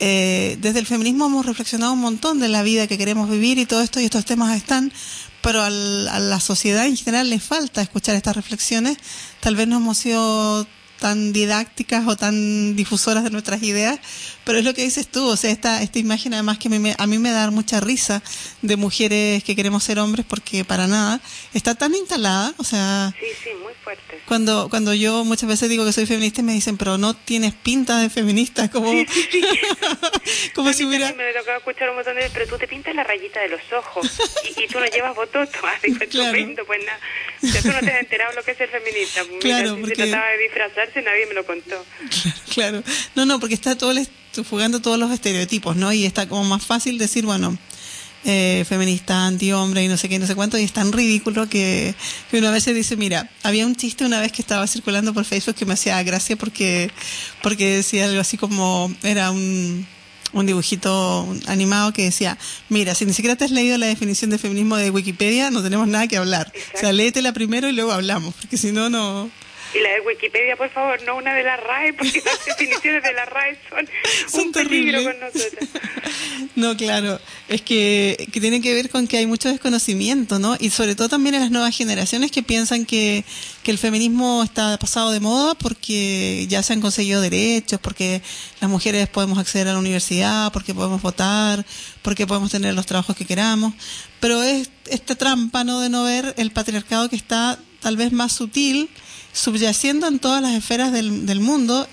eh, 0.00 0.56
desde 0.60 0.80
el 0.80 0.86
feminismo 0.86 1.26
hemos 1.26 1.46
reflexionado 1.46 1.94
un 1.94 2.00
montón 2.00 2.40
de 2.40 2.48
la 2.48 2.62
vida 2.62 2.86
que 2.86 2.98
queremos 2.98 3.30
vivir 3.30 3.58
y 3.58 3.66
todo 3.66 3.80
esto, 3.82 4.00
y 4.00 4.04
estos 4.04 4.24
temas 4.26 4.54
están, 4.56 4.92
pero 5.40 5.62
al- 5.62 6.08
a 6.08 6.18
la 6.20 6.40
sociedad 6.40 6.86
en 6.86 6.96
general 6.96 7.30
le 7.30 7.40
falta 7.40 7.80
escuchar 7.80 8.14
estas 8.16 8.36
reflexiones. 8.36 8.98
Tal 9.40 9.56
vez 9.56 9.66
no 9.66 9.76
hemos 9.78 9.96
sido 9.98 10.66
tan 11.02 11.32
didácticas 11.32 12.06
o 12.06 12.16
tan 12.16 12.76
difusoras 12.76 13.24
de 13.24 13.30
nuestras 13.30 13.60
ideas, 13.64 13.98
pero 14.44 14.58
es 14.58 14.64
lo 14.64 14.72
que 14.72 14.82
dices 14.84 15.08
tú, 15.08 15.26
o 15.26 15.36
sea, 15.36 15.50
esta, 15.50 15.82
esta 15.82 15.98
imagen 15.98 16.32
además 16.32 16.58
que 16.58 16.68
a 16.68 16.70
mí, 16.70 16.78
me, 16.78 16.94
a 16.96 17.06
mí 17.06 17.18
me 17.18 17.30
da 17.32 17.50
mucha 17.50 17.80
risa 17.80 18.22
de 18.62 18.76
mujeres 18.76 19.42
que 19.44 19.56
queremos 19.56 19.82
ser 19.84 19.98
hombres 19.98 20.24
porque 20.26 20.64
para 20.64 20.86
nada 20.86 21.20
está 21.54 21.74
tan 21.74 21.94
instalada, 21.94 22.54
o 22.56 22.64
sea, 22.64 23.12
Sí, 23.20 23.26
sí, 23.42 23.50
muy 23.62 23.72
fuerte. 23.84 24.20
cuando 24.26 24.68
cuando 24.70 24.94
yo 24.94 25.24
muchas 25.24 25.48
veces 25.48 25.68
digo 25.68 25.84
que 25.84 25.92
soy 25.92 26.06
feminista 26.06 26.40
y 26.40 26.44
me 26.44 26.52
dicen, 26.54 26.76
pero 26.78 26.96
no 26.98 27.14
tienes 27.14 27.52
pinta 27.52 27.98
de 27.98 28.08
feminista, 28.08 28.70
como, 28.70 28.92
como 30.54 30.68
A 30.70 30.72
si 30.72 30.82
mí 30.84 30.88
hubiera... 30.90 31.08
también 31.08 31.28
me 31.28 31.38
tocaba 31.38 31.58
escuchar 31.58 31.90
un 31.90 31.96
montón 31.96 32.16
de 32.16 32.30
pero 32.32 32.46
tú 32.46 32.56
te 32.58 32.68
pintas 32.68 32.94
la 32.94 33.04
rayita 33.04 33.40
de 33.40 33.48
los 33.48 33.60
ojos 33.76 34.08
y, 34.56 34.62
y 34.62 34.66
tú 34.68 34.78
no 34.80 34.86
llevas 34.86 35.14
bototo. 35.14 35.58
Así 35.76 35.92
fue 35.94 36.06
Claro. 36.08 36.28
estupendo, 36.36 36.64
pues 36.66 36.80
nada. 36.84 37.00
O 37.42 37.46
sea, 37.46 37.62
tú 37.62 37.68
no 37.68 37.80
te 37.80 37.90
has 37.92 38.00
enterado 38.00 38.32
lo 38.34 38.42
que 38.42 38.50
es 38.52 38.56
ser 38.58 38.68
feminista. 38.70 39.22
Mira, 39.24 39.40
Claro, 39.40 39.74
si 39.74 39.80
porque- 39.80 39.96
se 39.96 40.02
trataba 40.08 40.30
de 40.30 40.38
nadie 41.00 41.26
me 41.26 41.34
lo 41.34 41.46
contó. 41.46 41.84
Claro, 42.52 42.82
no, 43.14 43.24
no, 43.24 43.40
porque 43.40 43.54
está 43.54 43.78
todo 43.78 43.92
el 43.92 44.06
jugando 44.48 44.80
todos 44.80 44.98
los 44.98 45.10
estereotipos, 45.10 45.76
¿no? 45.76 45.92
Y 45.92 46.04
está 46.04 46.28
como 46.28 46.44
más 46.44 46.66
fácil 46.66 46.98
decir, 46.98 47.24
bueno, 47.24 47.56
eh, 48.24 48.64
feminista, 48.68 49.26
antihombre 49.26 49.82
y 49.84 49.88
no 49.88 49.96
sé 49.96 50.08
qué, 50.08 50.18
no 50.18 50.26
sé 50.26 50.34
cuánto, 50.34 50.58
y 50.58 50.62
es 50.62 50.72
tan 50.72 50.92
ridículo 50.92 51.48
que, 51.48 51.94
que 52.30 52.38
una 52.38 52.50
vez 52.50 52.64
se 52.64 52.74
dice, 52.74 52.96
mira, 52.96 53.30
había 53.42 53.66
un 53.66 53.74
chiste 53.74 54.04
una 54.04 54.20
vez 54.20 54.32
que 54.32 54.42
estaba 54.42 54.66
circulando 54.66 55.12
por 55.12 55.24
Facebook 55.24 55.56
que 55.56 55.66
me 55.66 55.74
hacía 55.74 56.02
gracia 56.02 56.36
porque, 56.36 56.90
porque 57.42 57.76
decía 57.76 58.04
algo 58.04 58.20
así 58.20 58.36
como, 58.36 58.94
era 59.02 59.30
un, 59.30 59.86
un 60.32 60.46
dibujito 60.46 61.28
animado 61.46 61.92
que 61.92 62.04
decía, 62.04 62.38
mira, 62.68 62.94
si 62.94 63.04
ni 63.04 63.12
siquiera 63.12 63.36
te 63.36 63.44
has 63.44 63.50
leído 63.50 63.76
la 63.78 63.86
definición 63.86 64.30
de 64.30 64.38
feminismo 64.38 64.76
de 64.76 64.90
Wikipedia, 64.90 65.50
no 65.50 65.62
tenemos 65.62 65.88
nada 65.88 66.06
que 66.06 66.16
hablar. 66.16 66.48
O 66.48 66.52
sea, 66.52 66.64
Exacto. 66.68 66.92
léetela 66.92 67.32
primero 67.32 67.68
y 67.68 67.72
luego 67.72 67.92
hablamos, 67.92 68.34
porque 68.34 68.56
si 68.56 68.72
no, 68.72 68.88
no... 68.88 69.30
Y 69.74 69.80
la 69.80 69.90
de 69.90 70.00
Wikipedia, 70.00 70.56
por 70.56 70.70
favor, 70.70 71.02
no 71.02 71.16
una 71.16 71.34
de 71.34 71.42
la 71.42 71.56
RAE, 71.56 71.94
porque 71.94 72.22
las 72.24 72.44
definiciones 72.46 73.02
de 73.02 73.12
la 73.12 73.24
RAE 73.24 73.58
son, 73.68 73.88
Son 74.28 74.40
un 74.46 74.52
peligro 74.52 75.02
con 75.02 75.20
nosotros. 75.20 75.68
No, 76.54 76.76
claro, 76.76 77.18
es 77.48 77.62
que, 77.62 78.28
que 78.30 78.40
tiene 78.40 78.60
que 78.60 78.74
ver 78.74 78.90
con 78.90 79.06
que 79.06 79.16
hay 79.16 79.26
mucho 79.26 79.48
desconocimiento, 79.48 80.38
¿no? 80.38 80.56
Y 80.60 80.68
sobre 80.70 80.94
todo 80.94 81.08
también 81.08 81.34
en 81.34 81.40
las 81.40 81.50
nuevas 81.50 81.74
generaciones 81.74 82.30
que 82.30 82.42
piensan 82.42 82.84
que, 82.84 83.24
que 83.62 83.70
el 83.70 83.78
feminismo 83.78 84.42
está 84.42 84.76
pasado 84.78 85.12
de 85.12 85.20
moda 85.20 85.54
porque 85.54 86.46
ya 86.48 86.62
se 86.62 86.74
han 86.74 86.80
conseguido 86.80 87.22
derechos, 87.22 87.80
porque 87.80 88.22
las 88.60 88.70
mujeres 88.70 89.08
podemos 89.08 89.38
acceder 89.38 89.68
a 89.68 89.72
la 89.72 89.78
universidad, 89.78 90.52
porque 90.52 90.74
podemos 90.74 91.00
votar, 91.00 91.64
porque 92.02 92.26
podemos 92.26 92.50
tener 92.50 92.74
los 92.74 92.86
trabajos 92.86 93.16
que 93.16 93.24
queramos. 93.24 93.72
Pero 94.20 94.42
es 94.42 94.70
esta 94.90 95.14
trampa, 95.14 95.64
¿no? 95.64 95.80
De 95.80 95.88
no 95.88 96.04
ver 96.04 96.34
el 96.36 96.50
patriarcado 96.50 97.08
que 97.08 97.16
está 97.16 97.58
tal 97.80 97.96
vez 97.96 98.12
más 98.12 98.32
sutil, 98.32 98.90
subyaciendo 99.32 100.06
en 100.06 100.18
todas 100.18 100.42
las 100.42 100.54
esferas 100.54 100.92
del, 100.92 101.26
del 101.26 101.40
mundo 101.40 101.88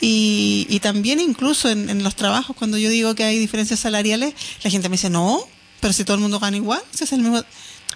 y, 0.00 0.66
y 0.68 0.80
también 0.80 1.20
incluso 1.20 1.68
en, 1.70 1.88
en 1.88 2.02
los 2.02 2.16
trabajos, 2.16 2.56
cuando 2.56 2.76
yo 2.78 2.90
digo 2.90 3.14
que 3.14 3.24
hay 3.24 3.38
diferencias 3.38 3.80
salariales, 3.80 4.34
la 4.64 4.70
gente 4.70 4.88
me 4.88 4.94
dice, 4.94 5.10
no, 5.10 5.40
pero 5.80 5.92
si 5.92 6.04
todo 6.04 6.14
el 6.16 6.20
mundo 6.22 6.38
gana 6.40 6.56
igual, 6.56 6.80
ese 6.92 7.04
es 7.04 7.12
el 7.12 7.20
mismo... 7.20 7.42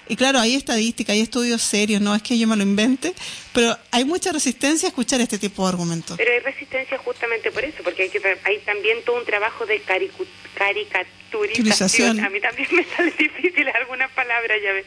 Y 0.08 0.16
claro, 0.16 0.38
hay 0.38 0.54
estadística, 0.54 1.12
hay 1.12 1.20
estudios 1.20 1.60
serios, 1.62 2.00
no 2.00 2.14
es 2.14 2.22
que 2.22 2.38
yo 2.38 2.46
me 2.46 2.54
lo 2.56 2.62
invente, 2.62 3.12
pero 3.52 3.76
hay 3.90 4.04
mucha 4.04 4.30
resistencia 4.32 4.86
a 4.88 4.90
escuchar 4.90 5.20
este 5.20 5.36
tipo 5.38 5.64
de 5.64 5.70
argumentos. 5.70 6.16
Pero 6.16 6.32
hay 6.32 6.38
resistencia 6.40 6.96
justamente 6.98 7.50
por 7.50 7.64
eso, 7.64 7.82
porque 7.82 8.04
hay, 8.04 8.10
que, 8.10 8.20
hay 8.44 8.58
también 8.60 9.02
todo 9.04 9.16
un 9.16 9.24
trabajo 9.24 9.66
de 9.66 9.80
caricaturización. 9.80 12.20
A 12.20 12.30
mí 12.30 12.40
también 12.40 12.68
me 12.72 12.84
sale 12.84 13.10
difícil 13.18 13.68
algunas 13.68 14.12
palabras, 14.12 14.58
ya 14.62 14.72
ves, 14.72 14.86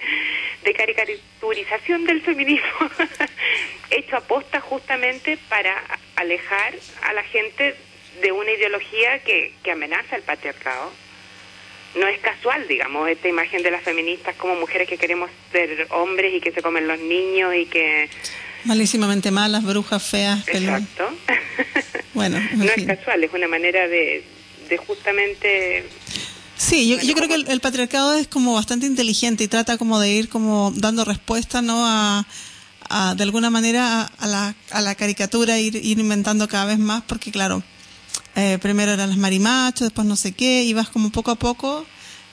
de 0.63 0.73
caricaturización 0.73 2.05
del 2.05 2.21
feminismo, 2.21 2.89
hecho 3.89 4.15
aposta 4.15 4.61
justamente 4.61 5.37
para 5.49 5.75
alejar 6.15 6.75
a 7.03 7.11
la 7.13 7.23
gente 7.23 7.75
de 8.21 8.31
una 8.31 8.51
ideología 8.51 9.19
que, 9.19 9.53
que 9.63 9.71
amenaza 9.71 10.15
el 10.15 10.23
patriarcado. 10.23 10.91
No 11.95 12.07
es 12.07 12.19
casual, 12.19 12.67
digamos, 12.67 13.09
esta 13.09 13.27
imagen 13.27 13.63
de 13.63 13.71
las 13.71 13.81
feministas 13.83 14.35
como 14.35 14.55
mujeres 14.55 14.87
que 14.87 14.97
queremos 14.97 15.29
ser 15.51 15.87
hombres 15.89 16.33
y 16.35 16.39
que 16.39 16.51
se 16.51 16.61
comen 16.61 16.87
los 16.87 16.99
niños 16.99 17.53
y 17.55 17.65
que... 17.65 18.09
Malísimamente 18.65 19.31
malas, 19.31 19.63
brujas, 19.63 20.03
feas, 20.03 20.43
peludas. 20.43 20.81
Exacto. 20.81 21.13
Bueno, 22.13 22.37
en 22.37 22.59
no 22.59 22.65
es 22.65 22.85
casual, 22.85 23.23
es 23.23 23.31
una 23.33 23.47
manera 23.47 23.87
de, 23.87 24.23
de 24.67 24.77
justamente... 24.77 25.85
Sí, 26.57 26.89
yo, 26.89 26.97
Bueno, 26.97 27.07
yo 27.07 27.15
creo 27.15 27.27
que 27.29 27.35
el, 27.35 27.47
el 27.49 27.59
patriarcado 27.61 28.15
es 28.15 28.27
como 28.27 28.55
bastante 28.55 28.85
inteligente 28.85 29.43
y 29.45 29.47
trata 29.47 29.77
como 29.77 29.99
de 29.99 30.09
ir 30.09 30.27
como 30.27 30.73
dando 30.75 31.05
respuesta, 31.05 31.61
¿no? 31.61 31.85
A, 31.85 32.25
a, 32.89 33.15
de 33.15 33.23
alguna 33.23 33.49
manera 33.49 34.01
a, 34.01 34.11
a 34.17 34.27
la, 34.27 34.55
a 34.71 34.81
la 34.81 34.95
caricatura, 34.95 35.59
ir, 35.59 35.75
ir 35.77 35.99
inventando 35.99 36.47
cada 36.49 36.65
vez 36.65 36.79
más, 36.79 37.03
porque 37.03 37.31
claro, 37.31 37.63
eh, 38.35 38.57
primero 38.61 38.91
eran 38.91 39.09
las 39.09 39.17
marimachos, 39.17 39.87
después 39.87 40.07
no 40.07 40.15
sé 40.15 40.31
qué, 40.31 40.63
y 40.63 40.73
vas 40.73 40.89
como 40.89 41.11
poco 41.11 41.31
a 41.31 41.35
poco 41.35 41.85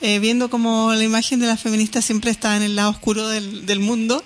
eh, 0.02 0.18
viendo 0.18 0.50
como 0.50 0.92
la 0.92 1.02
imagen 1.02 1.40
de 1.40 1.46
la 1.46 1.56
feminista 1.56 2.02
siempre 2.02 2.30
está 2.30 2.56
en 2.56 2.62
el 2.62 2.76
lado 2.76 2.90
oscuro 2.90 3.28
del, 3.28 3.64
del 3.66 3.80
mundo. 3.80 4.22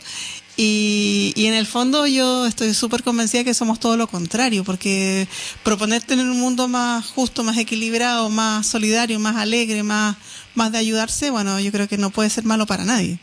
Y, 0.57 1.33
y 1.37 1.47
en 1.47 1.55
el 1.55 1.65
fondo 1.65 2.07
yo 2.07 2.45
estoy 2.45 2.75
súper 2.75 3.03
convencida 3.03 3.45
que 3.45 3.55
somos 3.55 3.81
todo 3.81 3.97
lo 3.97 4.09
contrario, 4.09 4.63
porque 4.65 5.27
proponer 5.63 6.03
tener 6.03 6.27
un 6.27 6.39
mundo 6.39 6.69
más 6.69 7.07
justo, 7.07 7.45
más 7.45 7.57
equilibrado, 7.57 8.29
más 8.29 8.67
solidario, 8.67 9.19
más 9.21 9.37
alegre, 9.37 9.83
más, 9.83 10.17
más 10.55 10.73
de 10.73 10.79
ayudarse, 10.79 11.31
bueno, 11.31 11.59
yo 11.61 11.73
creo 11.73 11.89
que 11.89 11.97
no 11.97 12.11
puede 12.11 12.29
ser 12.29 12.45
malo 12.45 12.67
para 12.67 12.85
nadie. 12.85 13.19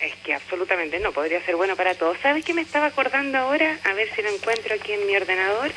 Es 0.00 0.14
que 0.24 0.34
absolutamente 0.34 0.98
no, 0.98 1.12
podría 1.12 1.42
ser 1.46 1.54
bueno 1.56 1.76
para 1.76 1.94
todos. 1.94 2.18
¿Sabes 2.20 2.44
qué 2.44 2.52
me 2.52 2.62
estaba 2.62 2.86
acordando 2.86 3.38
ahora? 3.38 3.78
A 3.84 3.94
ver 3.94 4.08
si 4.14 4.20
lo 4.20 4.28
encuentro 4.28 4.74
aquí 4.74 4.92
en 4.92 5.06
mi 5.06 5.16
ordenador. 5.16 5.72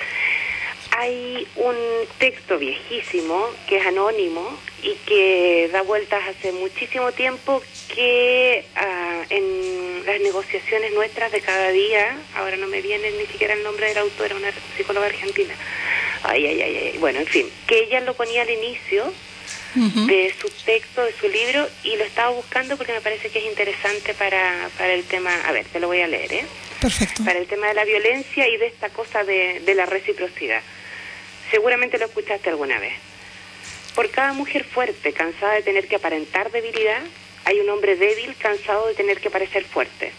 Hay 0.98 1.46
un 1.58 1.76
texto 2.20 2.58
viejísimo 2.58 3.50
que 3.68 3.78
es 3.78 3.86
anónimo 3.86 4.58
y 4.82 4.94
que 5.06 5.70
da 5.74 5.82
vueltas 5.82 6.22
hace 6.30 6.54
muchísimo 6.54 7.12
tiempo 7.12 7.62
que 7.94 8.64
ah, 8.78 9.24
en 9.30 10.06
las 10.06 10.22
negociaciones 10.22 10.94
nuestras 10.94 11.34
de 11.34 11.42
cada 11.42 11.72
día, 11.72 12.16
ahora 12.36 12.56
no 12.56 12.68
me 12.68 12.82
viene 12.82 13.12
ni 13.12 13.26
siquiera 13.26 13.56
el 13.56 13.64
nombre 13.64 13.88
de 13.88 13.96
la 13.96 14.02
autora, 14.02 14.36
una 14.36 14.54
psicóloga 14.78 15.08
argentina. 15.08 15.54
Ay, 16.24 16.48
ay, 16.48 16.62
ay, 16.62 16.78
ay. 16.78 16.98
Bueno, 17.00 17.20
en 17.20 17.28
fin, 17.28 17.50
que 17.68 17.84
ella 17.84 18.00
lo 18.00 18.14
ponía 18.14 18.44
al 18.44 18.50
inicio 18.50 19.12
de 19.76 20.34
su 20.40 20.48
texto, 20.64 21.04
de 21.04 21.12
su 21.12 21.28
libro, 21.28 21.68
y 21.84 21.98
lo 21.98 22.06
estaba 22.06 22.30
buscando 22.30 22.78
porque 22.78 22.94
me 22.94 23.02
parece 23.02 23.30
que 23.30 23.40
es 23.40 23.46
interesante 23.46 24.14
para, 24.14 24.70
para 24.78 24.94
el 24.94 25.04
tema, 25.04 25.36
a 25.46 25.52
ver, 25.52 25.66
te 25.66 25.82
lo 25.82 25.88
voy 25.88 26.00
a 26.00 26.08
leer, 26.08 26.32
¿eh? 26.32 26.46
Perfecto. 26.80 27.26
Para 27.26 27.40
el 27.40 27.48
tema 27.48 27.68
de 27.68 27.74
la 27.74 27.84
violencia 27.84 28.48
y 28.48 28.56
de 28.56 28.68
esta 28.68 28.90
cosa 28.90 29.26
de, 29.26 29.60
de 29.66 29.76
la 29.76 29.86
reciprocidad. 29.86 30.62
Seguramente 31.52 31.98
lo 31.98 32.06
escuchaste 32.06 32.50
alguna 32.50 32.80
vez. 32.80 32.94
Por 33.96 34.10
cada 34.10 34.34
mujer 34.34 34.64
fuerte, 34.64 35.14
cansada 35.14 35.54
de 35.54 35.64
tener 35.64 35.88
que 35.88 35.96
aparentar 35.96 36.52
debilidad, 36.52 37.02
hay 37.46 37.60
un 37.60 37.70
hombre 37.70 37.96
débil 37.96 38.36
cansado 38.36 38.88
de 38.88 38.94
tener 38.94 39.20
que 39.20 39.30
parecer 39.30 39.64
fuerte. 39.64 40.12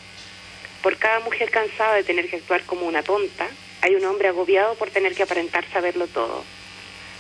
Por 0.83 0.97
cada 0.97 1.21
mujer 1.21 1.51
cansada 1.51 1.95
de 1.95 2.05
tener 2.05 2.31
que 2.31 2.37
actuar 2.37 2.63
como 2.63 2.87
una 2.87 3.03
tonta, 3.03 3.49
hay 3.83 3.95
un 3.95 4.05
hombre 4.05 4.29
agobiado 4.29 4.75
por 4.77 4.91
tener 4.91 5.15
que 5.15 5.25
aparentar 5.25 5.65
saberlo 5.73 6.07
todo. 6.07 6.45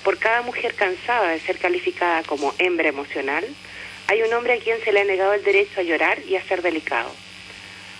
Por 0.05 0.19
cada 0.19 0.43
mujer 0.43 0.75
cansada 0.75 1.31
de 1.31 1.41
ser 1.41 1.59
calificada 1.59 2.23
como 2.23 2.55
hembra 2.59 2.89
emocional, 2.89 3.45
hay 4.07 4.23
un 4.23 4.33
hombre 4.33 4.55
a 4.55 4.59
quien 4.59 4.83
se 4.85 4.93
le 4.93 5.01
ha 5.01 5.05
negado 5.05 5.33
el 5.33 5.43
derecho 5.43 5.81
a 5.81 5.83
llorar 5.83 6.21
y 6.29 6.37
a 6.37 6.45
ser 6.45 6.63
delicado. 6.63 7.11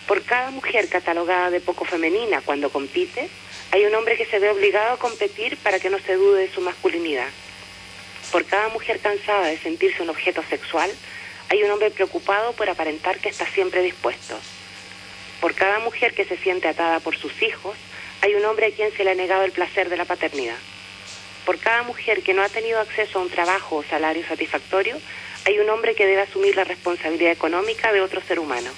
Por 0.07 0.23
cada 0.23 0.51
mujer 0.51 0.89
catalogada 0.89 1.51
de 1.51 1.61
poco 1.61 1.85
femenina 1.85 2.41
cuando 2.43 2.71
compite, 2.71 3.29
hay 3.73 3.85
un 3.85 3.95
hombre 3.95 4.17
que 4.17 4.27
se 4.27 4.39
ve 4.39 4.51
obligado 4.51 4.95
a 4.95 4.99
competir 4.99 5.57
para 5.59 5.79
que 5.79 5.91
no 5.91 5.99
se 5.99 6.15
dude 6.15 6.43
de 6.43 6.53
su 6.53 6.61
masculinidad. 6.61 7.29
Por 8.33 8.45
cada 8.45 8.69
mujer 8.69 9.01
cansada 9.01 9.47
de 9.47 9.59
sentirse 9.59 10.03
un 10.03 10.11
objeto 10.11 10.43
sexual, 10.49 10.91
hay 11.49 11.63
un 11.63 11.71
hombre 11.71 11.91
preocupado 11.91 12.53
por 12.53 12.69
aparentar 12.69 13.19
que 13.19 13.29
está 13.29 13.47
siempre 13.47 13.83
dispuesto. 13.83 14.39
Por 15.41 15.55
cada 15.55 15.79
mujer 15.81 16.15
que 16.15 16.25
se 16.25 16.37
siente 16.39 16.69
atada 16.69 17.01
por 17.01 17.17
sus 17.17 17.43
hijos, 17.43 17.77
hay 18.23 18.35
un 18.35 18.45
hombre 18.45 18.67
a 18.67 18.71
quien 18.71 18.93
se 18.93 19.05
le 19.05 19.11
ha 19.11 19.15
negado 19.15 19.45
el 19.45 19.53
placer 19.53 19.89
de 19.89 19.97
la 19.97 20.05
paternidad. 20.05 20.57
Por 21.45 21.59
cada 21.59 21.83
mujer 21.85 22.23
que 22.23 22.35
no 22.35 22.43
ha 22.43 22.49
tenido 22.49 22.81
acceso 22.81 23.19
a 23.19 23.23
un 23.23 23.31
trabajo 23.31 23.77
o 23.77 23.85
salario 23.85 24.27
satisfactorio, 24.27 24.99
hay 25.45 25.59
un 25.61 25.71
hombre 25.71 25.95
que 25.95 26.07
debe 26.07 26.23
asumir 26.23 26.57
la 26.57 26.65
responsabilidad 26.65 27.31
económica 27.31 27.93
de 27.93 28.01
otro 28.01 28.21
ser 28.23 28.41
humano. 28.41 28.71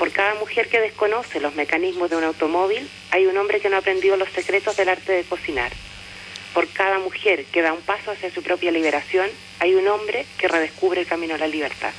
Por 0.00 0.12
cada 0.12 0.34
mujer 0.36 0.70
que 0.70 0.80
desconoce 0.80 1.40
los 1.40 1.54
mecanismos 1.54 2.08
de 2.08 2.16
un 2.16 2.24
automóvil, 2.24 2.88
hay 3.10 3.26
un 3.26 3.36
hombre 3.36 3.60
que 3.60 3.68
no 3.68 3.76
ha 3.76 3.80
aprendido 3.80 4.16
los 4.16 4.30
secretos 4.30 4.74
del 4.74 4.88
arte 4.88 5.12
de 5.12 5.24
cocinar. 5.24 5.70
Por 6.54 6.66
cada 6.68 6.98
mujer 6.98 7.44
que 7.52 7.60
da 7.60 7.74
un 7.74 7.82
paso 7.82 8.10
hacia 8.10 8.32
su 8.32 8.42
propia 8.42 8.70
liberación, 8.70 9.28
hay 9.58 9.74
un 9.74 9.86
hombre 9.88 10.24
que 10.38 10.48
redescubre 10.48 11.02
el 11.02 11.06
camino 11.06 11.34
a 11.34 11.36
la 11.36 11.46
libertad. 11.48 11.90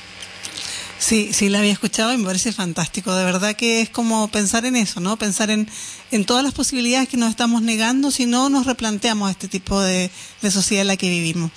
Sí, 0.98 1.32
sí, 1.32 1.48
la 1.48 1.60
había 1.60 1.70
escuchado 1.70 2.12
y 2.12 2.16
me 2.16 2.24
parece 2.24 2.50
fantástico. 2.50 3.14
De 3.14 3.24
verdad 3.24 3.54
que 3.54 3.82
es 3.82 3.88
como 3.88 4.26
pensar 4.32 4.64
en 4.64 4.74
eso, 4.74 4.98
¿no? 4.98 5.16
Pensar 5.16 5.50
en, 5.50 5.68
en 6.10 6.24
todas 6.24 6.42
las 6.42 6.54
posibilidades 6.54 7.08
que 7.08 7.16
nos 7.16 7.30
estamos 7.30 7.62
negando 7.62 8.10
si 8.10 8.26
no 8.26 8.48
nos 8.48 8.66
replanteamos 8.66 9.30
este 9.30 9.46
tipo 9.46 9.80
de, 9.80 10.10
de 10.40 10.50
sociedad 10.50 10.82
en 10.82 10.88
la 10.88 10.96
que 10.96 11.08
vivimos. 11.08 11.52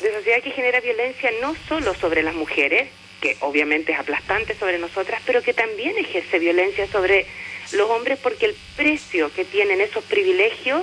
De 0.00 0.14
sociedad 0.14 0.42
que 0.42 0.50
genera 0.50 0.80
violencia 0.80 1.30
no 1.42 1.54
solo 1.68 1.94
sobre 1.94 2.22
las 2.22 2.34
mujeres, 2.34 2.88
que 3.20 3.36
obviamente 3.40 3.92
es 3.92 3.98
aplastante 3.98 4.56
sobre 4.58 4.78
nosotras, 4.78 5.20
pero 5.26 5.42
que 5.42 5.52
también 5.54 5.96
ejerce 5.98 6.38
violencia 6.38 6.86
sobre 6.90 7.26
los 7.72 7.90
hombres 7.90 8.18
porque 8.22 8.46
el 8.46 8.56
precio 8.76 9.32
que 9.34 9.44
tienen 9.44 9.80
esos 9.80 10.04
privilegios 10.04 10.82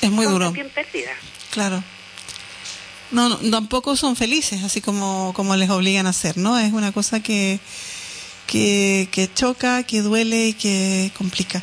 Es 0.00 0.10
muy 0.10 0.24
son 0.24 0.34
duro. 0.34 0.44
también 0.46 0.70
pérdidas. 0.70 1.16
Claro. 1.50 1.82
No, 3.10 3.28
no, 3.28 3.38
tampoco 3.50 3.94
son 3.96 4.16
felices, 4.16 4.62
así 4.64 4.80
como, 4.80 5.32
como 5.34 5.54
les 5.56 5.68
obligan 5.68 6.06
a 6.06 6.10
hacer, 6.10 6.38
¿no? 6.38 6.58
Es 6.58 6.72
una 6.72 6.92
cosa 6.92 7.20
que, 7.22 7.60
que, 8.46 9.08
que 9.12 9.32
choca, 9.32 9.82
que 9.82 10.00
duele 10.00 10.46
y 10.48 10.52
que 10.54 11.10
complica. 11.18 11.62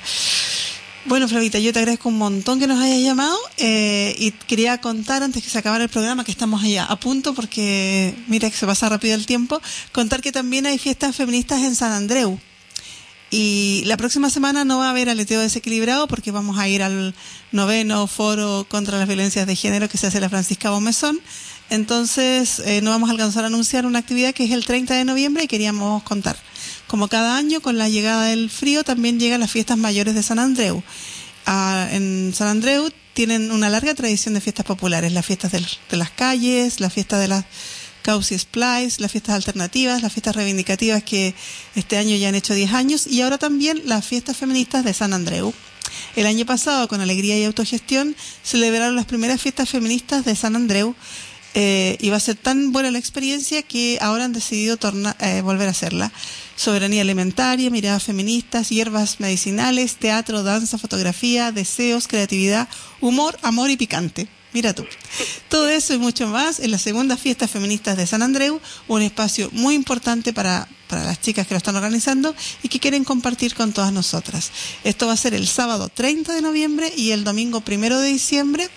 Bueno, 1.06 1.30
Flavita, 1.30 1.60
yo 1.60 1.72
te 1.72 1.80
agradezco 1.80 2.10
un 2.10 2.18
montón 2.18 2.60
que 2.60 2.68
nos 2.68 2.80
hayas 2.80 3.02
llamado 3.02 3.38
eh, 3.58 4.14
y 4.20 4.32
quería 4.32 4.80
contar 4.82 5.24
antes 5.24 5.42
que 5.42 5.50
se 5.50 5.58
acabara 5.58 5.86
el 5.86 5.90
programa 5.90 6.26
que 6.26 6.32
estamos 6.32 6.62
allá 6.62 6.84
a 6.84 7.00
punto 7.00 7.34
porque 7.34 8.14
mira 8.28 8.50
que 8.50 8.58
se 8.58 8.66
pasa 8.66 8.90
rápido 8.90 9.16
el 9.16 9.26
tiempo, 9.26 9.62
contar 9.94 10.22
que 10.22 10.34
también 10.34 10.66
hay 10.66 10.78
fiestas 10.78 11.16
feministas 11.16 11.62
en 11.62 11.76
San 11.76 11.94
Andreu. 11.94 12.38
Y 13.32 13.84
la 13.86 13.96
próxima 13.96 14.30
semana 14.30 14.66
no 14.66 14.80
va 14.80 14.88
a 14.88 14.90
haber 14.90 15.08
aleteo 15.08 15.40
desequilibrado 15.40 16.08
porque 16.08 16.32
vamos 16.32 16.58
a 16.58 16.68
ir 16.68 16.84
al 16.84 17.16
noveno 17.52 18.06
foro 18.08 18.66
contra 18.68 18.98
las 18.98 19.08
violencias 19.08 19.48
de 19.48 19.56
género 19.56 19.88
que 19.88 19.98
se 19.98 20.08
hace 20.08 20.20
la 20.20 20.30
Francisca 20.30 20.72
Bomezón. 20.72 21.20
Entonces, 21.70 22.60
eh, 22.66 22.82
no 22.82 22.90
vamos 22.90 23.10
a 23.10 23.12
alcanzar 23.12 23.44
a 23.44 23.48
anunciar 23.48 23.86
una 23.86 24.00
actividad 24.00 24.34
que 24.34 24.44
es 24.46 24.52
el 24.52 24.66
30 24.66 24.96
de 24.96 25.06
noviembre 25.06 25.44
y 25.44 25.48
queríamos 25.48 26.02
contar. 26.04 26.36
Como 26.90 27.08
cada 27.08 27.38
año, 27.38 27.62
con 27.62 27.78
la 27.78 27.88
llegada 27.88 28.26
del 28.26 28.50
frío, 28.50 28.84
también 28.84 29.20
llegan 29.20 29.40
las 29.40 29.52
fiestas 29.52 29.78
mayores 29.78 30.16
de 30.16 30.24
San 30.24 30.40
Andreu. 30.40 30.82
Ah, 31.46 31.88
en 31.92 32.34
San 32.36 32.48
Andreu 32.48 32.90
tienen 33.14 33.52
una 33.52 33.70
larga 33.70 33.94
tradición 33.94 34.34
de 34.34 34.42
fiestas 34.42 34.66
populares, 34.66 35.12
las 35.14 35.24
fiestas 35.26 35.52
de 35.52 35.98
las 35.98 36.10
calles, 36.10 36.80
la 36.80 36.90
fiesta 36.90 37.20
de 37.20 37.28
las 37.28 37.46
Causi 38.02 38.40
Splice, 38.40 39.02
las 39.02 39.12
fiestas 39.12 39.36
alternativas, 39.36 40.02
las 40.02 40.12
fiestas 40.12 40.36
reivindicativas 40.36 41.04
que 41.04 41.36
este 41.76 41.98
año 41.98 42.16
ya 42.16 42.30
han 42.30 42.36
hecho 42.36 42.56
10 42.56 42.74
años 42.74 43.06
y 43.06 43.22
ahora 43.22 43.38
también 43.38 43.84
las 43.86 44.04
fiestas 44.04 44.36
feministas 44.36 44.84
de 44.84 44.94
San 44.96 45.14
Andreu. 45.14 45.54
El 46.16 46.26
año 46.26 46.46
pasado, 46.48 46.88
con 46.88 47.02
alegría 47.02 47.38
y 47.38 47.44
autogestión, 47.44 48.16
celebraron 48.44 48.96
las 48.96 49.06
primeras 49.06 49.40
fiestas 49.40 49.70
feministas 49.70 50.26
de 50.26 50.36
San 50.36 50.56
Andreu 50.56 50.96
eh, 51.54 51.98
y 52.00 52.10
va 52.10 52.18
a 52.18 52.20
ser 52.20 52.36
tan 52.36 52.72
buena 52.72 52.90
la 52.90 53.00
experiencia 53.00 53.62
que 53.64 53.98
ahora 54.02 54.26
han 54.26 54.34
decidido 54.34 54.78
torna- 54.78 55.16
eh, 55.20 55.42
volver 55.42 55.68
a 55.68 55.72
hacerla. 55.72 56.12
Soberanía 56.60 57.04
alimentaria, 57.04 57.70
miradas 57.70 58.04
feministas, 58.04 58.68
hierbas 58.68 59.22
medicinales, 59.22 59.96
teatro, 59.96 60.44
danza, 60.44 60.78
fotografía, 60.78 61.54
deseos, 61.54 62.10
creatividad, 62.10 62.68
humor, 63.00 63.40
amor 63.44 63.70
y 63.70 63.78
picante. 63.78 64.28
Mira 64.52 64.74
tú. 64.74 64.86
Todo 65.48 65.70
eso 65.70 65.94
y 65.94 66.00
mucho 66.00 66.28
más 66.28 66.60
en 66.60 66.72
las 66.72 66.82
segundas 66.82 67.22
fiestas 67.22 67.50
feministas 67.50 67.96
de 67.96 68.06
San 68.06 68.24
Andreu, 68.24 68.60
un 68.90 69.02
espacio 69.02 69.50
muy 69.54 69.74
importante 69.74 70.34
para, 70.34 70.68
para 70.90 71.06
las 71.06 71.22
chicas 71.22 71.48
que 71.48 71.54
lo 71.54 71.60
están 71.60 71.78
organizando 71.78 72.36
y 72.62 72.68
que 72.68 72.82
quieren 72.82 73.06
compartir 73.06 73.56
con 73.56 73.72
todas 73.72 73.94
nosotras. 73.94 74.52
Esto 74.84 75.08
va 75.08 75.14
a 75.14 75.18
ser 75.18 75.34
el 75.36 75.48
sábado 75.48 75.88
30 75.88 76.34
de 76.34 76.42
noviembre 76.42 76.92
y 76.94 77.12
el 77.12 77.24
domingo 77.24 77.64
1 77.66 78.00
de 78.00 78.08
diciembre. 78.10 78.68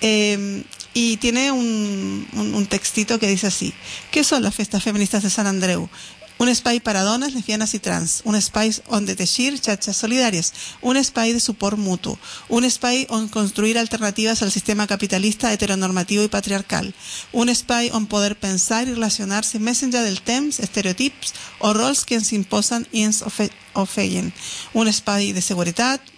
Eh, 0.00 0.64
y 0.94 1.16
tiene 1.16 1.50
un, 1.50 2.26
un, 2.32 2.54
un 2.54 2.66
textito 2.66 3.18
que 3.18 3.26
dice 3.26 3.48
así. 3.48 3.74
¿Qué 4.12 4.22
son 4.22 4.42
las 4.44 4.54
fiestas 4.54 4.82
feministas 4.82 5.24
de 5.24 5.30
San 5.30 5.48
Andreu? 5.48 5.90
Un 6.36 6.48
espai 6.48 6.80
para 6.80 7.02
dones, 7.02 7.32
lesbianas 7.32 7.74
y 7.74 7.78
trans. 7.78 8.22
Un 8.24 8.34
espai 8.34 8.74
on 8.88 9.06
de 9.06 9.14
teixir 9.14 9.54
xarxes 9.62 9.96
solidàries. 9.96 10.52
Un 10.82 10.96
espai 10.96 11.32
de 11.32 11.38
suport 11.38 11.78
mutu. 11.78 12.18
Un 12.48 12.64
espai 12.64 13.06
on 13.08 13.28
construir 13.28 13.78
alternatives 13.78 14.42
al 14.42 14.50
sistema 14.50 14.88
capitalista 14.90 15.52
heteronormatiu 15.52 16.24
i 16.24 16.28
patriarcal. 16.28 16.90
Un 17.32 17.48
espai 17.48 17.90
on 17.94 18.06
poder 18.10 18.34
pensar 18.34 18.82
i 18.82 18.90
relacionar-se 18.90 19.62
enllà 19.86 20.02
del 20.02 20.20
temps, 20.22 20.58
estereotips 20.58 21.34
o 21.60 21.72
rols 21.72 22.04
que 22.04 22.18
ens 22.18 22.32
imposen 22.32 22.88
i 22.90 23.06
ens. 23.06 23.22
Un 24.74 24.88
espai 24.88 25.32
de 25.32 25.40
seguretat, 25.40 26.13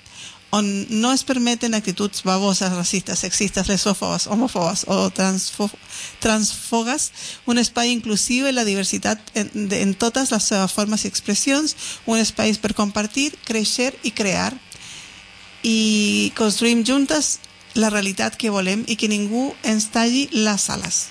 on 0.57 0.87
no 1.03 1.13
es 1.13 1.25
permeten 1.25 1.75
actituds 1.75 2.23
baboses, 2.25 2.73
racistes, 2.73 3.21
sexistes, 3.21 3.69
lesòfobes, 3.69 4.27
homòfobes 4.33 4.87
o 4.89 5.11
transfo 5.11 5.69
transfogues, 6.21 7.11
un 7.47 7.59
espai 7.61 7.91
inclusiu 7.93 8.47
en 8.49 8.57
la 8.57 8.65
diversitat 8.65 9.21
en, 9.35 9.51
en 9.73 9.95
totes 9.95 10.33
les 10.33 10.49
seves 10.53 10.73
formes 10.73 11.05
i 11.05 11.11
expressions, 11.11 11.77
un 12.07 12.21
espai 12.23 12.55
per 12.63 12.75
compartir, 12.79 13.33
créixer 13.45 13.93
i 14.03 14.15
crear. 14.17 14.55
I 15.63 16.33
construïm 16.39 16.85
juntes 16.87 17.37
la 17.77 17.91
realitat 17.91 18.37
que 18.41 18.51
volem 18.51 18.85
i 18.89 18.97
que 18.97 19.11
ningú 19.13 19.51
ens 19.65 19.91
talli 19.93 20.29
les 20.33 20.71
ales. 20.73 21.07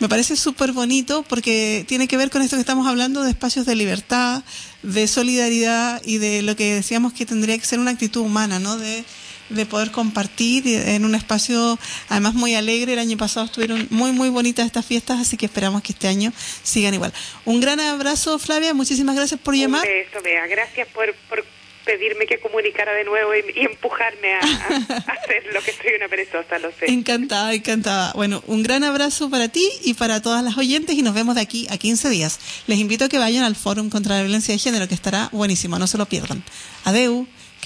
Me 0.00 0.08
parece 0.08 0.36
súper 0.36 0.72
bonito 0.72 1.24
porque 1.28 1.84
tiene 1.86 2.08
que 2.08 2.16
ver 2.16 2.30
con 2.30 2.42
esto 2.42 2.56
que 2.56 2.60
estamos 2.60 2.86
hablando 2.86 3.22
de 3.22 3.30
espacios 3.30 3.64
de 3.64 3.76
libertad, 3.76 4.42
de 4.82 5.06
solidaridad 5.06 6.02
y 6.04 6.18
de 6.18 6.42
lo 6.42 6.56
que 6.56 6.74
decíamos 6.74 7.12
que 7.12 7.26
tendría 7.26 7.56
que 7.56 7.64
ser 7.64 7.78
una 7.78 7.92
actitud 7.92 8.20
humana, 8.20 8.58
¿no? 8.58 8.76
De, 8.76 9.04
de 9.50 9.66
poder 9.66 9.90
compartir 9.90 10.66
en 10.66 11.04
un 11.04 11.14
espacio 11.14 11.78
además 12.08 12.34
muy 12.34 12.54
alegre. 12.54 12.94
El 12.94 12.98
año 12.98 13.16
pasado 13.16 13.46
estuvieron 13.46 13.86
muy, 13.90 14.12
muy 14.12 14.28
bonitas 14.30 14.66
estas 14.66 14.84
fiestas, 14.84 15.20
así 15.20 15.36
que 15.36 15.46
esperamos 15.46 15.82
que 15.82 15.92
este 15.92 16.08
año 16.08 16.32
sigan 16.62 16.94
igual. 16.94 17.12
Un 17.44 17.60
gran 17.60 17.80
abrazo, 17.80 18.38
Flavia. 18.38 18.74
Muchísimas 18.74 19.14
gracias 19.14 19.40
por 19.40 19.54
llamar. 19.54 19.82
Un 19.82 19.88
beso. 19.88 20.48
Gracias 20.48 20.88
por, 20.88 21.14
por 21.28 21.44
pedirme 21.84 22.26
que 22.26 22.38
comunicara 22.40 22.92
de 22.92 23.04
nuevo 23.04 23.34
y, 23.34 23.44
y 23.60 23.64
empujarme 23.66 24.34
a, 24.34 24.38
a- 24.40 24.42
a 24.42 25.12
hacer 25.22 25.44
lo 25.52 25.60
que 25.62 25.72
soy 25.72 25.92
una 25.96 26.08
perezosa, 26.08 26.58
lo 26.58 26.70
sé. 26.72 26.90
Encantada, 26.90 27.52
encantada. 27.54 28.12
Bueno, 28.14 28.42
un 28.46 28.62
gran 28.62 28.84
abrazo 28.84 29.30
para 29.30 29.48
ti 29.48 29.68
y 29.82 29.94
para 29.94 30.22
todas 30.22 30.42
las 30.42 30.56
oyentes 30.58 30.96
y 30.96 31.02
nos 31.02 31.14
vemos 31.14 31.34
de 31.34 31.42
aquí 31.42 31.66
a 31.70 31.76
15 31.78 32.08
días. 32.10 32.40
Les 32.66 32.78
invito 32.78 33.04
a 33.04 33.08
que 33.08 33.18
vayan 33.18 33.44
al 33.44 33.56
Fórum 33.56 33.90
contra 33.90 34.16
la 34.16 34.22
Violencia 34.22 34.52
de 34.54 34.58
Género, 34.58 34.88
que 34.88 34.94
estará 34.94 35.28
buenísimo, 35.32 35.78
no 35.78 35.86
se 35.86 35.98
lo 35.98 36.06
pierdan. 36.06 36.42
Adeu. 36.84 37.26